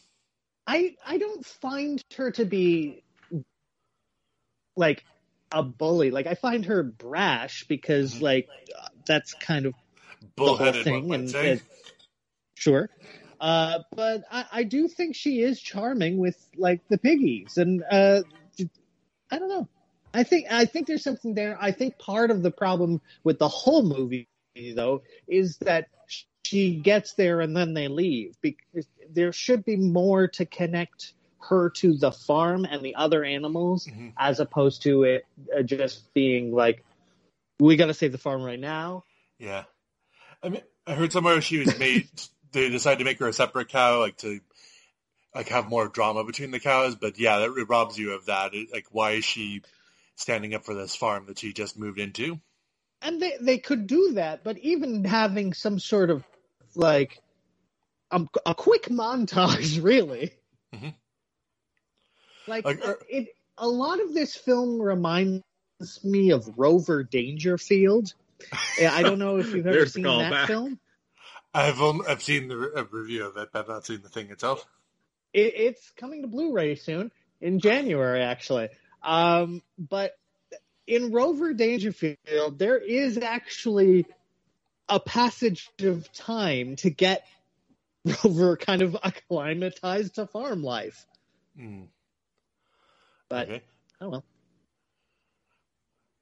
[0.64, 3.02] I I don't find her to be
[4.76, 5.04] like
[5.50, 6.12] a bully.
[6.12, 9.74] Like I find her brash because like uh, that's kind of
[10.36, 11.12] Bullheaded, thing.
[11.12, 11.54] And say.
[11.54, 11.56] uh,
[12.54, 12.90] sure,
[13.40, 18.22] uh, but I, I do think she is charming with like the piggies, and uh,
[19.32, 19.68] I don't know.
[20.14, 21.58] I think I think there's something there.
[21.60, 24.28] I think part of the problem with the whole movie
[24.74, 25.88] though is that
[26.42, 31.70] she gets there and then they leave because there should be more to connect her
[31.70, 34.12] to the farm and the other animals Mhm.
[34.18, 36.84] as opposed to it uh, just being like
[37.60, 39.04] we got to save the farm right now
[39.38, 39.64] Yeah,
[40.42, 42.08] I mean, I heard somewhere she was made.
[42.52, 44.40] they decided to make her a separate cow, like to
[45.34, 46.94] like have more drama between the cows.
[46.94, 48.54] But yeah, that it robs you of that.
[48.54, 49.62] It, like, why is she
[50.16, 52.40] standing up for this farm that she just moved into?
[53.02, 56.24] And they they could do that but even having some sort of
[56.74, 57.18] like
[58.10, 60.32] um, a quick montage really
[60.74, 60.94] Mhm.
[62.46, 65.42] like uh, it a lot of this film reminds
[66.04, 68.12] me of rover dangerfield
[68.80, 70.46] i don't know if you've ever seen that callback.
[70.46, 70.78] film
[71.54, 74.08] I've only, I've seen the re- a review of it, but I've not seen the
[74.10, 74.66] thing itself.
[75.32, 78.68] it, it's coming to blu-ray soon in january actually
[79.02, 80.12] um, but
[80.88, 84.06] in rover dangerfield there is actually
[84.88, 87.26] a passage of time to get
[88.24, 91.06] rover kind of acclimatized to farm life
[91.58, 91.88] Mm,
[93.28, 93.62] but okay.
[94.00, 94.24] oh well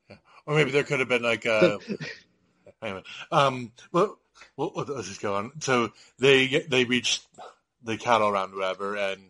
[0.09, 0.17] Yeah.
[0.47, 1.79] Or maybe there could have been like a
[2.83, 3.03] anyway.
[3.31, 4.19] Um, well,
[4.57, 5.53] well, let's just go on.
[5.61, 7.21] So they they reach
[7.83, 9.21] the cattle round, whatever, and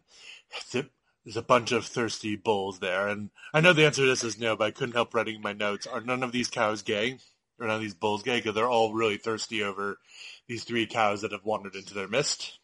[1.26, 3.08] there's a bunch of thirsty bulls there.
[3.08, 5.52] And I know the answer to this is no, but I couldn't help writing my
[5.52, 5.84] notes.
[5.84, 7.18] Are none of these cows gay?
[7.58, 8.38] Or none of these bulls gay?
[8.38, 9.98] Because they're all really thirsty over
[10.46, 12.60] these three cows that have wandered into their midst.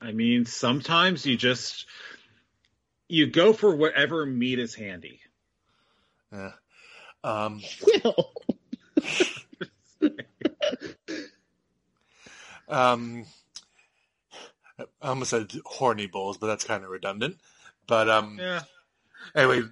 [0.00, 1.84] I mean, sometimes you just
[3.06, 5.20] you go for whatever meat is handy.
[6.32, 6.52] Yeah.
[7.22, 7.60] Um,
[12.68, 13.26] um,
[14.78, 17.38] I almost said horny bulls, but that's kind of redundant.
[17.86, 18.62] But um, Yeah.
[19.34, 19.62] Anyway,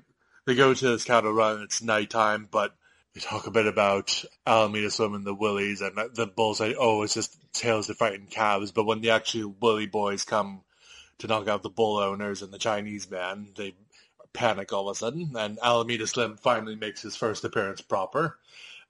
[0.46, 1.62] they go to this cattle run.
[1.62, 2.74] It's nighttime, but
[3.14, 7.14] they talk a bit about Alameda swimming the willies, and the bulls say, "Oh, it's
[7.14, 10.62] just tales to frighten calves." But when the actual willy boys come
[11.18, 13.74] to knock out the bull owners and the Chinese man, they
[14.32, 18.36] panic all of a sudden, and Alameda Slim finally makes his first appearance proper,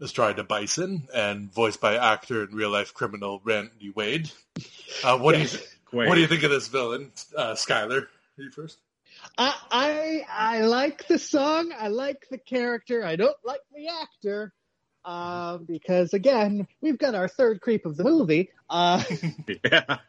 [0.01, 4.33] astride a bison, and voiced by actor and real life criminal Randy Quaid.
[5.03, 5.53] Uh, what Yes.
[5.53, 5.65] do you
[5.95, 6.09] Wait.
[6.09, 8.07] what do you think of this villain, uh, Skyler?
[8.37, 8.79] You first.
[9.39, 11.73] I, I I like the song.
[11.79, 13.05] I like the character.
[13.05, 14.53] I don't like the actor.
[15.05, 18.51] Uh, because again, we've got our third creep of the movie.
[18.69, 19.03] Uh,
[19.65, 19.99] Yeah.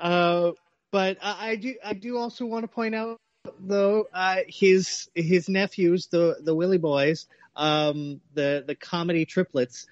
[0.00, 0.50] Uh,
[0.90, 3.20] but I, I do I do also want to point out
[3.60, 9.86] though uh, his his nephews the the Willy Boys um, the the comedy triplets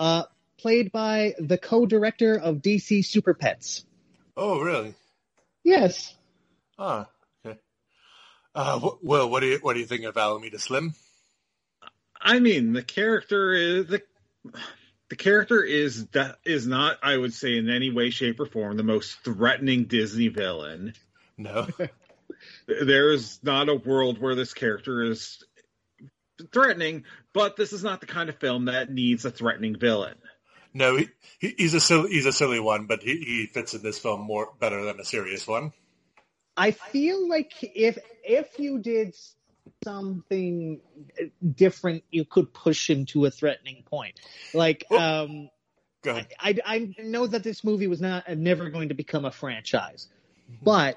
[0.00, 0.24] uh,
[0.58, 3.84] played by the co-director of DC Super Pets.
[4.36, 4.94] Oh, really?
[5.64, 6.14] Yes,
[6.78, 7.08] Ah,
[7.46, 7.58] okay.
[8.54, 10.94] Uh, wh- Will, what do you what do you think of Alameda Slim?
[12.20, 14.02] I mean, the character is the
[15.10, 18.76] the character is that is not, I would say, in any way, shape, or form,
[18.76, 20.94] the most threatening Disney villain.
[21.36, 21.66] No.
[22.66, 25.44] There is not a world where this character is
[26.52, 30.16] threatening, but this is not the kind of film that needs a threatening villain.
[30.74, 31.08] No, he,
[31.38, 34.22] he, he's a silly, he's a silly one, but he, he fits in this film
[34.22, 35.72] more better than a serious one.
[36.56, 39.14] I feel like if if you did
[39.84, 40.80] something
[41.54, 44.20] different, you could push him to a threatening point.
[44.54, 45.50] Like um,
[46.02, 46.32] Go ahead.
[46.38, 50.08] I, I know that this movie was not never going to become a franchise,
[50.62, 50.96] but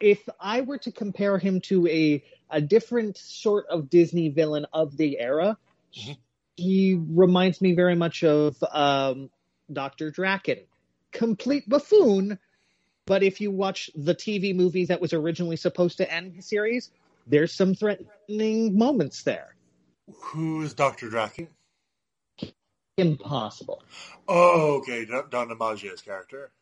[0.00, 4.96] if I were to compare him to a a different sort of Disney villain of
[4.96, 5.56] the era,
[5.96, 6.18] Mhm.
[6.56, 9.30] He reminds me very much of um,
[9.72, 10.66] Doctor Drakken,
[11.12, 12.38] complete buffoon.
[13.06, 16.90] But if you watch the TV movie that was originally supposed to end the series,
[17.26, 19.54] there's some threatening moments there.
[20.12, 21.48] Who's Doctor Drakken?
[22.96, 23.82] Impossible.
[24.28, 26.52] Oh, okay, Don John DiMaggio's character.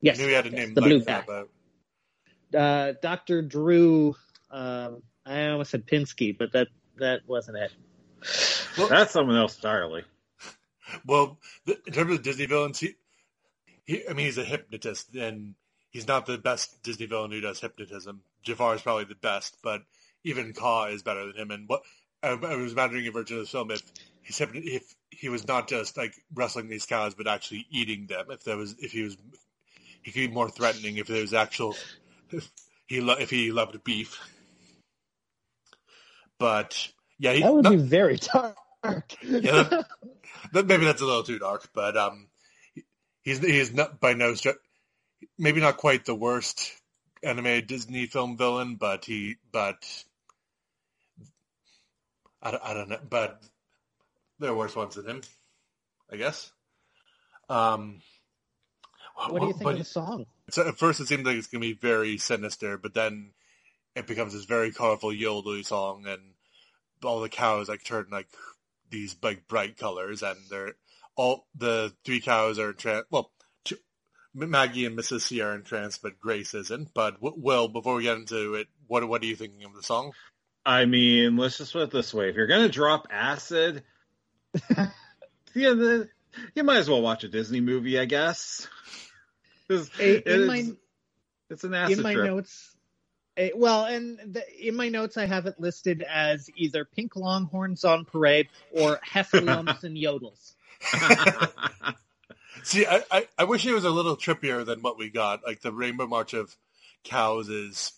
[0.00, 1.44] Yes, I knew he had a yes, name the like blue that, guy.
[2.52, 3.42] but uh, Dr.
[3.42, 4.16] Drew.
[4.50, 7.72] Um, I almost said Pinsky, but that that wasn't it.
[8.76, 10.04] That's someone else entirely.
[11.06, 12.94] well, th- in terms of Disney villains, he,
[13.84, 15.54] he, I mean, he's a hypnotist, and
[15.90, 18.20] he's not the best Disney villain who does hypnotism.
[18.42, 19.82] Jafar is probably the best, but
[20.24, 21.50] even Kaa is better than him.
[21.50, 21.82] And what
[22.22, 23.82] I, I was imagining a version of the film if
[24.22, 28.26] he's if he was not just like wrestling these cows, but actually eating them.
[28.30, 29.16] If there was, if he was,
[30.02, 30.96] he could be more threatening.
[30.98, 31.74] If there was actual,
[32.30, 32.50] if
[32.86, 34.20] he lo- if he loved beef.
[36.38, 38.18] But yeah, he, That would not- be very
[38.92, 39.14] dark.
[39.22, 39.86] Yeah, that-
[40.52, 42.28] that- maybe that's a little too dark, but um,
[43.22, 44.56] he's he's not by no stretch,
[45.38, 46.72] maybe not quite the worst
[47.22, 49.84] anime Disney film villain, but he but
[52.42, 53.42] I don't, I don't know, but
[54.38, 55.20] there are worse ones than him,
[56.12, 56.52] I guess.
[57.48, 58.00] Um,
[59.28, 60.26] what do you think of the song?
[60.50, 63.30] so at first it seemed like it's gonna be very sinister, but then
[63.96, 66.20] it becomes this very colorful yodely song, and
[67.04, 68.28] all the cows like turn like
[68.90, 70.74] these like bright colors, and they're
[71.16, 73.06] all the three cows are in trance.
[73.10, 73.30] Well,
[73.64, 73.76] two,
[74.34, 75.22] Maggie and Mrs.
[75.22, 76.92] C are in trance, but Grace isn't.
[76.94, 79.82] But w- Will, before we get into it, what what are you thinking of the
[79.82, 80.12] song?
[80.64, 83.82] I mean, let's just put it this way: if you're gonna drop acid,
[84.70, 84.86] yeah,
[85.54, 86.08] the,
[86.54, 88.68] you might as well watch a Disney movie, I guess.
[89.68, 90.64] 'Cause In, it in is- my
[91.50, 92.26] it's an acid in my trip.
[92.26, 92.75] notes,
[93.36, 97.84] eh, well, and the, in my notes, I have it listed as either Pink Longhorns
[97.84, 100.54] on Parade or Heffalumps and Yodels.
[102.62, 105.46] See, I, I, I wish it was a little trippier than what we got.
[105.46, 106.54] Like the Rainbow March of
[107.04, 107.92] Cows is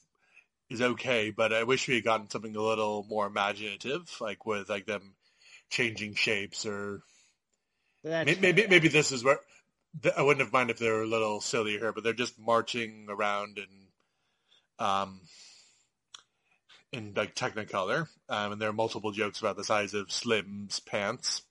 [0.68, 4.68] is okay, but I wish we had gotten something a little more imaginative, like with
[4.68, 5.14] like them
[5.70, 7.02] changing shapes or
[8.04, 9.38] That's maybe maybe, maybe this is where
[10.16, 13.06] I wouldn't have minded if they were a little sillier here, but they're just marching
[13.08, 13.87] around in
[14.78, 15.20] um
[16.92, 21.42] in like Technicolor, um, and there are multiple jokes about the size of Slim's pants.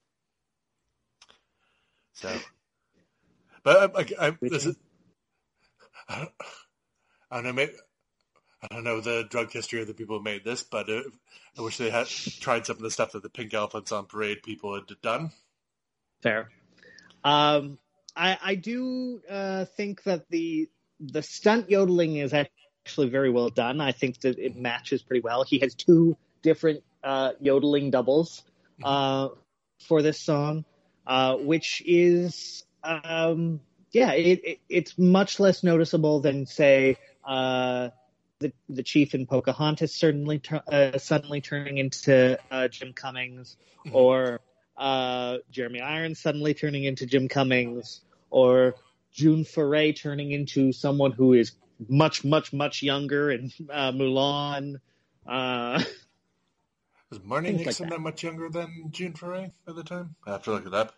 [2.13, 2.35] So,
[3.63, 4.75] but I, I, I, this is
[6.09, 6.31] I don't,
[7.31, 7.73] I don't know maybe.
[8.63, 11.03] I don't know the drug history of the people who made this, but uh,
[11.57, 14.41] I wish they had tried some of the stuff that the Pink Elephants on Parade
[14.41, 15.31] people had done.
[16.23, 16.49] Fair.
[17.23, 17.77] Um,
[18.15, 20.69] I, I do uh, think that the
[20.99, 23.81] the stunt yodeling is actually very well done.
[23.81, 25.43] I think that it matches pretty well.
[25.43, 28.43] He has two different uh, yodeling doubles
[28.83, 29.29] uh,
[29.87, 30.65] for this song,
[31.05, 33.59] uh, which is um,
[33.91, 37.89] yeah, it, it, it's much less noticeable than say uh,
[38.39, 43.57] the the chief in Pocahontas certainly uh, suddenly turning into uh, Jim Cummings
[43.91, 44.41] or
[44.77, 48.75] uh, Jeremy Irons suddenly turning into Jim Cummings, or
[49.11, 51.53] June Foray turning into someone who is
[51.87, 54.75] much, much, much younger in uh, Mulan.
[55.27, 55.83] Uh,
[57.09, 57.95] Was Marni Things like Nixon that.
[57.95, 58.01] that.
[58.01, 60.15] much younger than June Foray at the time?
[60.25, 60.93] I have to look it up.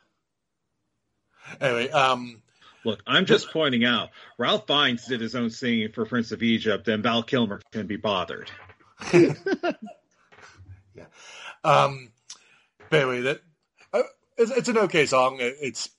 [1.61, 2.41] Anyway, um,
[2.85, 6.87] Look, I'm just pointing out, Ralph Fiennes did his own singing for Prince of Egypt,
[6.87, 8.49] and Val Kilmer can be bothered.
[11.63, 12.11] um,
[12.89, 13.41] but anyway, that
[13.93, 14.01] uh,
[14.37, 15.37] it's, it's an okay song.
[15.39, 15.89] It, it's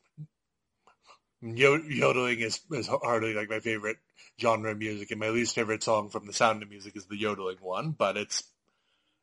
[1.42, 3.98] yo- yodeling is is hardly like my favorite
[4.40, 7.18] genre of music, and my least favorite song from The Sound of Music is the
[7.18, 7.90] yodeling one.
[7.90, 8.44] But it's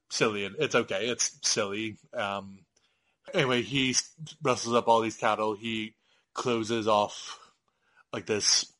[0.10, 1.08] silly and it's okay.
[1.08, 1.98] It's silly.
[2.14, 2.60] Um,
[3.34, 3.96] anyway, he
[4.42, 5.56] rustles up all these cattle.
[5.56, 5.96] He
[6.34, 7.40] closes off
[8.14, 8.72] like this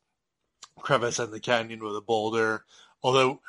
[0.80, 2.64] crevice in the canyon with a boulder.
[3.04, 3.42] Although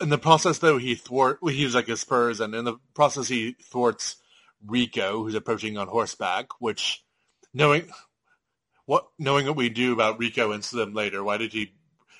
[0.00, 3.28] in the process, though, he thwart well, he like his spurs, and in the process,
[3.28, 4.16] he thwarts
[4.64, 6.48] Rico, who's approaching on horseback.
[6.60, 7.02] Which,
[7.54, 7.90] knowing
[8.84, 11.72] what knowing what we do about Rico and Slim later, why did he?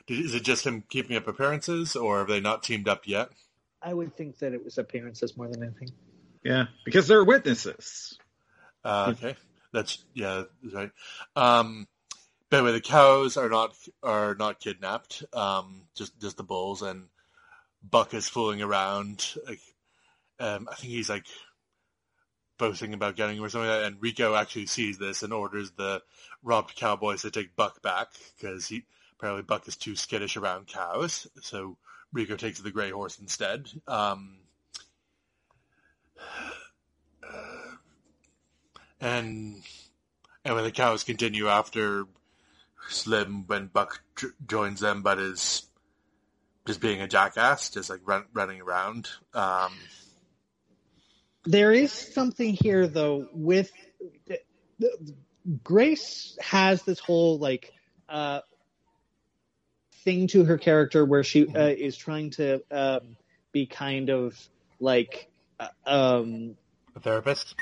[0.07, 3.30] Did, is it just him keeping up appearances, or have they not teamed up yet?
[3.82, 5.90] I would think that it was appearances more than anything.
[6.44, 8.18] Yeah, because they're witnesses.
[8.84, 9.36] Uh, okay,
[9.72, 10.90] that's yeah, that's right.
[11.36, 11.86] Um,
[12.50, 15.24] by the way, the cows are not are not kidnapped.
[15.32, 17.09] Um, just just the bulls, and
[17.82, 19.34] Buck is fooling around.
[19.46, 19.61] Like,
[20.38, 21.26] um, I think he's like
[22.59, 23.86] boasting about getting him or something like that.
[23.86, 26.03] And Rico actually sees this and orders the
[26.42, 28.84] robbed cowboys to take Buck back because he
[29.22, 31.28] apparently Buck is too skittish around cows.
[31.42, 31.76] So
[32.12, 33.70] Rico takes the gray horse instead.
[33.86, 34.38] Um,
[39.00, 39.62] and
[40.44, 42.04] and when the cows continue after
[42.88, 45.66] Slim, when Buck j- joins them, but is
[46.66, 49.08] just being a jackass, just like run, running around.
[49.34, 49.72] Um,
[51.44, 53.70] There is something here though with
[55.62, 57.72] Grace has this whole like
[58.08, 58.40] uh,
[60.05, 63.16] thing to her character where she uh, is trying to um,
[63.53, 64.36] be kind of
[64.80, 65.28] like
[65.61, 66.57] uh, um,
[66.96, 67.55] a therapist.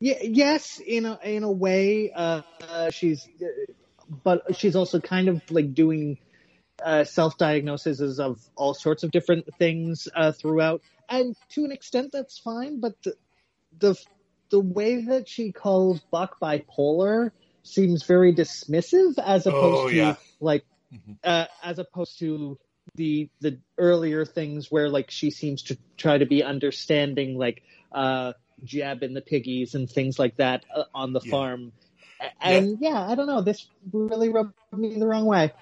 [0.00, 3.46] yeah, yes, in a in a way, uh, uh, she's, uh,
[4.24, 6.18] but she's also kind of like doing
[6.82, 12.10] uh, self diagnoses of all sorts of different things uh, throughout, and to an extent
[12.12, 12.80] that's fine.
[12.80, 13.14] But the
[13.78, 13.94] the
[14.50, 17.30] the way that she calls Buck bipolar
[17.62, 21.18] seems very dismissive, as opposed Oh, to like Mhm.
[21.22, 22.58] uh, as opposed to
[22.96, 27.62] the the earlier things where like she seems to try to be understanding, like
[27.92, 28.32] uh,
[28.64, 31.30] jabbing the piggies and things like that uh, on the Yeah.
[31.30, 31.72] farm.
[32.40, 33.00] And yeah.
[33.00, 33.40] I don't know.
[33.40, 35.52] This really rubbed me the wrong way.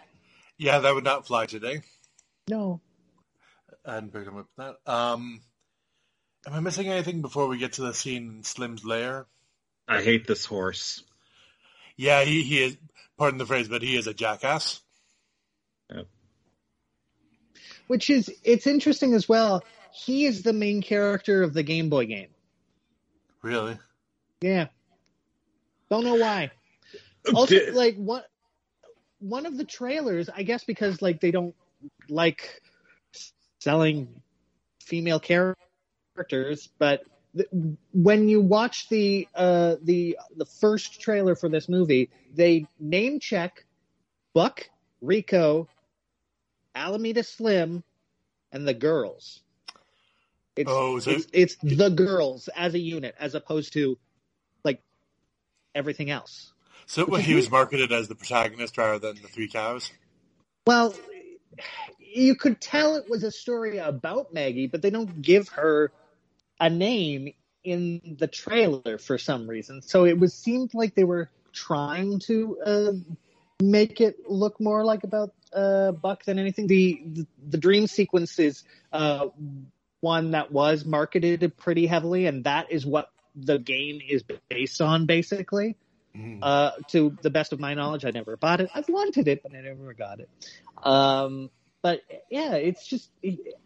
[0.57, 1.83] Yeah, that would not fly today.
[2.49, 2.81] No,
[3.85, 4.77] I hadn't picked him up that.
[4.87, 5.41] Um,
[6.47, 9.27] am I missing anything before we get to the scene in Slim's lair?
[9.87, 11.03] I hate this horse.
[11.97, 12.77] Yeah, he, he is,
[13.17, 14.81] pardon the phrase, but he is a jackass.
[17.89, 19.65] Which is it's interesting as well.
[19.93, 22.29] He is the main character of the Game Boy game.
[23.43, 23.77] Really?
[24.41, 24.69] Yeah,
[25.91, 26.53] don't know why.
[27.35, 28.23] Also, Did- like one
[29.19, 31.55] one of the trailers, I guess because like they don't
[32.09, 32.63] like
[33.61, 34.23] selling
[34.81, 37.03] female characters, but
[37.35, 37.49] th-
[37.93, 43.65] when you watch the uh the the first trailer for this movie, they name check
[44.35, 44.69] Buck,
[45.01, 45.69] Rico,
[46.79, 47.83] Alameda Slim,
[48.53, 49.41] and the girls.
[50.57, 53.99] It's, Oh, so- it's it's the girls as a unit as opposed to
[54.65, 54.83] like
[55.75, 56.53] everything else.
[56.87, 59.93] So well, he was marketed as the protagonist rather than the three cows?
[60.67, 60.95] Well,
[61.99, 65.93] you could tell it was a story about Maggie, but they don't give her
[66.59, 69.83] a name in the trailer for some reason.
[69.83, 72.93] So it was seemed like they were trying to uh,
[73.63, 76.67] make it look more like about uh, Buck than anything.
[76.67, 79.29] The the, the dream sequence is uh,
[80.01, 85.07] one that was marketed pretty heavily, and that is what the game is based on,
[85.07, 85.77] basically.
[86.17, 86.39] Mhm.
[86.43, 88.71] Uh, to the best of my knowledge, I never bought it.
[88.75, 90.29] I've wanted it, but I never got it.
[90.83, 91.51] Um,
[91.83, 93.11] but yeah, it's just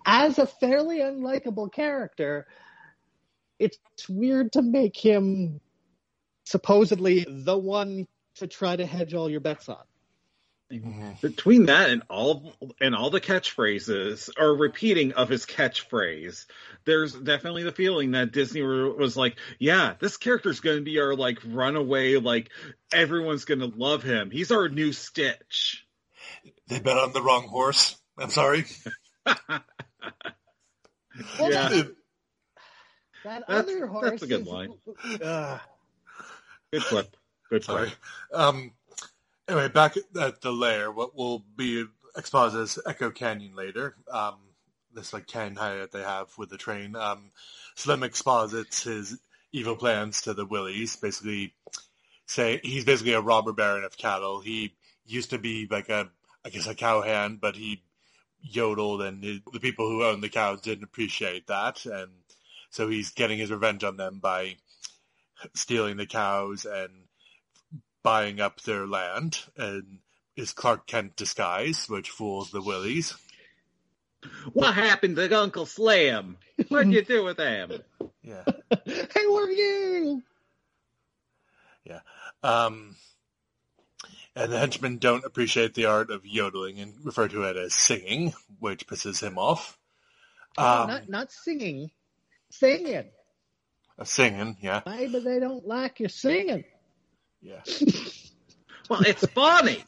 [0.04, 2.46] as a fairly unlikable character,
[3.58, 3.78] it's
[4.08, 5.60] weird to make him
[6.44, 8.06] supposedly the one
[8.36, 9.84] to try to hedge all your bets on.
[10.72, 11.20] Mhm.
[11.20, 16.46] Between that and all and all the catchphrases or repeating of his catchphrase,
[16.86, 21.14] there's definitely the feeling that Disney was like, "Yeah, this character's going to be our
[21.14, 22.48] like runaway, like
[22.92, 24.30] everyone's going to love him.
[24.30, 25.86] He's our new Stitch."
[26.68, 28.00] They bet on the wrong horse.
[28.16, 28.64] I'm sorry.
[31.38, 31.68] Well, Yeah.
[31.68, 31.86] that,
[33.24, 34.10] that That's- other horse.
[34.10, 34.72] that's a good is- line.
[35.22, 35.58] Uh,
[36.72, 37.16] Good flip.
[37.50, 37.92] Good Sorry.
[38.32, 38.72] Um,
[39.48, 41.84] anyway, back at the lair, what will be
[42.16, 43.96] exposed as Echo Canyon later.
[44.10, 44.36] Um,
[44.94, 46.96] this like cannon hideout they have with the train.
[46.96, 47.30] Um,
[47.74, 49.18] Slim exposits his
[49.52, 51.54] evil plans to the Willies, basically
[52.26, 54.40] say he's basically a robber baron of cattle.
[54.40, 54.74] He
[55.06, 56.10] used to be like a,
[56.44, 57.82] I guess a cowhand, but he
[58.40, 61.84] yodeled and the people who owned the cows didn't appreciate that.
[61.86, 62.10] And
[62.70, 64.56] so he's getting his revenge on them by
[65.54, 66.90] stealing the cows and
[68.02, 69.98] buying up their land and
[70.36, 73.14] is Clark Kent disguise, which fools the Willies.
[74.52, 76.36] What happened to Uncle Slam?
[76.68, 77.72] What'd you do with him?
[78.22, 78.44] Yeah.
[78.86, 80.22] Who are you?
[81.84, 82.00] Yeah.
[82.42, 82.96] Um,
[84.36, 88.32] and the henchmen don't appreciate the art of yodeling and refer to it as singing,
[88.60, 89.78] which pisses him off.
[90.56, 91.90] No, Um, not not singing,
[92.50, 93.10] singing.
[93.98, 96.64] uh, singing, yeah, Maybe they don't like you singing.
[97.42, 97.60] Yeah.
[98.90, 99.82] Well, it's funny.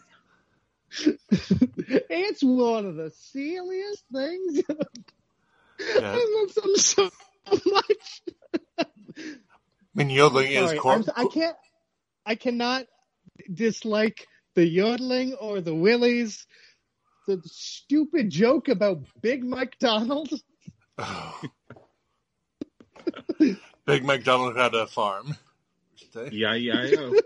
[1.30, 4.62] it's one of the silliest things.
[4.68, 4.76] Yeah.
[6.16, 7.10] I love them so
[7.66, 8.22] much.
[8.78, 8.86] I
[9.94, 11.56] mean, yodeling is Sorry, cor- I'm- I can't.
[12.24, 12.86] I cannot
[13.52, 16.46] dislike the yodeling or the willies.
[17.26, 20.30] The stupid joke about Big McDonald.
[23.84, 25.36] Big McDonald had a farm.
[26.16, 26.36] I should say.
[26.36, 27.10] Yeah, yeah, yeah.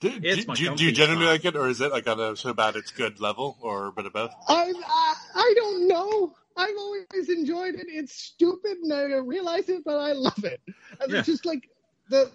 [0.00, 2.06] Do, It's do, my do, you- do you generally like it, or is it like
[2.08, 4.32] on a so bad it's good level, or a bit of both?
[4.48, 6.34] I, I I don't know.
[6.56, 7.86] I've always enjoyed it.
[7.88, 10.60] It's stupid, and I don't realize it, but I love it.
[11.00, 11.18] And Yeah.
[11.20, 11.70] It's just like
[12.10, 12.30] the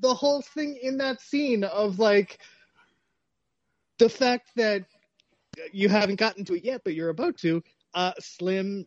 [0.00, 2.38] the whole thing in that scene of like
[3.98, 4.86] the fact that
[5.72, 7.62] you haven't gotten to it yet, but you're about to.
[7.92, 8.86] Uh, Slim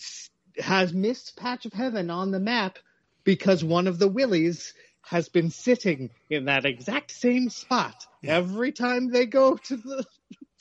[0.00, 2.78] s- has missed Patch of Heaven on the map
[3.24, 8.36] because one of the Willies has been sitting in that exact same spot Yeah.
[8.36, 10.04] every time they go to the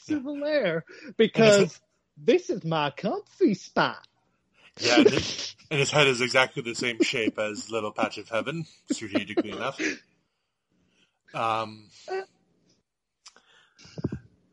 [0.08, 0.86] to the lair
[1.18, 1.80] because
[2.18, 4.08] this is my comfy spot.
[4.80, 8.30] Yeah, and his, and his head is exactly the same shape as Little Patch of
[8.30, 9.80] Heaven, strategically enough.
[11.34, 11.90] Um,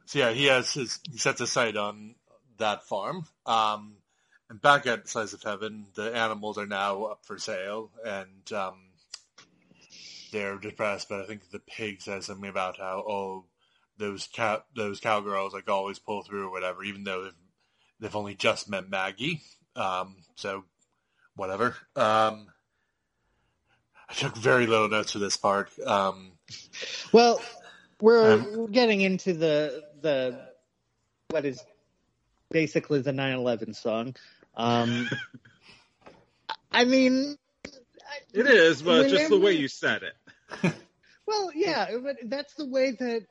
[0.07, 2.15] so yeah, he has his he sets a sight on
[2.59, 3.27] that farm.
[3.47, 3.97] Um,
[4.51, 8.75] and back at Slice of Heaven, the animals are now up for sale, and um,
[10.33, 11.09] they're depressed.
[11.09, 13.45] But I think the pig says something about how oh
[13.99, 17.33] those cow those cowgirls like always pull through or whatever, even though they've,
[18.01, 19.41] they've only just met Maggie.
[19.77, 20.65] Um, so
[21.37, 21.77] whatever.
[21.97, 22.49] Um,
[24.09, 25.71] I took very little notes for this part.
[25.87, 26.33] Um,
[27.13, 27.41] Well,
[28.01, 30.49] we're Um, we're getting into the the
[31.31, 31.65] what is
[32.51, 34.15] basically the 9/11 song.
[34.57, 35.09] Um,
[36.73, 37.37] I mean,
[38.33, 40.73] It is, but just the way you said it.
[41.27, 43.23] Well, yeah, but that's the way that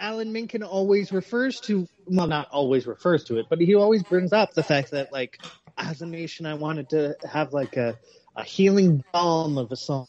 [0.00, 1.86] Alan Menken always refers to.
[2.06, 5.38] Well, not always refers to it, but he always brings up the fact that, like,
[5.76, 7.98] as a nation, I wanted to have like a
[8.36, 10.08] a healing balm of a song,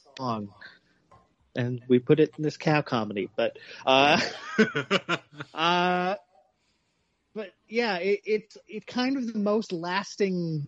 [1.55, 3.29] and we put it in this cow comedy.
[3.35, 4.21] But, uh,
[5.53, 6.22] uh, but
[7.73, 10.67] yeah, it, it's it's kind of the most lasting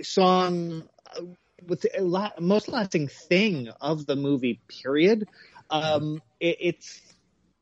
[0.00, 1.20] song uh,
[1.66, 4.58] with la- most lasting thing of the movie.
[4.82, 5.28] Period.
[5.68, 7.02] Um, it, it's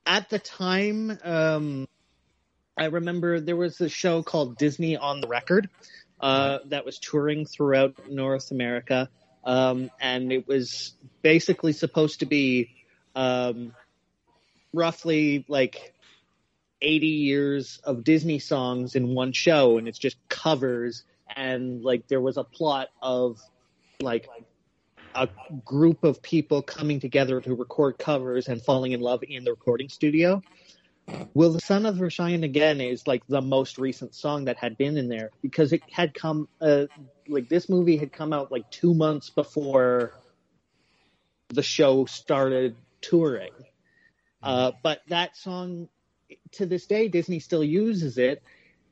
[0.06, 1.18] at the time.
[1.24, 1.88] Um,
[2.78, 5.68] I remember there was a show called Disney on the Record
[6.20, 9.08] uh, that was touring throughout North America,
[9.42, 12.70] um, and it was basically supposed to be
[13.16, 13.74] um,
[14.72, 15.92] roughly like
[16.82, 21.04] 80 years of Disney songs in one show, and it's just covers.
[21.34, 23.40] And like there was a plot of
[24.00, 24.28] like
[25.14, 25.28] a
[25.64, 29.88] group of people coming together to record covers and falling in love in the recording
[29.88, 30.42] studio.
[31.34, 34.96] Will the Sun Ever Shine Again is like the most recent song that had been
[34.96, 36.86] in there because it had come, uh,
[37.28, 40.12] like this movie had come out like two months before
[41.48, 43.52] the show started touring.
[44.42, 45.88] Uh, but that song,
[46.52, 48.42] to this day, Disney still uses it.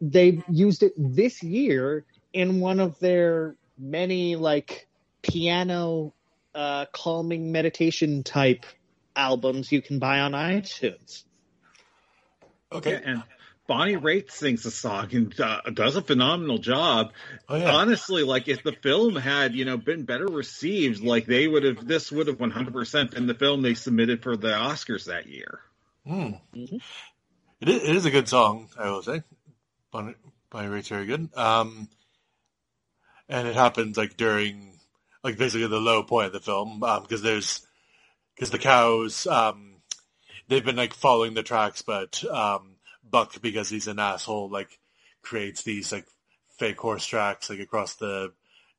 [0.00, 4.86] They used it this year in one of their many like
[5.22, 6.12] piano
[6.54, 8.64] uh, calming meditation type
[9.16, 11.24] albums you can buy on iTunes.
[12.72, 13.00] okay.
[13.04, 13.22] And
[13.66, 17.12] Bonnie Raitt sings the song and uh, does a phenomenal job.
[17.48, 17.74] Oh yeah.
[17.74, 21.86] Honestly, like if the film had, you know, been better received, like they would have,
[21.86, 25.60] this would have 100% been the film they submitted for the Oscars that year.
[26.06, 26.32] Hmm.
[27.60, 29.22] It is, it is a good song, I will say.
[29.92, 30.14] by,
[30.50, 31.28] Bonnie Raitt's very good.
[31.36, 31.88] Um,
[33.28, 34.78] and it happens like during,
[35.22, 37.66] like basically the low point of the film, because there's,
[38.34, 39.76] because the cows, um,
[40.48, 44.78] they've been like following the tracks, but um, Buck because he's an asshole, like
[45.22, 46.06] creates these like
[46.58, 48.32] fake horse tracks like across the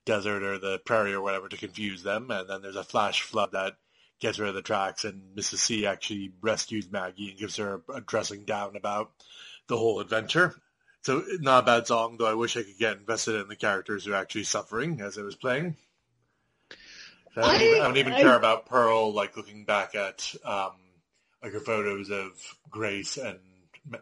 [0.06, 2.30] desert or the prairie or whatever to confuse them.
[2.30, 3.78] And then there's a flash flood that
[4.20, 5.58] gets rid of the tracks and Mrs.
[5.58, 9.12] C actually rescues Maggie and gives her a dressing down about
[9.68, 10.56] the whole adventure.
[11.04, 14.06] So not a bad song, though I wish I could get invested in the characters
[14.06, 15.76] who are actually suffering as I was playing.
[17.38, 20.72] I don't, even, I don't even I- care about Pearl, like looking back at um,
[21.44, 22.32] like her photos of
[22.70, 23.40] Grace and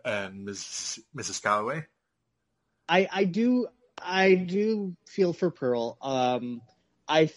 [0.05, 0.99] and Mrs.
[1.15, 1.41] Mrs.
[1.41, 1.85] Calloway.
[2.87, 3.67] I I do
[4.01, 5.97] I do feel for Pearl.
[6.01, 6.61] Um,
[7.07, 7.31] I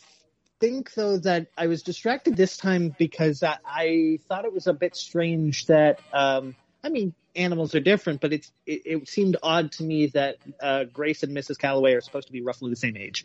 [0.60, 4.72] think though that I was distracted this time because I, I thought it was a
[4.72, 9.72] bit strange that um, I mean animals are different, but it's it, it seemed odd
[9.72, 11.58] to me that uh, Grace and Mrs.
[11.58, 13.24] Calloway are supposed to be roughly the same age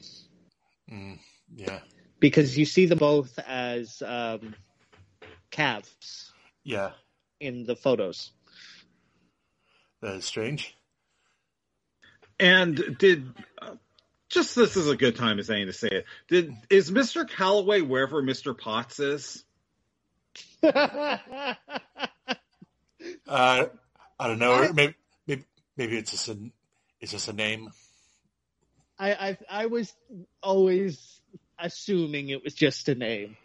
[0.91, 1.19] Mm,
[1.55, 1.79] yeah,
[2.19, 4.55] because you see them both as um,
[5.51, 6.91] calves yeah,
[7.39, 8.32] in the photos.
[10.01, 10.75] that is strange.
[12.39, 13.75] And did uh,
[14.32, 16.05] just this is a good time as any to say it.
[16.27, 17.27] Did is Mr.
[17.29, 18.57] Calloway wherever Mr.
[18.57, 19.43] Potts is?
[23.27, 23.65] Uh,
[24.19, 24.53] I don't know.
[24.53, 25.43] I- maybe, maybe
[25.75, 26.38] maybe it's just a
[26.99, 27.69] it's just a name.
[28.99, 29.91] I, I I was
[30.43, 31.19] always
[31.57, 33.38] assuming it was just a name.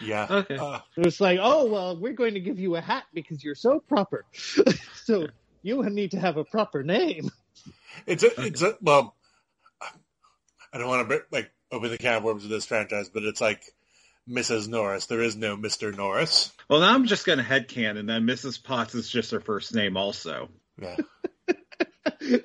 [0.00, 0.26] Yeah.
[0.30, 0.56] Okay.
[0.56, 3.54] Uh, It was like, oh well, we're going to give you a hat because you're
[3.54, 4.24] so proper.
[5.04, 5.26] so
[5.62, 7.30] you need to have a proper name.
[8.06, 9.14] it's a it's a well.
[10.72, 13.40] I don't want to like open the can of worms of this franchise, but it's
[13.40, 13.62] like
[14.28, 14.68] Mrs.
[14.68, 15.06] Norris.
[15.06, 15.94] There is no Mr.
[15.94, 16.52] Norris.
[16.68, 18.62] Well, now I'm just going to headcanon that Mrs.
[18.62, 20.48] Potts is just her first name, also.
[20.80, 20.96] Yeah.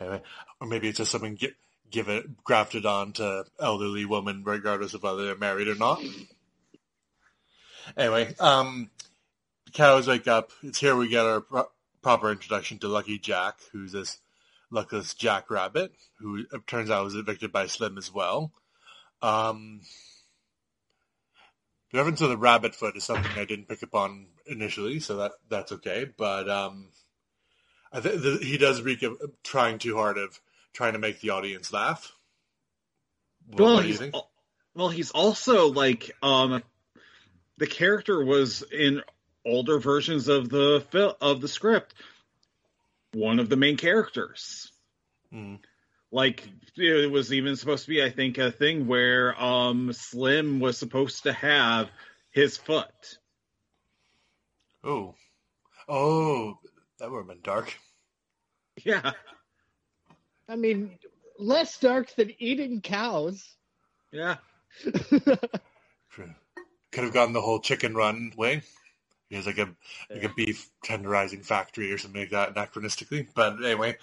[0.00, 0.22] anyway,
[0.60, 1.54] or maybe it's just something gi-
[1.90, 6.02] give it grafted on to elderly women, regardless of whether they're married or not.
[7.96, 8.90] Anyway, um,
[9.72, 10.52] cows wake up.
[10.62, 11.70] It's here we get our pro-
[12.02, 14.18] proper introduction to Lucky Jack, who's this
[14.70, 18.52] luckless jackrabbit who it turns out was evicted by Slim as well.
[19.22, 19.80] Um,
[21.90, 25.16] the reference to the rabbit foot is something I didn't pick up on initially, so
[25.18, 26.06] that that's okay.
[26.16, 26.88] But um,
[27.92, 30.38] I think th- he does reek of trying too hard of
[30.72, 32.12] trying to make the audience laugh.
[33.46, 34.30] What, well, what he's, al-
[34.74, 36.62] well, he's also like um,
[37.56, 39.02] the character was in
[39.46, 41.94] older versions of the fil- of the script
[43.12, 44.70] one of the main characters.
[45.32, 45.58] Mm.
[46.10, 50.78] Like it was even supposed to be, I think, a thing where um, Slim was
[50.78, 51.90] supposed to have
[52.30, 53.18] his foot.
[54.82, 55.14] Oh,
[55.88, 56.58] oh,
[56.98, 57.76] that would have been dark.
[58.84, 59.12] Yeah,
[60.48, 60.98] I mean,
[61.38, 63.44] less dark than eating cows.
[64.12, 64.36] yeah.
[66.10, 66.34] True.
[66.92, 68.62] Could have gone the whole chicken run way.
[69.28, 69.68] He has like a
[70.10, 73.28] like a beef tenderizing factory or something like that anachronistically.
[73.34, 73.98] But anyway,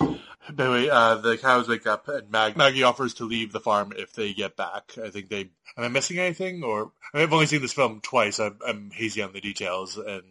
[0.48, 4.14] anyway, uh, the cows wake up and Mag- Maggie offers to leave the farm if
[4.14, 4.92] they get back.
[5.04, 5.50] I think they.
[5.78, 6.64] Am I missing anything?
[6.64, 8.40] Or I mean, I've only seen this film twice.
[8.40, 9.98] I'm, I'm hazy on the details.
[9.98, 10.24] And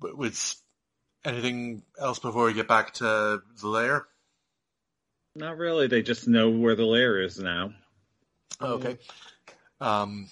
[0.00, 0.54] with
[1.24, 4.06] anything else before we get back to the lair?
[5.34, 5.88] Not really.
[5.88, 7.72] They just know where the lair is now.
[8.60, 8.98] Oh, okay.
[9.80, 10.28] Um,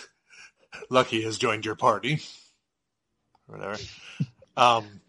[0.90, 2.20] Lucky has joined your party.
[3.48, 3.76] Whatever.
[4.56, 5.00] Um,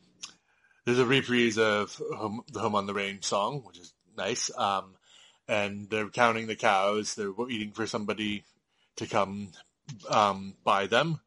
[0.86, 4.50] there's a reprise of home, the Home on the Range song, which is nice.
[4.58, 4.96] Um,
[5.48, 7.16] and they're counting the cows.
[7.16, 8.46] They're waiting for somebody
[8.98, 9.50] to come
[10.10, 11.20] um, buy them.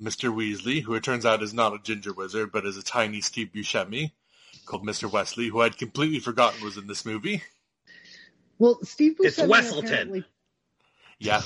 [0.00, 0.34] Mr.
[0.34, 3.50] Weasley, who it turns out is not a ginger wizard, but is a tiny Steve
[3.54, 4.12] Buscemi
[4.66, 5.10] called Mr.
[5.10, 7.42] Wesley, who I'd completely forgotten was in this movie.
[8.58, 9.84] Well, Steve Buscemi It's Wesselton.
[9.84, 10.24] apparently
[11.18, 11.42] Yeah.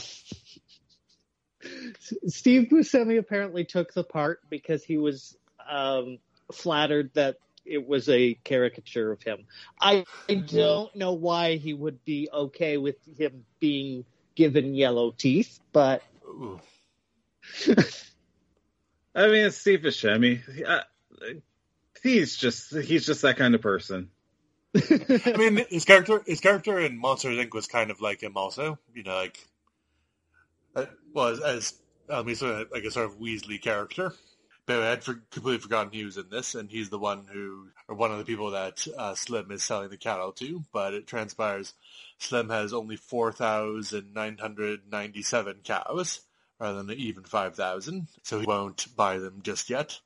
[2.26, 5.36] Steve Buscemi apparently took the part because he was
[5.68, 6.18] um,
[6.52, 9.46] flattered that it was a caricature of him.
[9.80, 14.04] I, I don't know why he would be okay with him being
[14.34, 16.02] given yellow teeth, but
[19.14, 20.40] I mean, it's Steve Buscemi.
[20.66, 20.82] Uh,
[22.02, 24.10] he's just he's just that kind of person.
[24.76, 27.52] I mean, his character, his character in Monsters Inc.
[27.52, 28.78] was kind of like him, also.
[28.94, 29.44] You know, like,
[30.74, 31.74] uh, well, as, as
[32.08, 34.12] I mean, sort of like a sort of Weasley character.
[34.66, 37.68] But I had for, completely forgotten he was in this, and he's the one who,
[37.88, 40.62] or one of the people that uh, Slim is selling the cattle to.
[40.72, 41.74] But it transpires
[42.18, 46.20] Slim has only four thousand nine hundred ninety-seven cows,
[46.60, 49.98] rather than even five thousand, so he won't buy them just yet.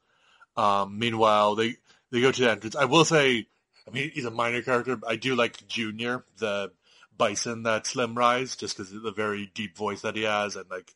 [0.57, 1.77] Um, meanwhile, they
[2.11, 2.77] they go to the entrance.
[2.77, 3.49] I will say.
[3.87, 4.97] I mean, he's a minor character.
[4.97, 6.73] but I do like Junior, the
[7.17, 10.69] bison that Slim rides, just because of the very deep voice that he has, and
[10.71, 10.93] like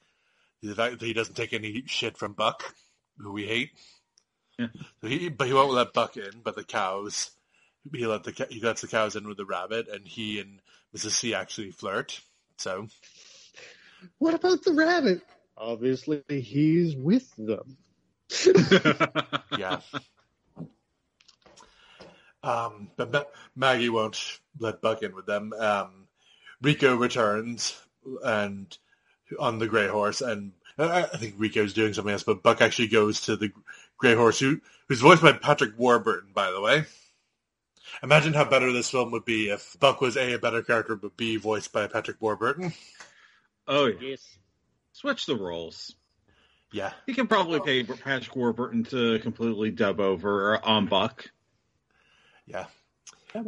[0.63, 2.75] the fact that he doesn't take any shit from Buck,
[3.19, 3.71] who we hate.
[4.59, 4.69] Yeah.
[5.01, 6.41] So he, but he won't let Buck in.
[6.43, 7.31] But the cows,
[7.93, 10.61] he let the he lets the cows in with the rabbit, and he and
[10.97, 11.13] Mrs.
[11.13, 12.21] C actually flirt.
[12.57, 12.89] So
[14.19, 15.23] What about the rabbit?
[15.57, 17.77] Obviously, he's with them.
[19.59, 19.81] yeah.
[22.43, 23.25] Um, but Ma-
[23.57, 25.53] Maggie won't let Buck in with them.
[25.53, 25.98] Um,
[26.63, 27.81] Rico returns
[28.25, 28.77] and
[29.39, 32.89] on the gray horse, and I, I think Rico's doing something else, but Buck actually
[32.89, 33.53] goes to the
[33.97, 36.85] gray horse, who, who's voiced by Patrick Warburton, by the way.
[38.03, 41.17] Imagine how better this film would be if Buck was A, a better character, but
[41.17, 42.73] B, voiced by Patrick Warburton.
[43.67, 43.95] oh, yeah.
[44.01, 44.39] Yes.
[44.93, 45.95] switch the roles.
[46.73, 46.93] Yeah.
[47.07, 51.31] You can probably pay Patrick Warburton to completely dub over on Buck.
[52.47, 52.67] Yeah.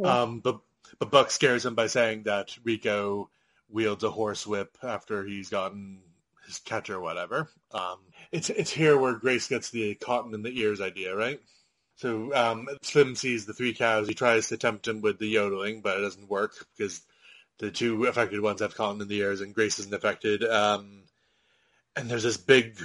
[0.03, 0.59] Um, but
[1.01, 3.31] but Buck scares him by saying that Rico
[3.67, 5.99] wields a horse whip after he's gotten
[6.45, 7.49] his catch or whatever.
[7.71, 7.97] Um,
[8.31, 11.39] it's it's here where Grace gets the cotton in the ears idea, right?
[11.95, 14.07] So um, Slim sees the three cows.
[14.07, 17.01] He tries to tempt him with the yodeling, but it doesn't work because
[17.57, 20.43] the two affected ones have cotton in the ears, and Grace isn't affected.
[20.43, 21.01] Um,
[21.95, 22.79] and there's this big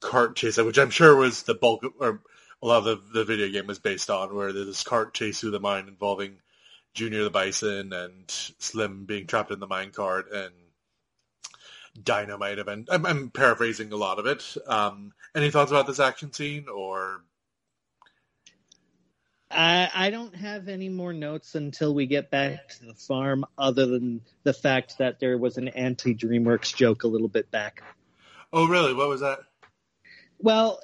[0.00, 2.22] cart chase, which I'm sure was the bulk of, or
[2.60, 5.38] a lot of the, the video game was based on, where there's this cart chase
[5.38, 6.38] through the mine involving
[6.94, 10.52] Junior the Bison and Slim being trapped in the mine cart and
[12.00, 12.88] Dynamite event.
[12.90, 14.56] I'm, I'm paraphrasing a lot of it.
[14.66, 17.22] Um, any thoughts about this action scene or?
[19.50, 23.84] I, I don't have any more notes until we get back to the farm, other
[23.86, 27.82] than the fact that there was an anti DreamWorks joke a little bit back.
[28.52, 28.94] Oh, really?
[28.94, 29.40] What was that?
[30.38, 30.80] Well,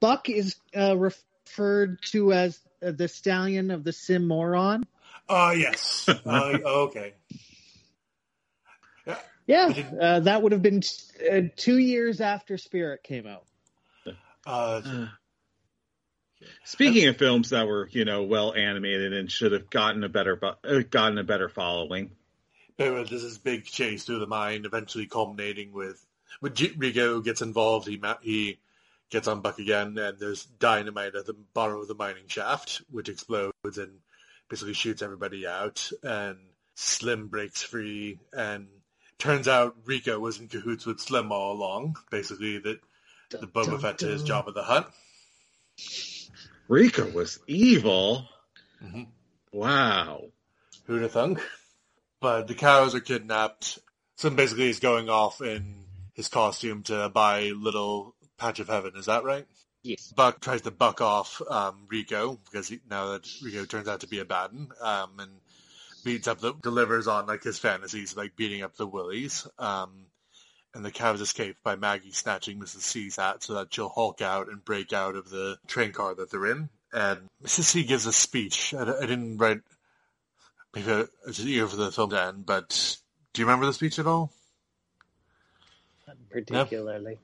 [0.00, 4.84] Buck is uh, referred to as the stallion of the Cimarron.
[5.28, 6.08] Oh, yes.
[6.08, 7.14] uh, okay.
[9.48, 10.82] Yeah, uh, that would have been
[11.32, 13.44] uh, two years after Spirit came out.
[14.44, 15.06] Uh,
[16.64, 20.34] Speaking of films that were, you know, well animated and should have gotten a better,
[20.34, 22.10] bu- uh, gotten a better following.
[22.76, 26.04] But there's this big chase through the mine, eventually culminating with
[26.40, 27.86] when G- Rico gets involved.
[27.86, 28.58] He ma- he
[29.10, 33.08] gets on Buck again, and there's dynamite at the bottom of the mining shaft, which
[33.08, 34.00] explodes and
[34.48, 35.90] basically shoots everybody out.
[36.02, 36.38] And
[36.74, 38.68] Slim breaks free, and
[39.18, 41.96] turns out Rico was in cahoots with Slim all along.
[42.10, 42.80] Basically, that
[43.30, 44.92] the Boba Fett to his Jabba the Hutt.
[46.68, 48.28] Rico was evil.
[48.82, 49.08] Mhm.
[49.52, 50.24] Wow.
[50.84, 51.40] Who'd have thunk?
[52.20, 53.78] But the cows are kidnapped.
[54.16, 58.92] Slim basically is going off in his costume to buy little patch of heaven.
[58.96, 59.46] Is that right?
[59.86, 60.12] Yes.
[60.12, 64.08] Buck tries to buck off um, Rico because he, now that Rico turns out to
[64.08, 65.30] be a bad one, um, and
[66.04, 69.46] beats up the delivers on like his fantasies, like beating up the willies.
[69.58, 70.06] Um,
[70.74, 72.80] and the cows escape by Maggie snatching Mrs.
[72.80, 76.30] C's hat so that she'll hulk out and break out of the train car that
[76.30, 76.68] they're in.
[76.92, 77.64] And Mrs.
[77.64, 78.74] C gives a speech.
[78.74, 79.60] I, I didn't write.
[80.74, 82.98] Maybe I was just eager for the film to end, but
[83.32, 84.32] do you remember the speech at all?
[86.06, 87.18] Not particularly.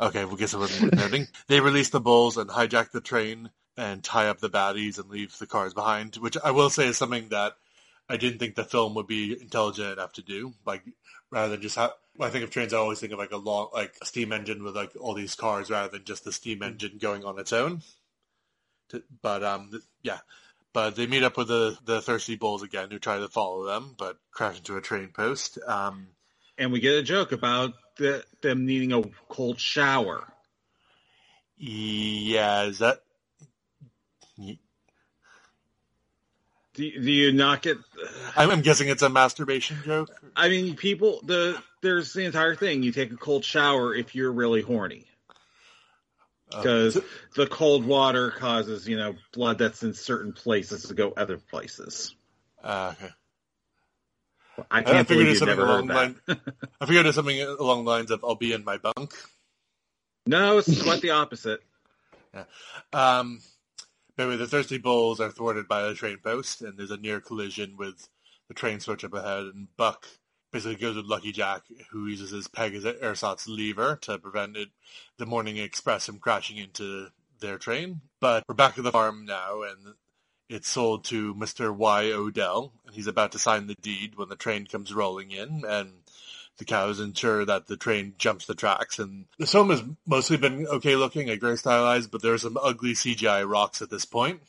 [0.00, 1.26] Okay, we'll get some noting.
[1.48, 5.36] They release the bulls and hijack the train and tie up the baddies and leave
[5.38, 7.54] the cars behind, which I will say is something that
[8.08, 10.54] I didn't think the film would be intelligent enough to do.
[10.64, 10.82] Like,
[11.30, 13.36] rather than just have, when I think of trains, I always think of like a
[13.36, 16.62] long, like a steam engine with like all these cars rather than just the steam
[16.62, 17.82] engine going on its own.
[18.90, 20.18] To, but, um, th- yeah.
[20.72, 23.94] But they meet up with the, the thirsty bulls again who try to follow them,
[23.98, 25.58] but crash into a train post.
[25.66, 26.08] Um,
[26.56, 30.24] And we get a joke about the, them needing a cold shower.
[31.56, 33.02] yeah, is that,
[36.78, 37.76] Do, do you not get?
[38.36, 40.10] I'm, guessing it's a masturbation joke.
[40.36, 41.20] I mean, people.
[41.24, 42.84] The there's the entire thing.
[42.84, 45.04] You take a cold shower if you're really horny,
[46.52, 46.98] Uh, because
[47.34, 52.14] the cold water causes you know blood that's in certain places to go other places.
[52.62, 53.12] Uh, okay.
[54.70, 56.46] I I can't figured believe something never along heard the that.
[56.46, 56.54] line.
[56.80, 59.14] I figured it's something along the lines of "I'll be in my bunk."
[60.26, 61.62] no, it's quite the opposite.
[62.92, 63.40] Um,
[64.16, 67.20] but anyway, the thirsty bulls are thwarted by the train post, and there's a near
[67.20, 68.08] collision with
[68.48, 69.44] the train switch up ahead.
[69.54, 70.06] And Buck
[70.52, 74.68] basically goes with Lucky Jack, who uses his peg Pegasus ersatz lever to prevent it,
[75.18, 77.08] the Morning Express from crashing into
[77.40, 78.00] their train.
[78.20, 79.94] But we're back at the farm now, and
[80.48, 81.74] it's sold to Mr.
[81.74, 82.12] Y.
[82.12, 85.92] Odell, and he's about to sign the deed when the train comes rolling in, and
[86.56, 88.98] the cows ensure that the train jumps the tracks.
[88.98, 92.92] And the film has mostly been okay looking, like very stylized, but there's some ugly
[92.92, 94.40] CGI rocks at this point.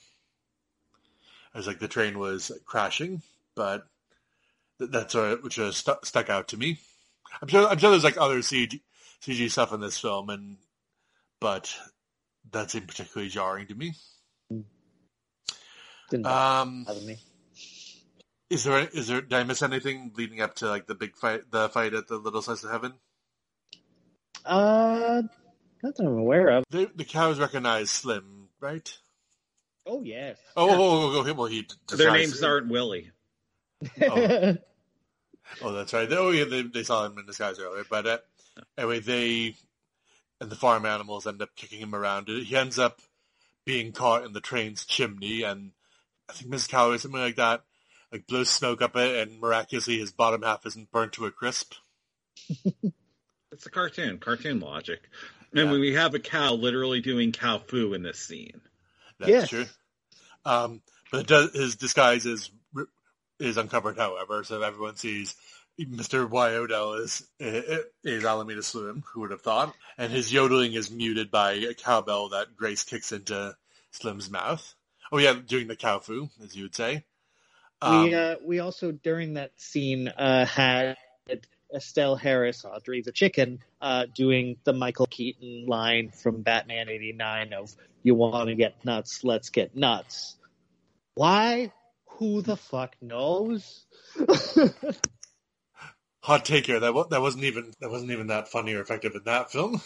[1.54, 3.22] As like the train was crashing,
[3.56, 3.88] but
[4.78, 6.80] th- that's sort which stuck out to me.
[7.42, 8.82] I'm sure I'm sure there's like other CG
[9.22, 10.58] CG stuff in this film, and
[11.40, 11.74] but
[12.52, 13.94] that seemed particularly jarring to me.
[16.10, 17.18] Didn't Um, bother me.
[18.50, 21.50] is there is there did I miss anything leading up to like the big fight,
[21.52, 22.94] the fight at the Little Slice of Heaven?
[24.46, 25.22] Uh,
[25.84, 26.64] not that I'm aware of.
[26.70, 28.92] The, the cows recognize Slim, right?
[29.86, 30.38] Oh yes.
[30.56, 30.76] Oh, oh,
[31.20, 33.12] oh, oh, well, he Their decides- names aren't Willie.
[34.02, 34.56] Oh.
[35.64, 36.08] Oh, that's right.
[36.14, 37.84] Oh, yeah, they, they saw him in disguise earlier.
[37.90, 38.18] But uh,
[38.78, 39.56] anyway, they
[40.40, 42.28] and the farm animals end up kicking him around.
[42.28, 43.02] He ends up
[43.66, 45.72] being caught in the train's chimney, and
[46.30, 46.70] I think Mrs.
[46.70, 47.64] Calloway, something like that,
[48.12, 51.74] like blows smoke up it, and miraculously his bottom half isn't burnt to a crisp.
[53.52, 55.10] It's a cartoon, cartoon logic.
[55.52, 55.72] And Yeah.
[55.72, 58.62] when we have a cow literally doing cow foo in this scene.
[59.18, 59.50] That's Yes.
[59.50, 59.66] true.
[60.46, 60.82] Um,
[61.12, 62.52] but does, his disguise is
[63.40, 65.36] is uncovered, however, so everyone sees
[65.80, 66.30] Mr.
[66.30, 66.52] Y.
[67.02, 67.28] Is
[68.04, 69.04] is Alameda Slim.
[69.14, 69.76] Who would have thought?
[69.98, 73.58] And his yodeling is muted by a cowbell that Grace kicks into
[73.92, 74.76] Slim's mouth.
[75.12, 77.04] Oh yeah, doing the cow foo, as you would say.
[77.82, 80.98] Um, we uh, we also during that scene uh, had
[81.74, 87.76] Estelle Harris, Audrey the chicken, uh, doing the Michael Keaton line from Batman '89 of
[88.04, 89.24] "You want to get nuts?
[89.24, 90.36] Let's get nuts."
[91.16, 91.72] Why?
[92.18, 93.86] Who the fuck knows?
[96.22, 96.80] hot take here.
[96.80, 99.82] That that wasn't even that wasn't even that funny or effective in that film.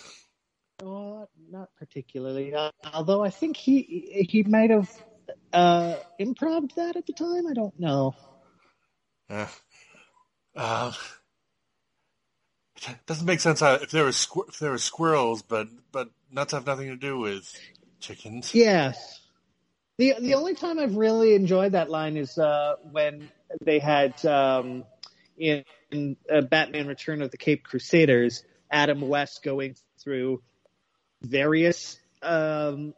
[0.82, 2.54] Oh, not particularly.
[2.54, 4.90] Uh, although I think he he might have
[5.52, 7.48] uh, improved that at the time.
[7.48, 8.16] I don't know.
[9.30, 9.48] Yeah.
[10.56, 10.92] Uh,
[12.88, 16.10] it doesn't make sense how, if there were squ- if there were squirrels, but but
[16.32, 17.52] nuts have nothing to do with
[18.00, 18.54] chickens.
[18.54, 19.22] Yes.
[19.98, 23.30] The the only time I've really enjoyed that line is uh, when
[23.62, 24.84] they had um,
[25.38, 30.42] in, in uh, Batman: Return of the Caped Crusaders, Adam West going through
[31.22, 32.94] various um,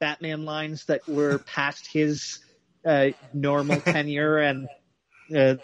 [0.00, 2.38] Batman lines that were past his
[2.84, 4.68] uh, normal tenure, and
[5.34, 5.56] uh,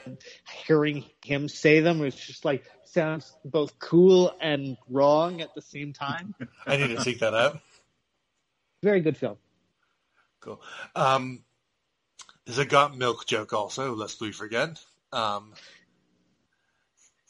[0.66, 5.92] hearing him say them was just like sounds both cool and wrong at the same
[5.92, 6.34] time.
[6.66, 7.60] I need to seek that out.
[8.82, 9.36] Very good film.
[10.40, 10.60] Cool.
[10.94, 11.42] Um,
[12.44, 13.94] there's a got milk joke also.
[13.94, 14.78] Lest we forget.
[15.12, 15.54] Um,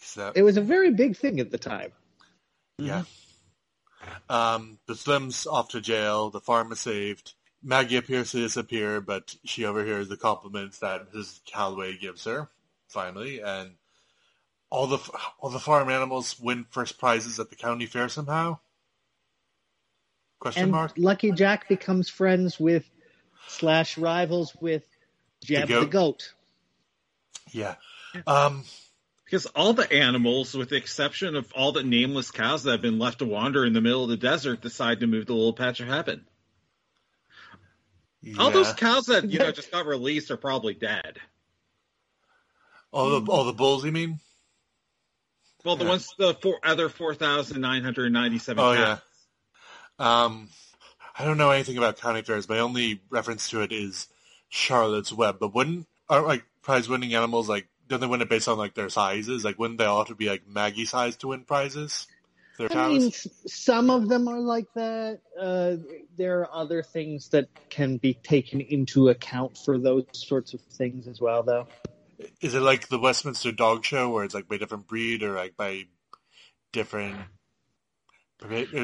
[0.00, 1.92] so It was a very big thing at the time.
[2.78, 3.04] yeah.
[4.28, 6.30] Um, the Slim's off to jail.
[6.30, 7.34] The farm is saved.
[7.62, 11.40] Maggie appears to disappear, but she overhears the compliments that Mrs.
[11.46, 12.48] Calloway gives her.
[12.88, 13.72] Finally, and
[14.70, 14.98] all the
[15.40, 18.58] all the farm animals win first prizes at the county fair somehow.
[20.38, 20.92] Question and mark.
[20.96, 22.84] Lucky Jack becomes friends with
[23.48, 24.86] slash rivals with
[25.42, 25.90] Jeb the goat.
[25.90, 26.34] goat.
[27.50, 27.74] Yeah.
[28.26, 28.64] Um,
[29.24, 32.98] Because all the animals, with the exception of all the nameless cows that have been
[32.98, 35.52] left to wander in the middle of the desert, decide to move to a little
[35.54, 36.26] patch of heaven.
[38.38, 41.18] All those cows that you know just got released are probably dead.
[42.92, 43.84] all the all the bulls.
[43.84, 44.20] You mean?
[45.64, 45.90] Well, the Yeah.
[45.90, 48.62] ones the four other four thousand nine hundred ninety-seven.
[48.62, 48.98] Oh cows.
[49.98, 50.24] yeah.
[50.24, 50.48] Um,
[51.18, 52.48] I don't know anything about county fairs.
[52.48, 54.08] My only reference to it is
[54.48, 55.38] Charlotte's Web.
[55.38, 58.74] But wouldn't are like prize winning animals like don't they win it based on like
[58.74, 59.44] their sizes?
[59.44, 62.06] Like wouldn't they all have to be like Maggie size to win prizes?
[62.58, 62.98] I cows.
[62.98, 63.12] mean,
[63.46, 65.20] some of them are like that.
[65.38, 65.76] Uh,
[66.16, 71.08] there are other things that can be taken into account for those sorts of things
[71.08, 71.66] as well, though.
[72.40, 75.56] Is it like the Westminster Dog Show where it's like by different breed or like
[75.56, 75.84] by
[76.72, 77.16] different?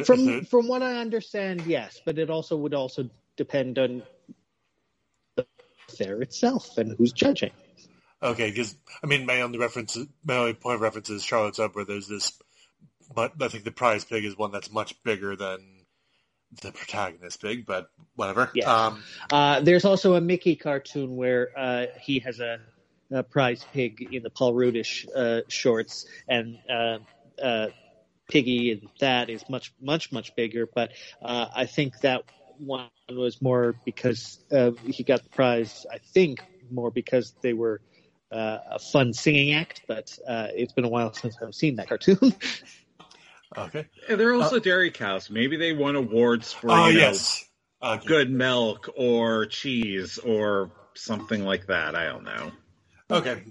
[0.04, 4.02] From it- from what I understand, yes, but it also would also depend on
[5.36, 5.46] the
[5.88, 7.52] fair itself and who's judging.
[8.22, 11.74] Okay, because I mean, my only reference, my only point of reference is Charlotte's Web,
[11.74, 12.32] where there's this,
[13.14, 15.58] but I think the prize pig is one that's much bigger than
[16.62, 18.50] the protagonist pig, but whatever.
[18.54, 18.66] Yes.
[18.66, 22.58] Um, Uh, there's also a Mickey cartoon where uh, he has a,
[23.10, 26.98] a prize pig in the Paul Rudish uh, shorts, and uh,
[27.42, 27.68] uh,
[28.28, 30.68] Piggy and that is much, much, much bigger.
[30.72, 32.22] But uh, I think that
[32.58, 35.84] one was more because uh, he got the prize.
[35.90, 36.40] I think
[36.70, 37.80] more because they were
[38.30, 39.82] uh, a fun singing act.
[39.86, 42.18] But uh, it's been a while since I've seen that cartoon.
[43.56, 43.86] okay.
[44.08, 45.30] And they're also dairy cows.
[45.30, 47.44] Maybe they won awards for Oh you know, yes.
[47.82, 48.06] Okay.
[48.06, 51.94] good milk or cheese or something like that.
[51.94, 52.52] I don't know.
[53.10, 53.42] Okay.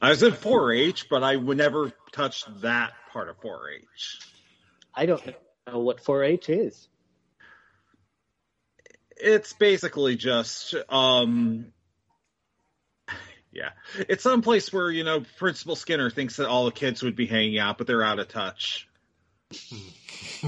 [0.00, 4.18] I was in 4-H, but I would never touch that part of 4-H.
[4.94, 5.24] I don't
[5.66, 6.88] know what 4-H is.
[9.16, 11.72] It's basically just, um,
[13.54, 13.70] yeah,
[14.08, 17.26] it's some place where you know Principal Skinner thinks that all the kids would be
[17.26, 18.88] hanging out, but they're out of touch.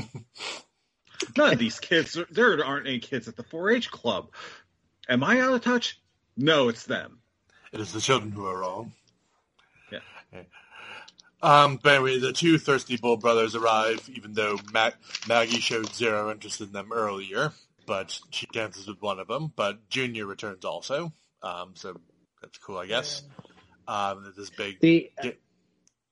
[1.36, 4.28] None of these kids, there aren't any kids at the 4-H club.
[5.08, 5.98] Am I out of touch?
[6.36, 7.20] No, it's them.
[7.72, 8.92] It is the children who are wrong.
[9.90, 10.00] Yeah.
[11.42, 14.90] Um, but anyway, the two Thirsty Bull brothers arrive, even though Ma-
[15.28, 17.52] Maggie showed zero interest in them earlier,
[17.86, 19.52] but she dances with one of them.
[19.54, 21.12] But Junior returns also,
[21.42, 22.00] um, so
[22.40, 23.22] that's cool, I guess.
[23.88, 24.80] Um, this big.
[24.80, 25.10] The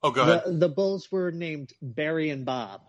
[0.02, 0.42] oh, go ahead.
[0.46, 2.82] the, the bulls were named Barry and Bob.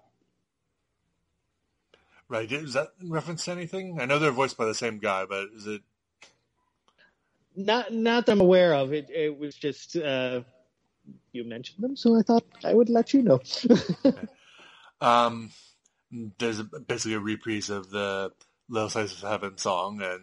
[2.27, 2.51] Right?
[2.51, 3.99] Is that in reference to anything?
[4.01, 5.81] I know they're voiced by the same guy, but is it?
[7.55, 8.93] Not not that I'm aware of.
[8.93, 10.41] It it was just uh,
[11.31, 13.39] you mentioned them, so I thought I would let you know.
[15.01, 15.51] Um,
[16.39, 18.31] there's basically a reprise of the
[18.69, 20.21] Little Slice of Heaven song, and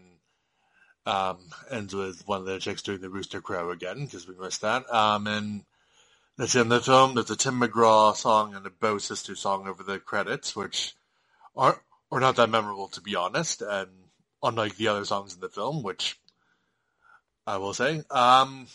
[1.07, 1.39] um,
[1.71, 4.93] ends with one of the chicks doing the Rooster Crow again because we missed that.
[4.93, 5.65] Um, and
[6.37, 7.15] that's in the film.
[7.15, 10.95] There's a Tim McGraw song and a Beu Sister song over the credits, which
[11.57, 11.79] aren't
[12.11, 13.89] are not that memorable to be honest, and
[14.43, 16.19] unlike the other songs in the film, which
[17.47, 18.03] I will say.
[18.11, 18.67] Um,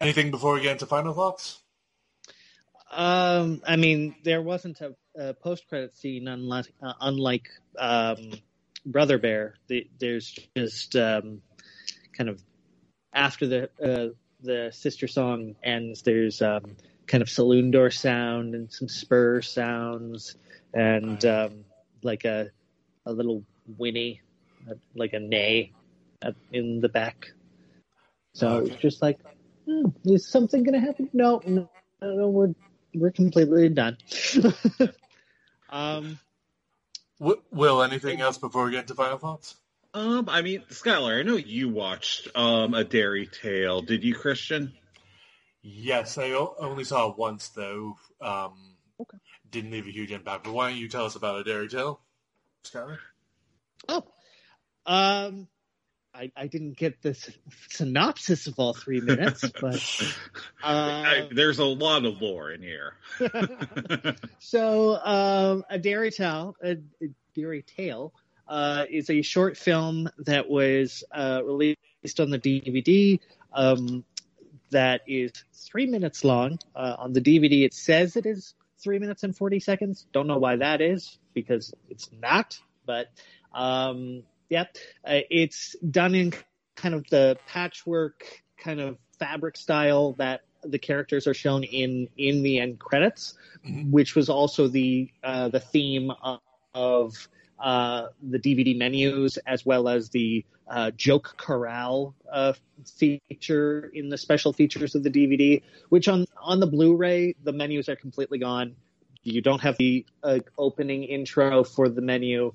[0.00, 1.60] anything before we get into final thoughts?
[2.92, 7.48] Um, I mean, there wasn't a, a post-credit scene unlike uh, unlike
[7.78, 8.34] um,
[8.86, 9.54] Brother Bear.
[9.68, 11.42] The, there's just um,
[12.16, 12.42] kind of
[13.12, 16.02] after the uh, the sister song ends.
[16.02, 20.36] There's um, kind of saloon door sound and some spur sounds
[20.72, 21.64] and um,
[22.02, 22.50] like a
[23.06, 23.44] a little
[23.78, 24.20] whinny,
[24.94, 25.72] like a neigh
[26.52, 27.32] in the back.
[28.34, 29.18] So it's just like,
[29.66, 31.08] hmm, is something gonna happen?
[31.12, 31.68] No, no,
[32.02, 32.54] no, we're
[32.94, 33.96] we're completely done.
[35.68, 36.18] um,
[37.20, 39.56] W- Will anything else before we get into final thoughts?
[39.92, 43.82] Um, I mean, Skyler, I know you watched um a Dairy Tale.
[43.82, 44.72] Did you, Christian?
[45.62, 47.96] Yes, I o- only saw it once though.
[48.20, 49.18] Um, Okay.
[49.50, 50.44] Didn't leave a huge impact.
[50.44, 52.00] But why don't you tell us about a dairy tale,
[52.64, 52.98] Skyler?
[53.88, 54.04] oh,
[54.86, 55.48] um,
[56.14, 57.16] I I didn't get the
[57.68, 60.12] synopsis of all three minutes, but
[60.62, 62.94] I, uh, there's a lot of lore in here.
[64.38, 66.72] so um, a dairy tale, a,
[67.02, 68.12] a dairy tale,
[68.46, 73.18] uh, is a short film that was uh, released on the DVD.
[73.52, 74.04] Um,
[74.70, 76.58] that is three minutes long.
[76.74, 80.06] Uh, on the DVD, it says it is three minutes and forty seconds.
[80.12, 82.58] Don't know why that is because it's not.
[82.86, 83.08] But
[83.52, 84.64] um, yeah,
[85.04, 86.32] uh, it's done in
[86.76, 88.24] kind of the patchwork
[88.56, 93.34] kind of fabric style that the characters are shown in in the end credits,
[93.66, 93.90] Mhm.
[93.90, 96.40] which was also the uh, the theme of,
[96.74, 102.52] of uh, the DVD menus as well as the uh, joke corral uh,
[102.98, 105.62] feature in the special features of the DVD.
[105.88, 108.76] Which on on the Blu-ray the menus are completely gone.
[109.22, 112.52] You don't have the uh, opening intro for the menu.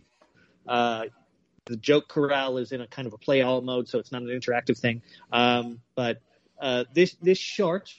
[1.70, 4.24] The joke corral is in a kind of a play all mode, so it's not
[4.24, 5.04] an interactive thing.
[5.32, 6.20] Um, but
[6.60, 7.94] uh, this this short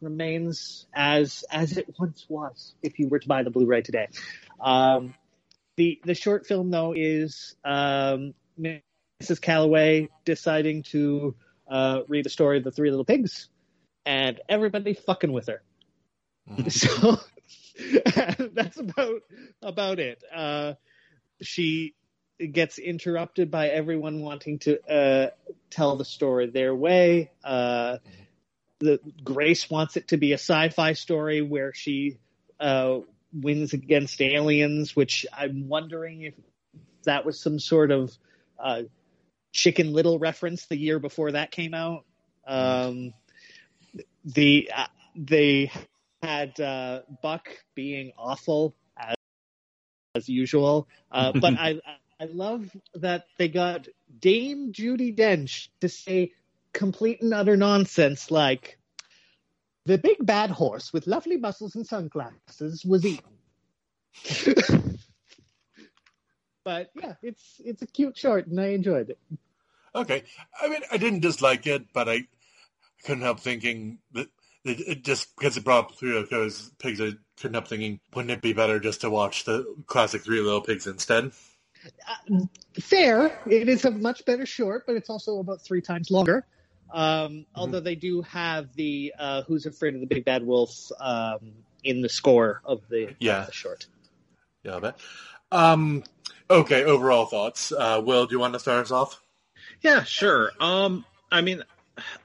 [0.00, 4.06] remains as as it once was if you were to buy the Blu-ray today.
[4.60, 5.14] Um,
[5.76, 9.40] the the short film though is um, Mrs.
[9.40, 11.34] Calloway deciding to
[11.68, 13.48] uh, read the story of the Three Little Pigs,
[14.06, 15.62] and everybody fucking with her.
[16.70, 17.18] So
[18.52, 19.22] that's about
[19.62, 20.22] about it.
[20.32, 20.74] Uh,
[21.42, 21.94] she
[22.52, 25.30] gets interrupted by everyone wanting to uh,
[25.70, 27.30] tell the story their way.
[27.44, 27.98] Uh,
[28.80, 32.18] the Grace wants it to be a sci-fi story where she
[32.58, 33.00] uh,
[33.32, 36.34] wins against aliens, which I'm wondering if
[37.04, 38.10] that was some sort of
[38.58, 38.82] uh,
[39.52, 42.04] Chicken Little reference the year before that came out.
[42.46, 43.12] Um,
[44.24, 44.86] the uh,
[45.16, 45.70] they
[46.22, 49.14] had uh, Buck being awful as,
[50.14, 51.80] as usual, uh, but I
[52.20, 53.88] I love that they got
[54.18, 56.32] Dame Judi Dench to say
[56.72, 58.78] complete and utter nonsense like
[59.86, 63.24] the big bad horse with lovely muscles and sunglasses was eaten.
[66.64, 69.18] but yeah, it's it's a cute short and I enjoyed it.
[69.94, 70.22] Okay.
[70.60, 72.26] I mean, I didn't dislike it, but I
[73.04, 74.28] couldn't help thinking that
[74.64, 78.42] it, just because it brought up Three Little pigs, I couldn't help thinking, wouldn't it
[78.42, 81.32] be better just to watch the classic Three Little Pigs instead?
[82.80, 86.46] Fair, it is a much better short, but it's also about three times longer.
[86.92, 91.52] Um, Although they do have the uh, "Who's Afraid of the Big Bad Wolf" um,
[91.84, 93.40] in the score of the, Yeah.
[93.42, 93.86] of the short.
[94.64, 94.98] Yeah, I bet.
[95.52, 96.04] Um,
[96.48, 97.72] okay, overall thoughts.
[97.72, 99.20] Uh, Will, do you want to start us off?
[99.82, 100.50] Yeah, sure.
[100.60, 101.62] Um, I mean,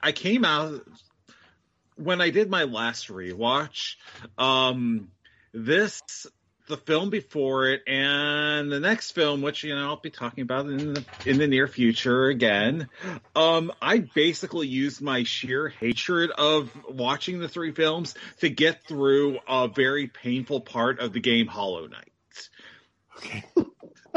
[0.02, 0.82] I came out
[1.96, 3.96] when I did my last rewatch.
[4.36, 5.10] Um,
[5.52, 6.02] this
[6.66, 10.66] the film before it and the next film, which you know I'll be talking about
[10.66, 12.88] in the in the near future again,
[13.34, 19.38] um, I basically used my sheer hatred of watching the three films to get through
[19.48, 22.12] a very painful part of the game Hollow Knight.
[23.18, 23.44] Okay.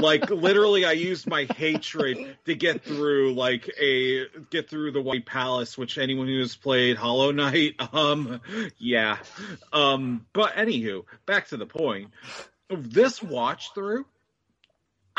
[0.02, 5.26] Like literally i used my hatred to get through like a get through the white
[5.26, 8.42] palace which anyone who has played hollow knight um
[8.78, 9.18] yeah
[9.74, 12.12] um but anywho back to the point
[12.70, 14.06] this watch through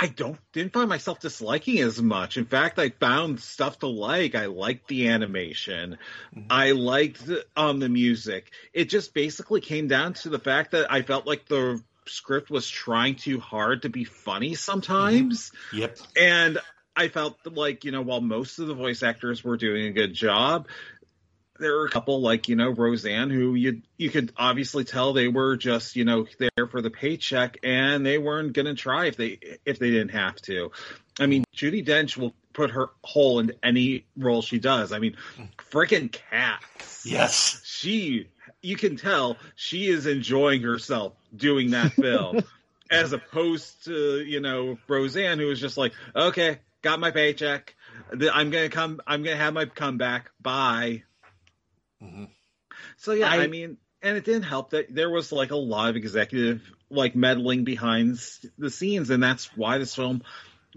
[0.02, 2.38] I don't didn't find myself disliking as much.
[2.38, 4.34] In fact, I found stuff to like.
[4.34, 5.98] I liked the animation.
[6.34, 6.46] Mm-hmm.
[6.48, 8.50] I liked the, um the music.
[8.72, 12.68] It just basically came down to the fact that I felt like the script was
[12.68, 15.50] trying too hard to be funny sometimes.
[15.50, 15.78] Mm-hmm.
[15.78, 15.98] Yep.
[16.16, 16.58] And
[16.96, 20.12] I felt like, you know, while most of the voice actors were doing a good
[20.12, 20.68] job,
[21.58, 25.28] there were a couple like, you know, Roseanne who you you could obviously tell they
[25.28, 29.38] were just, you know, there for the paycheck and they weren't gonna try if they
[29.64, 30.72] if they didn't have to.
[31.18, 34.92] I mean, Judi Dench will put her whole into any role she does.
[34.92, 35.16] I mean,
[35.70, 37.04] freaking cats.
[37.04, 37.60] Yes.
[37.64, 38.28] She
[38.62, 42.42] you can tell she is enjoying herself doing that film
[42.90, 47.74] as opposed to you know roseanne who was just like okay got my paycheck
[48.32, 51.02] i'm gonna come i'm gonna have my comeback bye
[52.02, 52.24] mm-hmm.
[52.96, 55.90] so yeah I, I mean and it didn't help that there was like a lot
[55.90, 58.18] of executive like meddling behind
[58.58, 60.22] the scenes and that's why this film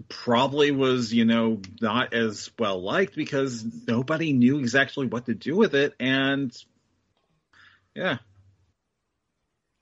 [0.08, 5.56] probably was you know not as well liked because nobody knew exactly what to do
[5.56, 6.52] with it and
[7.94, 8.18] yeah.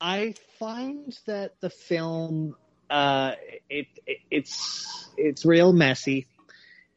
[0.03, 2.57] I find that the film
[2.91, 3.37] uh,
[3.71, 6.27] it, it, it's it's real messy.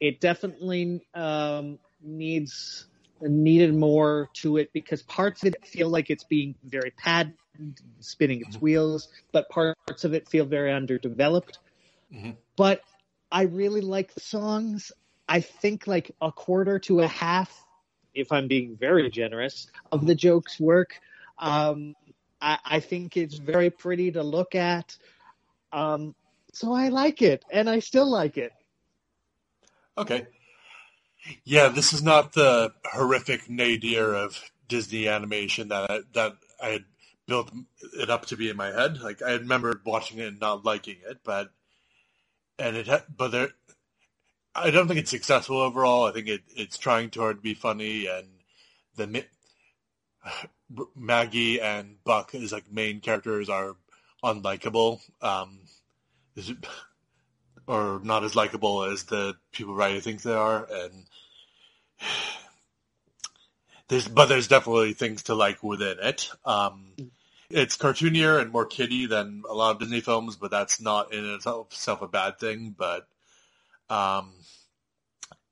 [0.00, 2.88] It definitely um, needs
[3.20, 7.34] needed more to it because parts of it feel like it's being very padded,
[8.00, 11.60] spinning its wheels, but parts of it feel very underdeveloped.
[12.12, 12.32] Mm-hmm.
[12.56, 12.80] But
[13.30, 14.90] I really like the songs.
[15.28, 17.64] I think like a quarter to a half,
[18.14, 20.98] if I'm being very generous, of the jokes work.
[21.38, 21.94] Um,
[22.40, 24.96] I, I, think it's very pretty to look at.
[25.72, 26.14] Um,
[26.52, 28.52] so I like it, and I still like it.
[29.98, 30.26] Okay.
[31.44, 34.38] Yeah, this is not the horrific nadir of
[34.68, 36.84] Disney animation that I, that I had
[37.26, 37.50] built
[37.98, 39.00] it up to be in my head.
[39.00, 41.50] Like I remember watching it and not liking it, but
[42.58, 43.48] and it but there,
[44.54, 46.06] I don't think it's successful overall.
[46.06, 48.28] I think it, it's trying too hard to be funny, and
[48.96, 49.24] the
[50.94, 53.76] Maggie and Buck as like main characters are
[54.22, 55.60] unlikable, um,
[57.66, 61.04] or not as likable as the people writing think they are, and
[63.88, 66.30] there's but there's definitely things to like within it.
[66.44, 66.92] Um,
[67.48, 71.24] it's cartoonier and more kiddie than a lot of Disney films, but that's not in
[71.34, 72.74] itself a bad thing.
[72.76, 73.06] But
[73.88, 74.32] um,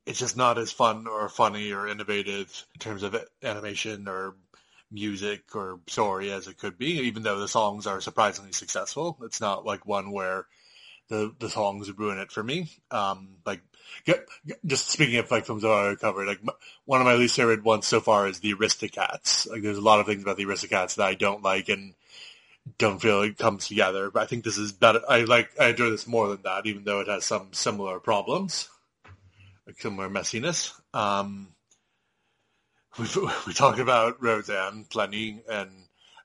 [0.07, 4.35] it's just not as fun or funny or innovative in terms of animation or
[4.95, 9.19] music or story as it could be, even though the songs are surprisingly successful.
[9.23, 10.47] It's not like one where
[11.09, 12.71] the the songs ruin it for me.
[12.91, 13.61] Um, like
[14.65, 16.41] just speaking of like films already covered, like
[16.85, 19.51] one of my least favorite ones so far is the Aristocats.
[19.51, 21.95] Like there's a lot of things about the Aristocats that I don't like and
[22.79, 24.11] don't feel it comes together.
[24.11, 25.01] But I think this is better.
[25.09, 28.69] I like I enjoy this more than that, even though it has some similar problems,
[29.67, 30.73] like similar messiness.
[30.95, 31.54] Um,
[32.99, 33.07] we
[33.47, 35.71] we talked about Roseanne plenty and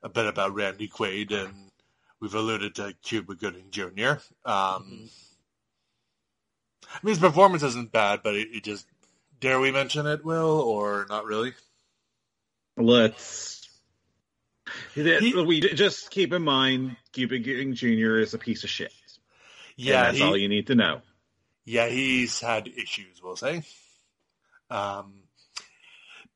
[0.03, 1.71] a bit about Randy Quaid, and
[2.19, 3.81] we've alluded to Cuba Gooding Jr.
[3.81, 5.05] Um, mm-hmm.
[6.91, 8.87] I mean, his performance isn't bad, but it, it, just
[9.39, 11.53] dare we mention it, Will, or not really?
[12.77, 13.57] Let's.
[14.93, 18.19] He, we just keep in mind Cuba Gooding Jr.
[18.19, 18.93] is a piece of shit.
[19.75, 21.01] Yeah, that's he, all you need to know.
[21.65, 23.63] Yeah, he's had issues, we'll say.
[24.69, 25.13] Um,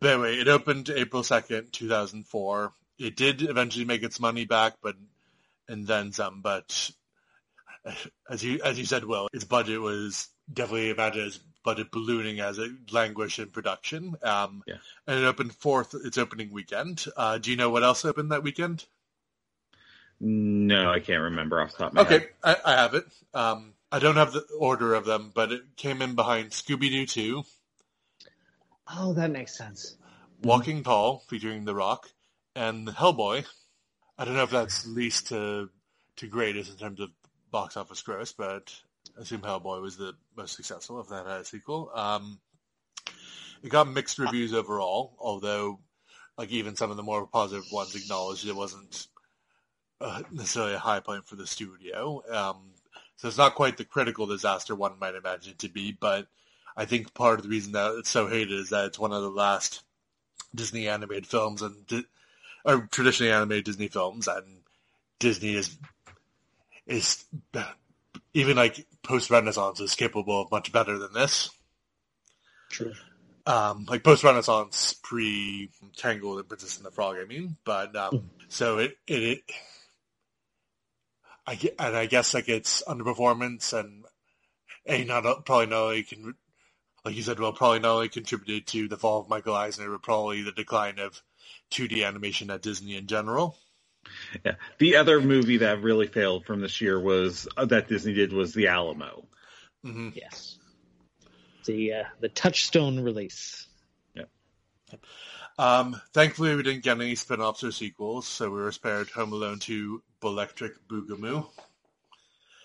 [0.03, 2.73] but anyway, it opened April 2nd, 2004.
[2.99, 4.95] It did eventually make its money back, but
[5.69, 6.41] and then some.
[6.41, 6.91] But
[8.29, 12.59] as you as you said, well, its budget was definitely imagine its budget ballooning as
[12.59, 14.17] it languished in production.
[14.21, 14.75] Um, yeah.
[15.07, 17.05] And it opened fourth its opening weekend.
[17.15, 18.85] Uh, do you know what else opened that weekend?
[20.19, 22.21] No, I can't remember off the top of my okay, head.
[22.43, 23.05] Okay, I, I, have it.
[23.33, 27.05] Um, I don't have the order of them, but it came in behind Scooby Doo
[27.05, 27.43] 2,
[28.95, 29.97] Oh, that makes sense.
[30.43, 32.09] Walking Tall, featuring The Rock,
[32.55, 33.45] and Hellboy.
[34.17, 35.69] I don't know if that's least to
[36.17, 37.09] to greatest in terms of
[37.51, 38.73] box office gross, but
[39.17, 41.91] I assume Hellboy was the most successful if that had a sequel.
[41.93, 42.39] Um,
[43.63, 45.79] it got mixed reviews overall, although
[46.37, 49.07] like even some of the more positive ones acknowledged it wasn't
[50.01, 52.21] uh, necessarily a high point for the studio.
[52.29, 52.71] Um,
[53.15, 56.27] so it's not quite the critical disaster one might imagine it to be, but
[56.75, 59.21] I think part of the reason that it's so hated is that it's one of
[59.21, 59.83] the last
[60.55, 62.05] Disney animated films and di-
[62.65, 64.61] or traditionally animated Disney films, and
[65.19, 65.77] Disney is
[66.87, 67.25] is
[68.33, 71.49] even like post Renaissance is capable of much better than this.
[72.69, 72.93] True.
[73.45, 77.17] Um, like post Renaissance, pre Tangled and Princess and the Frog.
[77.21, 79.23] I mean, but um, so it it.
[79.23, 79.39] it
[81.45, 84.05] I and I guess like it's underperformance and
[84.85, 86.35] a not probably not only can
[87.05, 90.01] like you said, well, probably not only contributed to the fall of Michael Eisner, but
[90.03, 91.21] probably the decline of
[91.71, 93.57] 2D animation at Disney in general.
[94.45, 94.55] Yeah.
[94.79, 98.53] The other movie that really failed from this year was uh, that Disney did was
[98.53, 99.25] The Alamo.
[99.85, 100.09] Mm-hmm.
[100.13, 100.57] Yes.
[101.65, 103.67] The uh, the touchstone release.
[104.13, 104.23] Yeah.
[105.57, 109.59] Um, thankfully, we didn't get any spin-offs or sequels, so we were spared Home Alone
[109.59, 111.47] 2, Electric Boogaloo.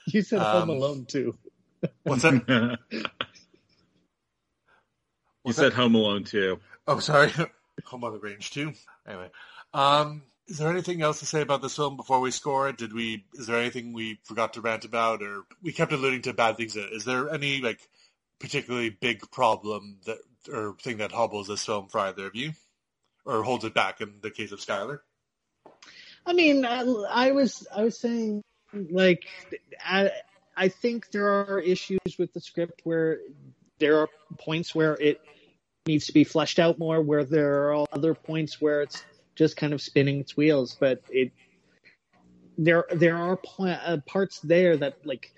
[0.06, 1.36] You said Home Um, Alone too.
[2.02, 2.78] What's that?
[5.48, 5.74] you said that?
[5.74, 6.60] Home Alone too.
[6.86, 7.30] Oh, sorry.
[7.86, 8.72] Home on the Range too.
[9.06, 9.30] Anyway,
[9.72, 12.78] um, is there anything else to say about this film before we score it?
[12.78, 13.24] Did we?
[13.34, 16.76] Is there anything we forgot to rant about, or we kept alluding to bad things?
[16.76, 17.80] Is there any like
[18.38, 20.18] particularly big problem that
[20.52, 22.52] or thing that hobbles this film for either of you,
[23.24, 25.00] or holds it back in the case of Skyler?
[26.24, 26.80] I mean, I,
[27.10, 28.42] I was I was saying
[28.72, 29.26] like
[29.84, 30.10] I
[30.56, 33.20] I think there are issues with the script where
[33.78, 34.08] there are
[34.38, 35.20] points where it
[35.88, 39.02] needs to be fleshed out more, where there are other points where it's
[39.34, 40.76] just kind of spinning its wheels.
[40.78, 41.32] But it
[42.56, 45.32] there there are uh, parts there that like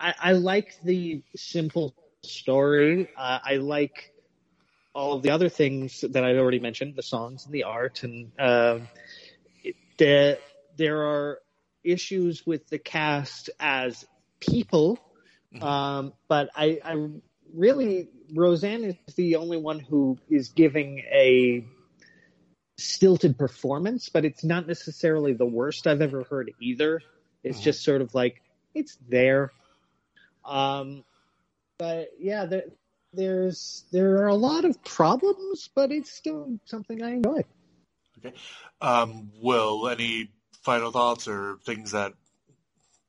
[0.00, 3.08] I, I like the simple story.
[3.16, 4.12] Uh, I like
[4.94, 8.30] all of the other things that I've already mentioned, the songs and the art, and
[8.38, 8.88] um,
[9.64, 10.38] it, the,
[10.76, 11.40] there are
[11.82, 14.06] issues with the cast as
[14.38, 14.98] people,
[15.60, 17.08] um, but I, I
[17.52, 21.64] really Roseanne is the only one who is giving a
[22.76, 27.00] stilted performance, but it's not necessarily the worst I've ever heard either.
[27.42, 28.42] It's just sort of like
[28.74, 29.52] it's there.
[30.44, 31.04] Um,
[31.78, 32.64] but yeah, there,
[33.12, 37.44] there's there are a lot of problems, but it's still something I enjoy.
[38.18, 38.34] Okay.
[38.80, 40.30] Um, Will, any
[40.62, 42.14] final thoughts or things that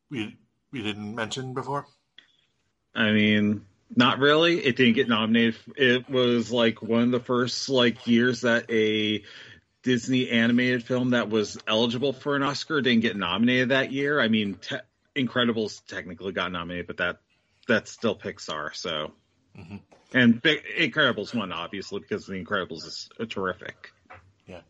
[0.10, 0.38] we
[0.72, 1.88] we didn't mention before?
[2.94, 3.66] I mean,
[3.96, 4.64] not really.
[4.66, 5.56] It didn't get nominated.
[5.78, 9.24] It was like one of the first like years that a
[9.84, 14.20] Disney animated film that was eligible for an Oscar didn't get nominated that year.
[14.20, 14.78] I mean, te-
[15.16, 17.18] Incredibles technically got nominated, but that
[17.68, 18.76] that's still Pixar.
[18.76, 19.14] So,
[19.58, 19.80] Mhm.
[20.14, 23.92] and Bi- Incredibles won obviously because The Incredibles is terrific.
[24.48, 24.62] Yeah.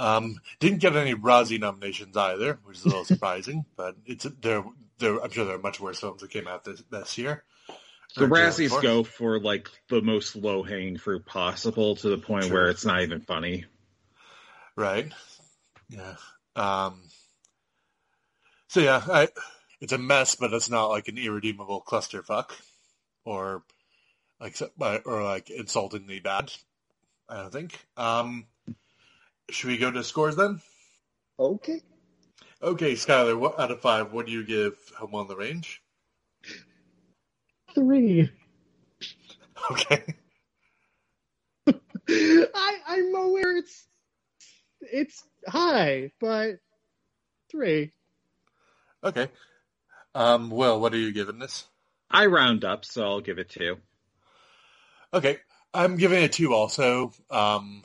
[0.00, 3.64] Um, didn't get any Razzie nominations either, which is a little surprising.
[3.76, 4.64] But it's there.
[4.98, 7.44] There, I'm sure there are much worse films that came out this, this year.
[8.16, 12.46] The Or Razzies go for like the most low hanging fruit possible to the point
[12.46, 12.54] True.
[12.54, 13.66] where it's not even funny.
[14.76, 15.12] right.
[15.90, 16.16] Yeah.
[16.56, 17.02] Um,
[18.68, 19.28] so yeah, I,
[19.80, 22.50] it's a mess, but it's not like an irredeemable clusterfuck,
[23.24, 23.62] or
[24.40, 24.70] like so-
[25.04, 26.52] or like insultingly bad.
[27.28, 27.78] I don't think.
[27.96, 28.46] Um,
[29.50, 30.60] should we go to scores then?
[31.38, 31.80] Okay.
[32.62, 34.12] Okay, Skyler, what out of five?
[34.12, 35.80] What do you give Home on the Range?
[37.78, 38.28] Three.
[39.70, 40.02] Okay.
[41.68, 43.86] I I'm aware it's
[44.80, 46.56] it's high, but
[47.48, 47.92] three.
[49.04, 49.28] Okay.
[50.12, 51.68] Um, Will, what are you giving this?
[52.10, 53.76] I round up, so I'll give it two.
[55.14, 55.38] Okay,
[55.72, 57.12] I'm giving it two also.
[57.30, 57.84] Um,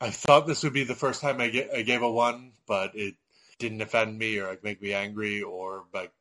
[0.00, 2.94] I thought this would be the first time I, get, I gave a one, but
[2.94, 3.14] it
[3.58, 6.12] didn't offend me or like make me angry or like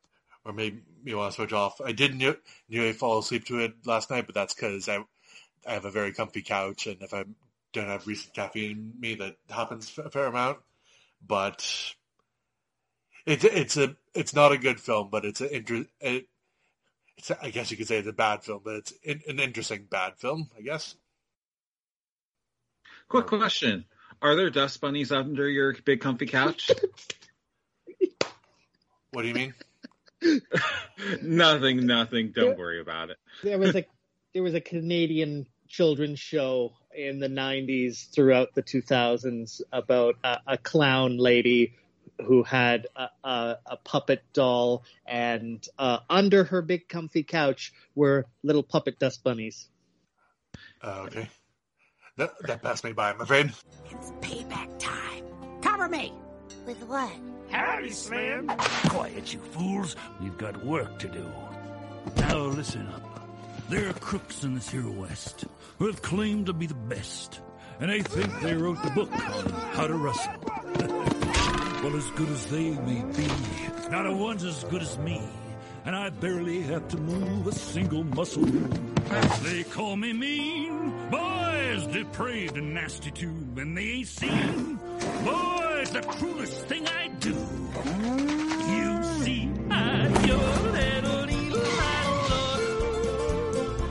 [0.48, 1.82] or maybe you want to switch off.
[1.82, 2.38] I did ne-
[2.70, 5.04] nearly fall asleep to it last night, but that's because I
[5.68, 7.26] I have a very comfy couch, and if I
[7.74, 10.60] don't have recent caffeine in me, that happens a fair amount.
[11.26, 11.94] But
[13.26, 16.28] it's it's a it's not a good film, but it's an inter- it,
[17.18, 19.88] it's I guess you could say it's a bad film, but it's in, an interesting
[19.90, 20.96] bad film, I guess.
[23.10, 23.84] Quick question:
[24.22, 26.72] Are there dust bunnies under your big comfy couch?
[29.12, 29.54] What do you mean?
[31.22, 32.32] nothing, nothing.
[32.34, 33.18] Don't worry about it.
[33.44, 33.86] There was a
[34.34, 40.58] there was a Canadian children's show in the 90s throughout the 2000s about a, a
[40.58, 41.74] clown lady
[42.26, 48.26] who had a, a, a puppet doll and uh, under her big comfy couch were
[48.44, 49.70] little puppet dust bunnies.
[50.82, 51.30] Uh, okay,
[52.18, 53.12] that that passed me by.
[53.12, 53.52] I'm afraid.
[53.90, 55.26] It's payback time.
[55.62, 56.14] Cover me.
[56.68, 57.14] With what?
[57.50, 58.52] Howdy, Slim.
[58.90, 59.96] Quiet, you fools.
[60.20, 61.26] We've got work to do.
[62.18, 63.30] Now listen up.
[63.70, 65.46] There are crooks in this here West
[65.80, 67.40] who have claimed to be the best,
[67.80, 70.34] and they think they wrote the book on how to wrestle.
[71.84, 73.28] well, as good as they may be,
[73.90, 75.22] not a one's as good as me,
[75.86, 78.44] and I barely have to move a single muscle.
[78.44, 84.76] They call me mean, boys, depraved and nasty too, and they ain't seen,
[85.24, 87.30] boys, the cruelest thing I do.
[87.30, 92.58] You see, I'm your little, little, little,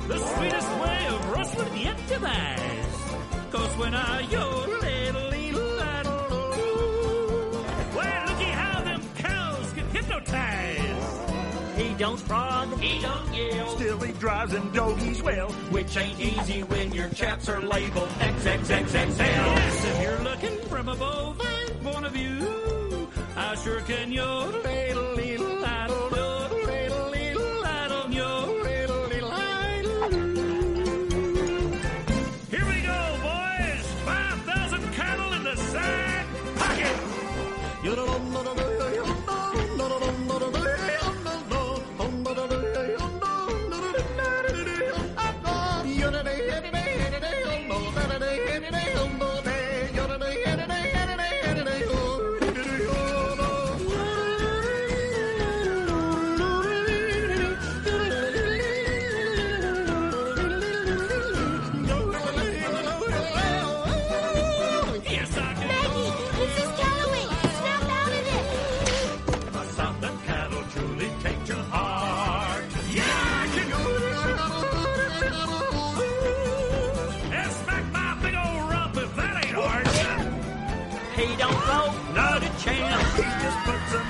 [0.08, 3.52] the sweetest way of rustling yet devised.
[3.52, 6.28] Cause when I yodel, little, little, little,
[7.94, 11.78] well, looky how them cows get hypnotized.
[11.78, 13.68] He don't frog, he don't yell.
[13.76, 19.18] Still he drives them doggies well, which ain't easy when your chaps are labeled XXXXL.
[19.18, 21.55] Yes, if you're looking from a bovine
[21.86, 24.85] point of view, I sure can yodel,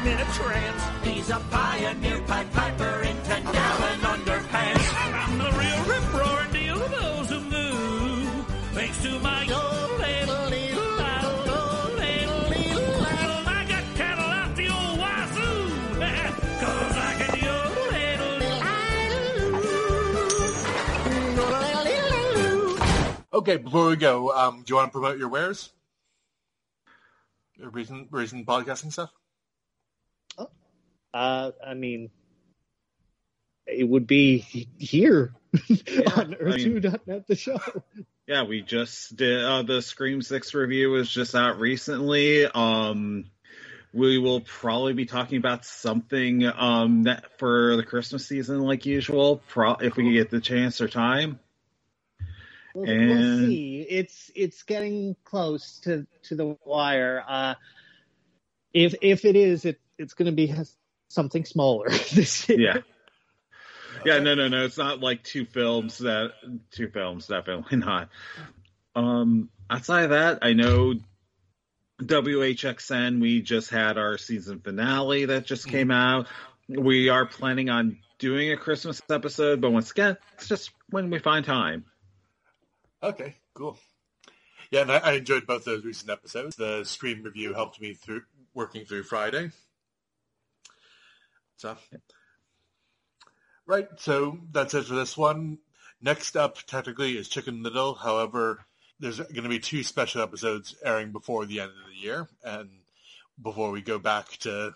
[0.06, 0.82] puts in a trance.
[1.04, 4.94] He's a pioneer pipe piper into Darren underpants.
[5.14, 8.46] I'm the real rip roaring deal of those who move.
[8.72, 11.44] Thanks to my little, little, little, little,
[11.96, 14.98] little, little, little, I got cattle out the old.
[16.60, 18.32] Cause I can yodel,
[23.10, 25.70] little, Okay, before we go, um, do you want to promote your wares?
[27.56, 29.10] Your recent recent podcasting stuff?
[31.16, 32.10] Uh, I mean,
[33.66, 34.38] it would be
[34.78, 35.32] here
[36.14, 36.80] on I mean-
[37.26, 37.58] the show.
[38.26, 42.44] Yeah, we just did uh, the Scream Six review was just out recently.
[42.44, 43.26] Um,
[43.94, 49.40] we will probably be talking about something um that for the Christmas season, like usual,
[49.48, 51.38] pro- if we get the chance or time.
[52.74, 53.86] We'll, And- we'll see.
[53.88, 57.24] It's it's getting close to to the wire.
[57.26, 57.54] Uh,
[58.74, 60.52] if if it is, it it's going to be
[61.08, 62.60] something smaller this year.
[62.60, 62.76] Yeah.
[64.04, 64.64] Yeah, no, no, no.
[64.64, 66.32] It's not like two films that
[66.70, 68.10] two films, definitely not.
[68.94, 70.94] Um, outside of that, I know
[72.00, 73.20] WHXN.
[73.20, 76.26] We just had our season finale that just came out.
[76.68, 81.18] We are planning on doing a Christmas episode, but once again, it's just when we
[81.18, 81.84] find time.
[83.02, 83.78] Okay, cool.
[84.70, 86.56] Yeah, and I, I enjoyed both those recent episodes.
[86.56, 88.22] The Scream review helped me through
[88.54, 89.50] working through Friday.
[91.56, 91.76] So,
[93.66, 93.88] right.
[93.98, 95.58] So that's it for this one.
[96.02, 97.94] Next up, technically, is Chicken Little.
[97.94, 98.64] However,
[99.00, 102.68] there's going to be two special episodes airing before the end of the year, and
[103.42, 104.74] before we go back to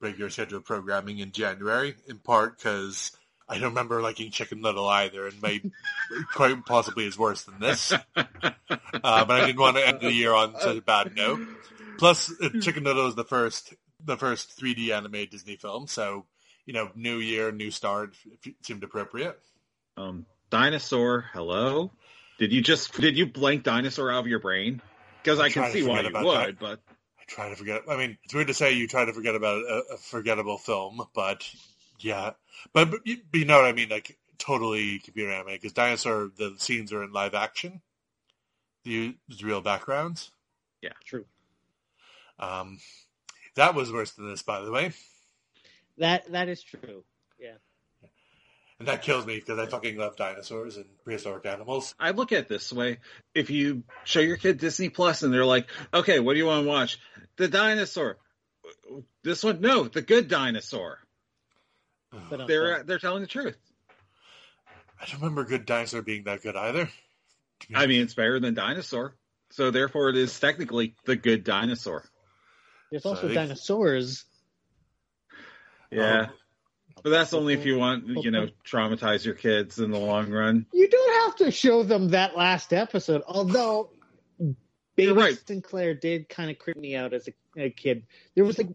[0.00, 1.94] regular scheduled programming in January.
[2.06, 3.12] In part because
[3.48, 5.60] I don't remember liking Chicken Little either, and may
[6.34, 7.92] quite possibly is worse than this.
[7.92, 11.40] Uh, but I didn't want to end the year on such a bad note.
[11.98, 16.26] Plus, Chicken Little is the first the first 3D animated Disney film, so
[16.68, 18.14] you know, new year, new start
[18.62, 19.40] seemed appropriate.
[19.96, 21.90] Um, dinosaur, hello.
[22.38, 24.82] Did you just did you blank dinosaur out of your brain?
[25.22, 26.58] Because I, I can see why you would, that.
[26.58, 26.80] but
[27.18, 27.82] I try to forget.
[27.88, 31.02] I mean, it's weird to say you try to forget about a, a forgettable film,
[31.14, 31.48] but
[32.00, 32.32] yeah,
[32.74, 36.30] but, but, you, but you know what I mean, like totally computer animated because dinosaur
[36.36, 37.80] the scenes are in live action.
[38.84, 40.30] The, the real backgrounds.
[40.82, 41.24] yeah, True.
[42.38, 42.78] Um,
[43.58, 44.92] that was worse than this, by the way,
[45.98, 47.04] That that is true.
[47.38, 47.54] Yeah.
[48.78, 51.94] and that kills me because I fucking love dinosaurs and prehistoric animals.
[52.00, 52.98] I look at it this way:
[53.34, 56.64] if you show your kid Disney Plus and they're like, "Okay, what do you want
[56.64, 56.98] to watch?"
[57.36, 58.18] The dinosaur.
[59.22, 60.98] This one, no, the good dinosaur.
[62.30, 63.56] But, uh, They're they're telling the truth.
[65.00, 66.90] I don't remember Good Dinosaur being that good either.
[67.74, 69.14] I mean, it's better than dinosaur,
[69.50, 72.04] so therefore it is technically the good dinosaur.
[72.90, 74.24] There's So also think- dinosaurs.
[75.90, 76.22] Yeah.
[76.22, 76.30] Um,
[77.02, 80.66] But that's only if you want, you know, traumatize your kids in the long run.
[80.72, 83.90] You don't have to show them that last episode, although
[84.96, 85.38] Baby You're right.
[85.46, 88.04] Sinclair did kind of creep me out as a, a kid.
[88.34, 88.66] There was like,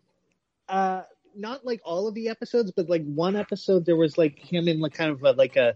[0.70, 1.02] uh,
[1.36, 4.80] not like all of the episodes, but like one episode there was like him in
[4.80, 5.76] like kind of a, like a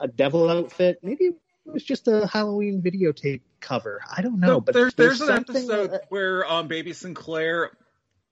[0.00, 0.98] a devil outfit.
[1.02, 1.30] Maybe
[1.68, 4.00] it was just a Halloween videotape cover.
[4.10, 7.70] I don't know, No, but there's there's an something- episode where um baby Sinclair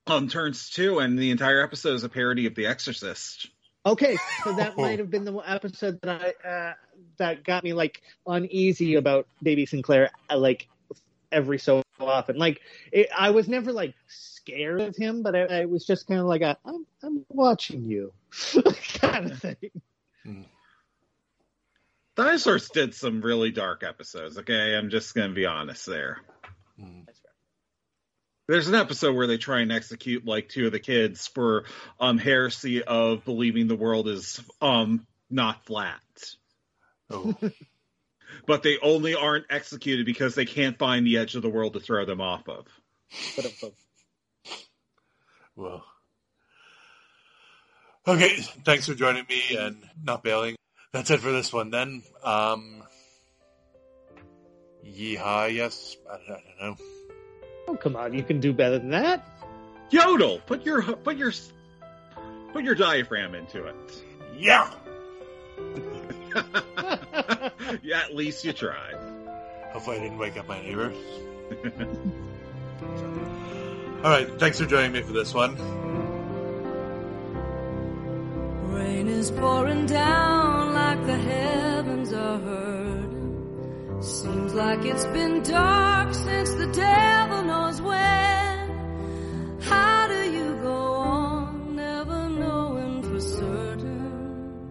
[0.07, 3.49] um turns two, and the entire episode is a parody of The Exorcist.
[3.85, 6.73] Okay, so that might have been the episode that I uh,
[7.19, 10.67] that got me like uneasy about Baby Sinclair, uh, like
[11.31, 12.37] every so often.
[12.37, 12.61] Like
[12.91, 16.27] it, I was never like scared of him, but I, I was just kind of
[16.27, 18.13] like a, I'm I'm watching you
[18.95, 19.71] kind of thing.
[22.17, 24.39] Dinosaurs did some really dark episodes.
[24.39, 26.19] Okay, I'm just gonna be honest there.
[26.81, 27.07] mm.
[28.49, 31.65] There's an episode where they try and execute like two of the kids for
[32.01, 36.01] um heresy of believing the world is um not flat.
[37.11, 37.35] Oh,
[38.47, 41.81] But they only aren't executed because they can't find the edge of the world to
[41.81, 42.67] throw them off of.
[45.57, 45.85] Well.
[48.07, 50.55] Okay, thanks for joining me and not bailing.
[50.93, 52.03] That's it for this one then.
[52.23, 52.83] Um,
[54.85, 55.97] yeehaw, yes.
[56.11, 56.77] I don't, I don't know.
[57.69, 59.27] oh come on, you can do better than that.
[59.91, 61.33] Yodel, put your put your
[62.53, 63.77] put your diaphragm into it.
[64.37, 64.71] Yeah!
[67.83, 68.97] yeah, at least you tried.
[69.73, 70.93] Hopefully I didn't wake up my neighbor.
[74.05, 75.57] Alright, thanks for joining me for this one.
[78.77, 84.03] Rain is pouring down like the heavens are hurting.
[84.03, 88.59] Seems like it's been dark since the devil knows when.
[89.63, 90.81] How do you go
[91.17, 94.69] on, never knowing for certain?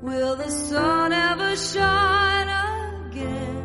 [0.00, 2.48] Will the sun ever shine
[3.06, 3.64] again?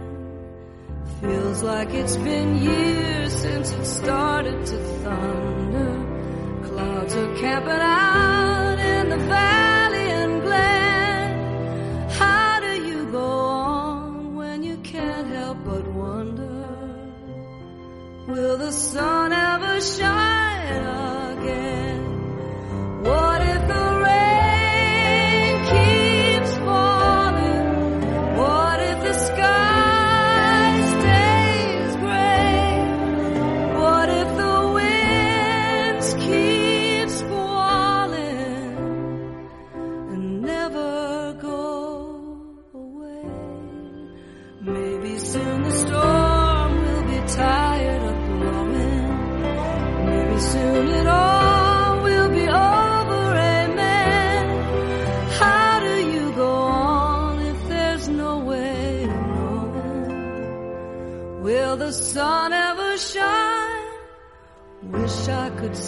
[1.22, 5.94] Feels like it's been years since it started to thunder.
[6.68, 8.23] Clouds are camping out
[18.26, 20.86] Will the sun ever shine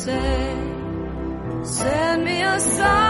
[0.05, 0.55] say,
[1.63, 3.04] send me a sign.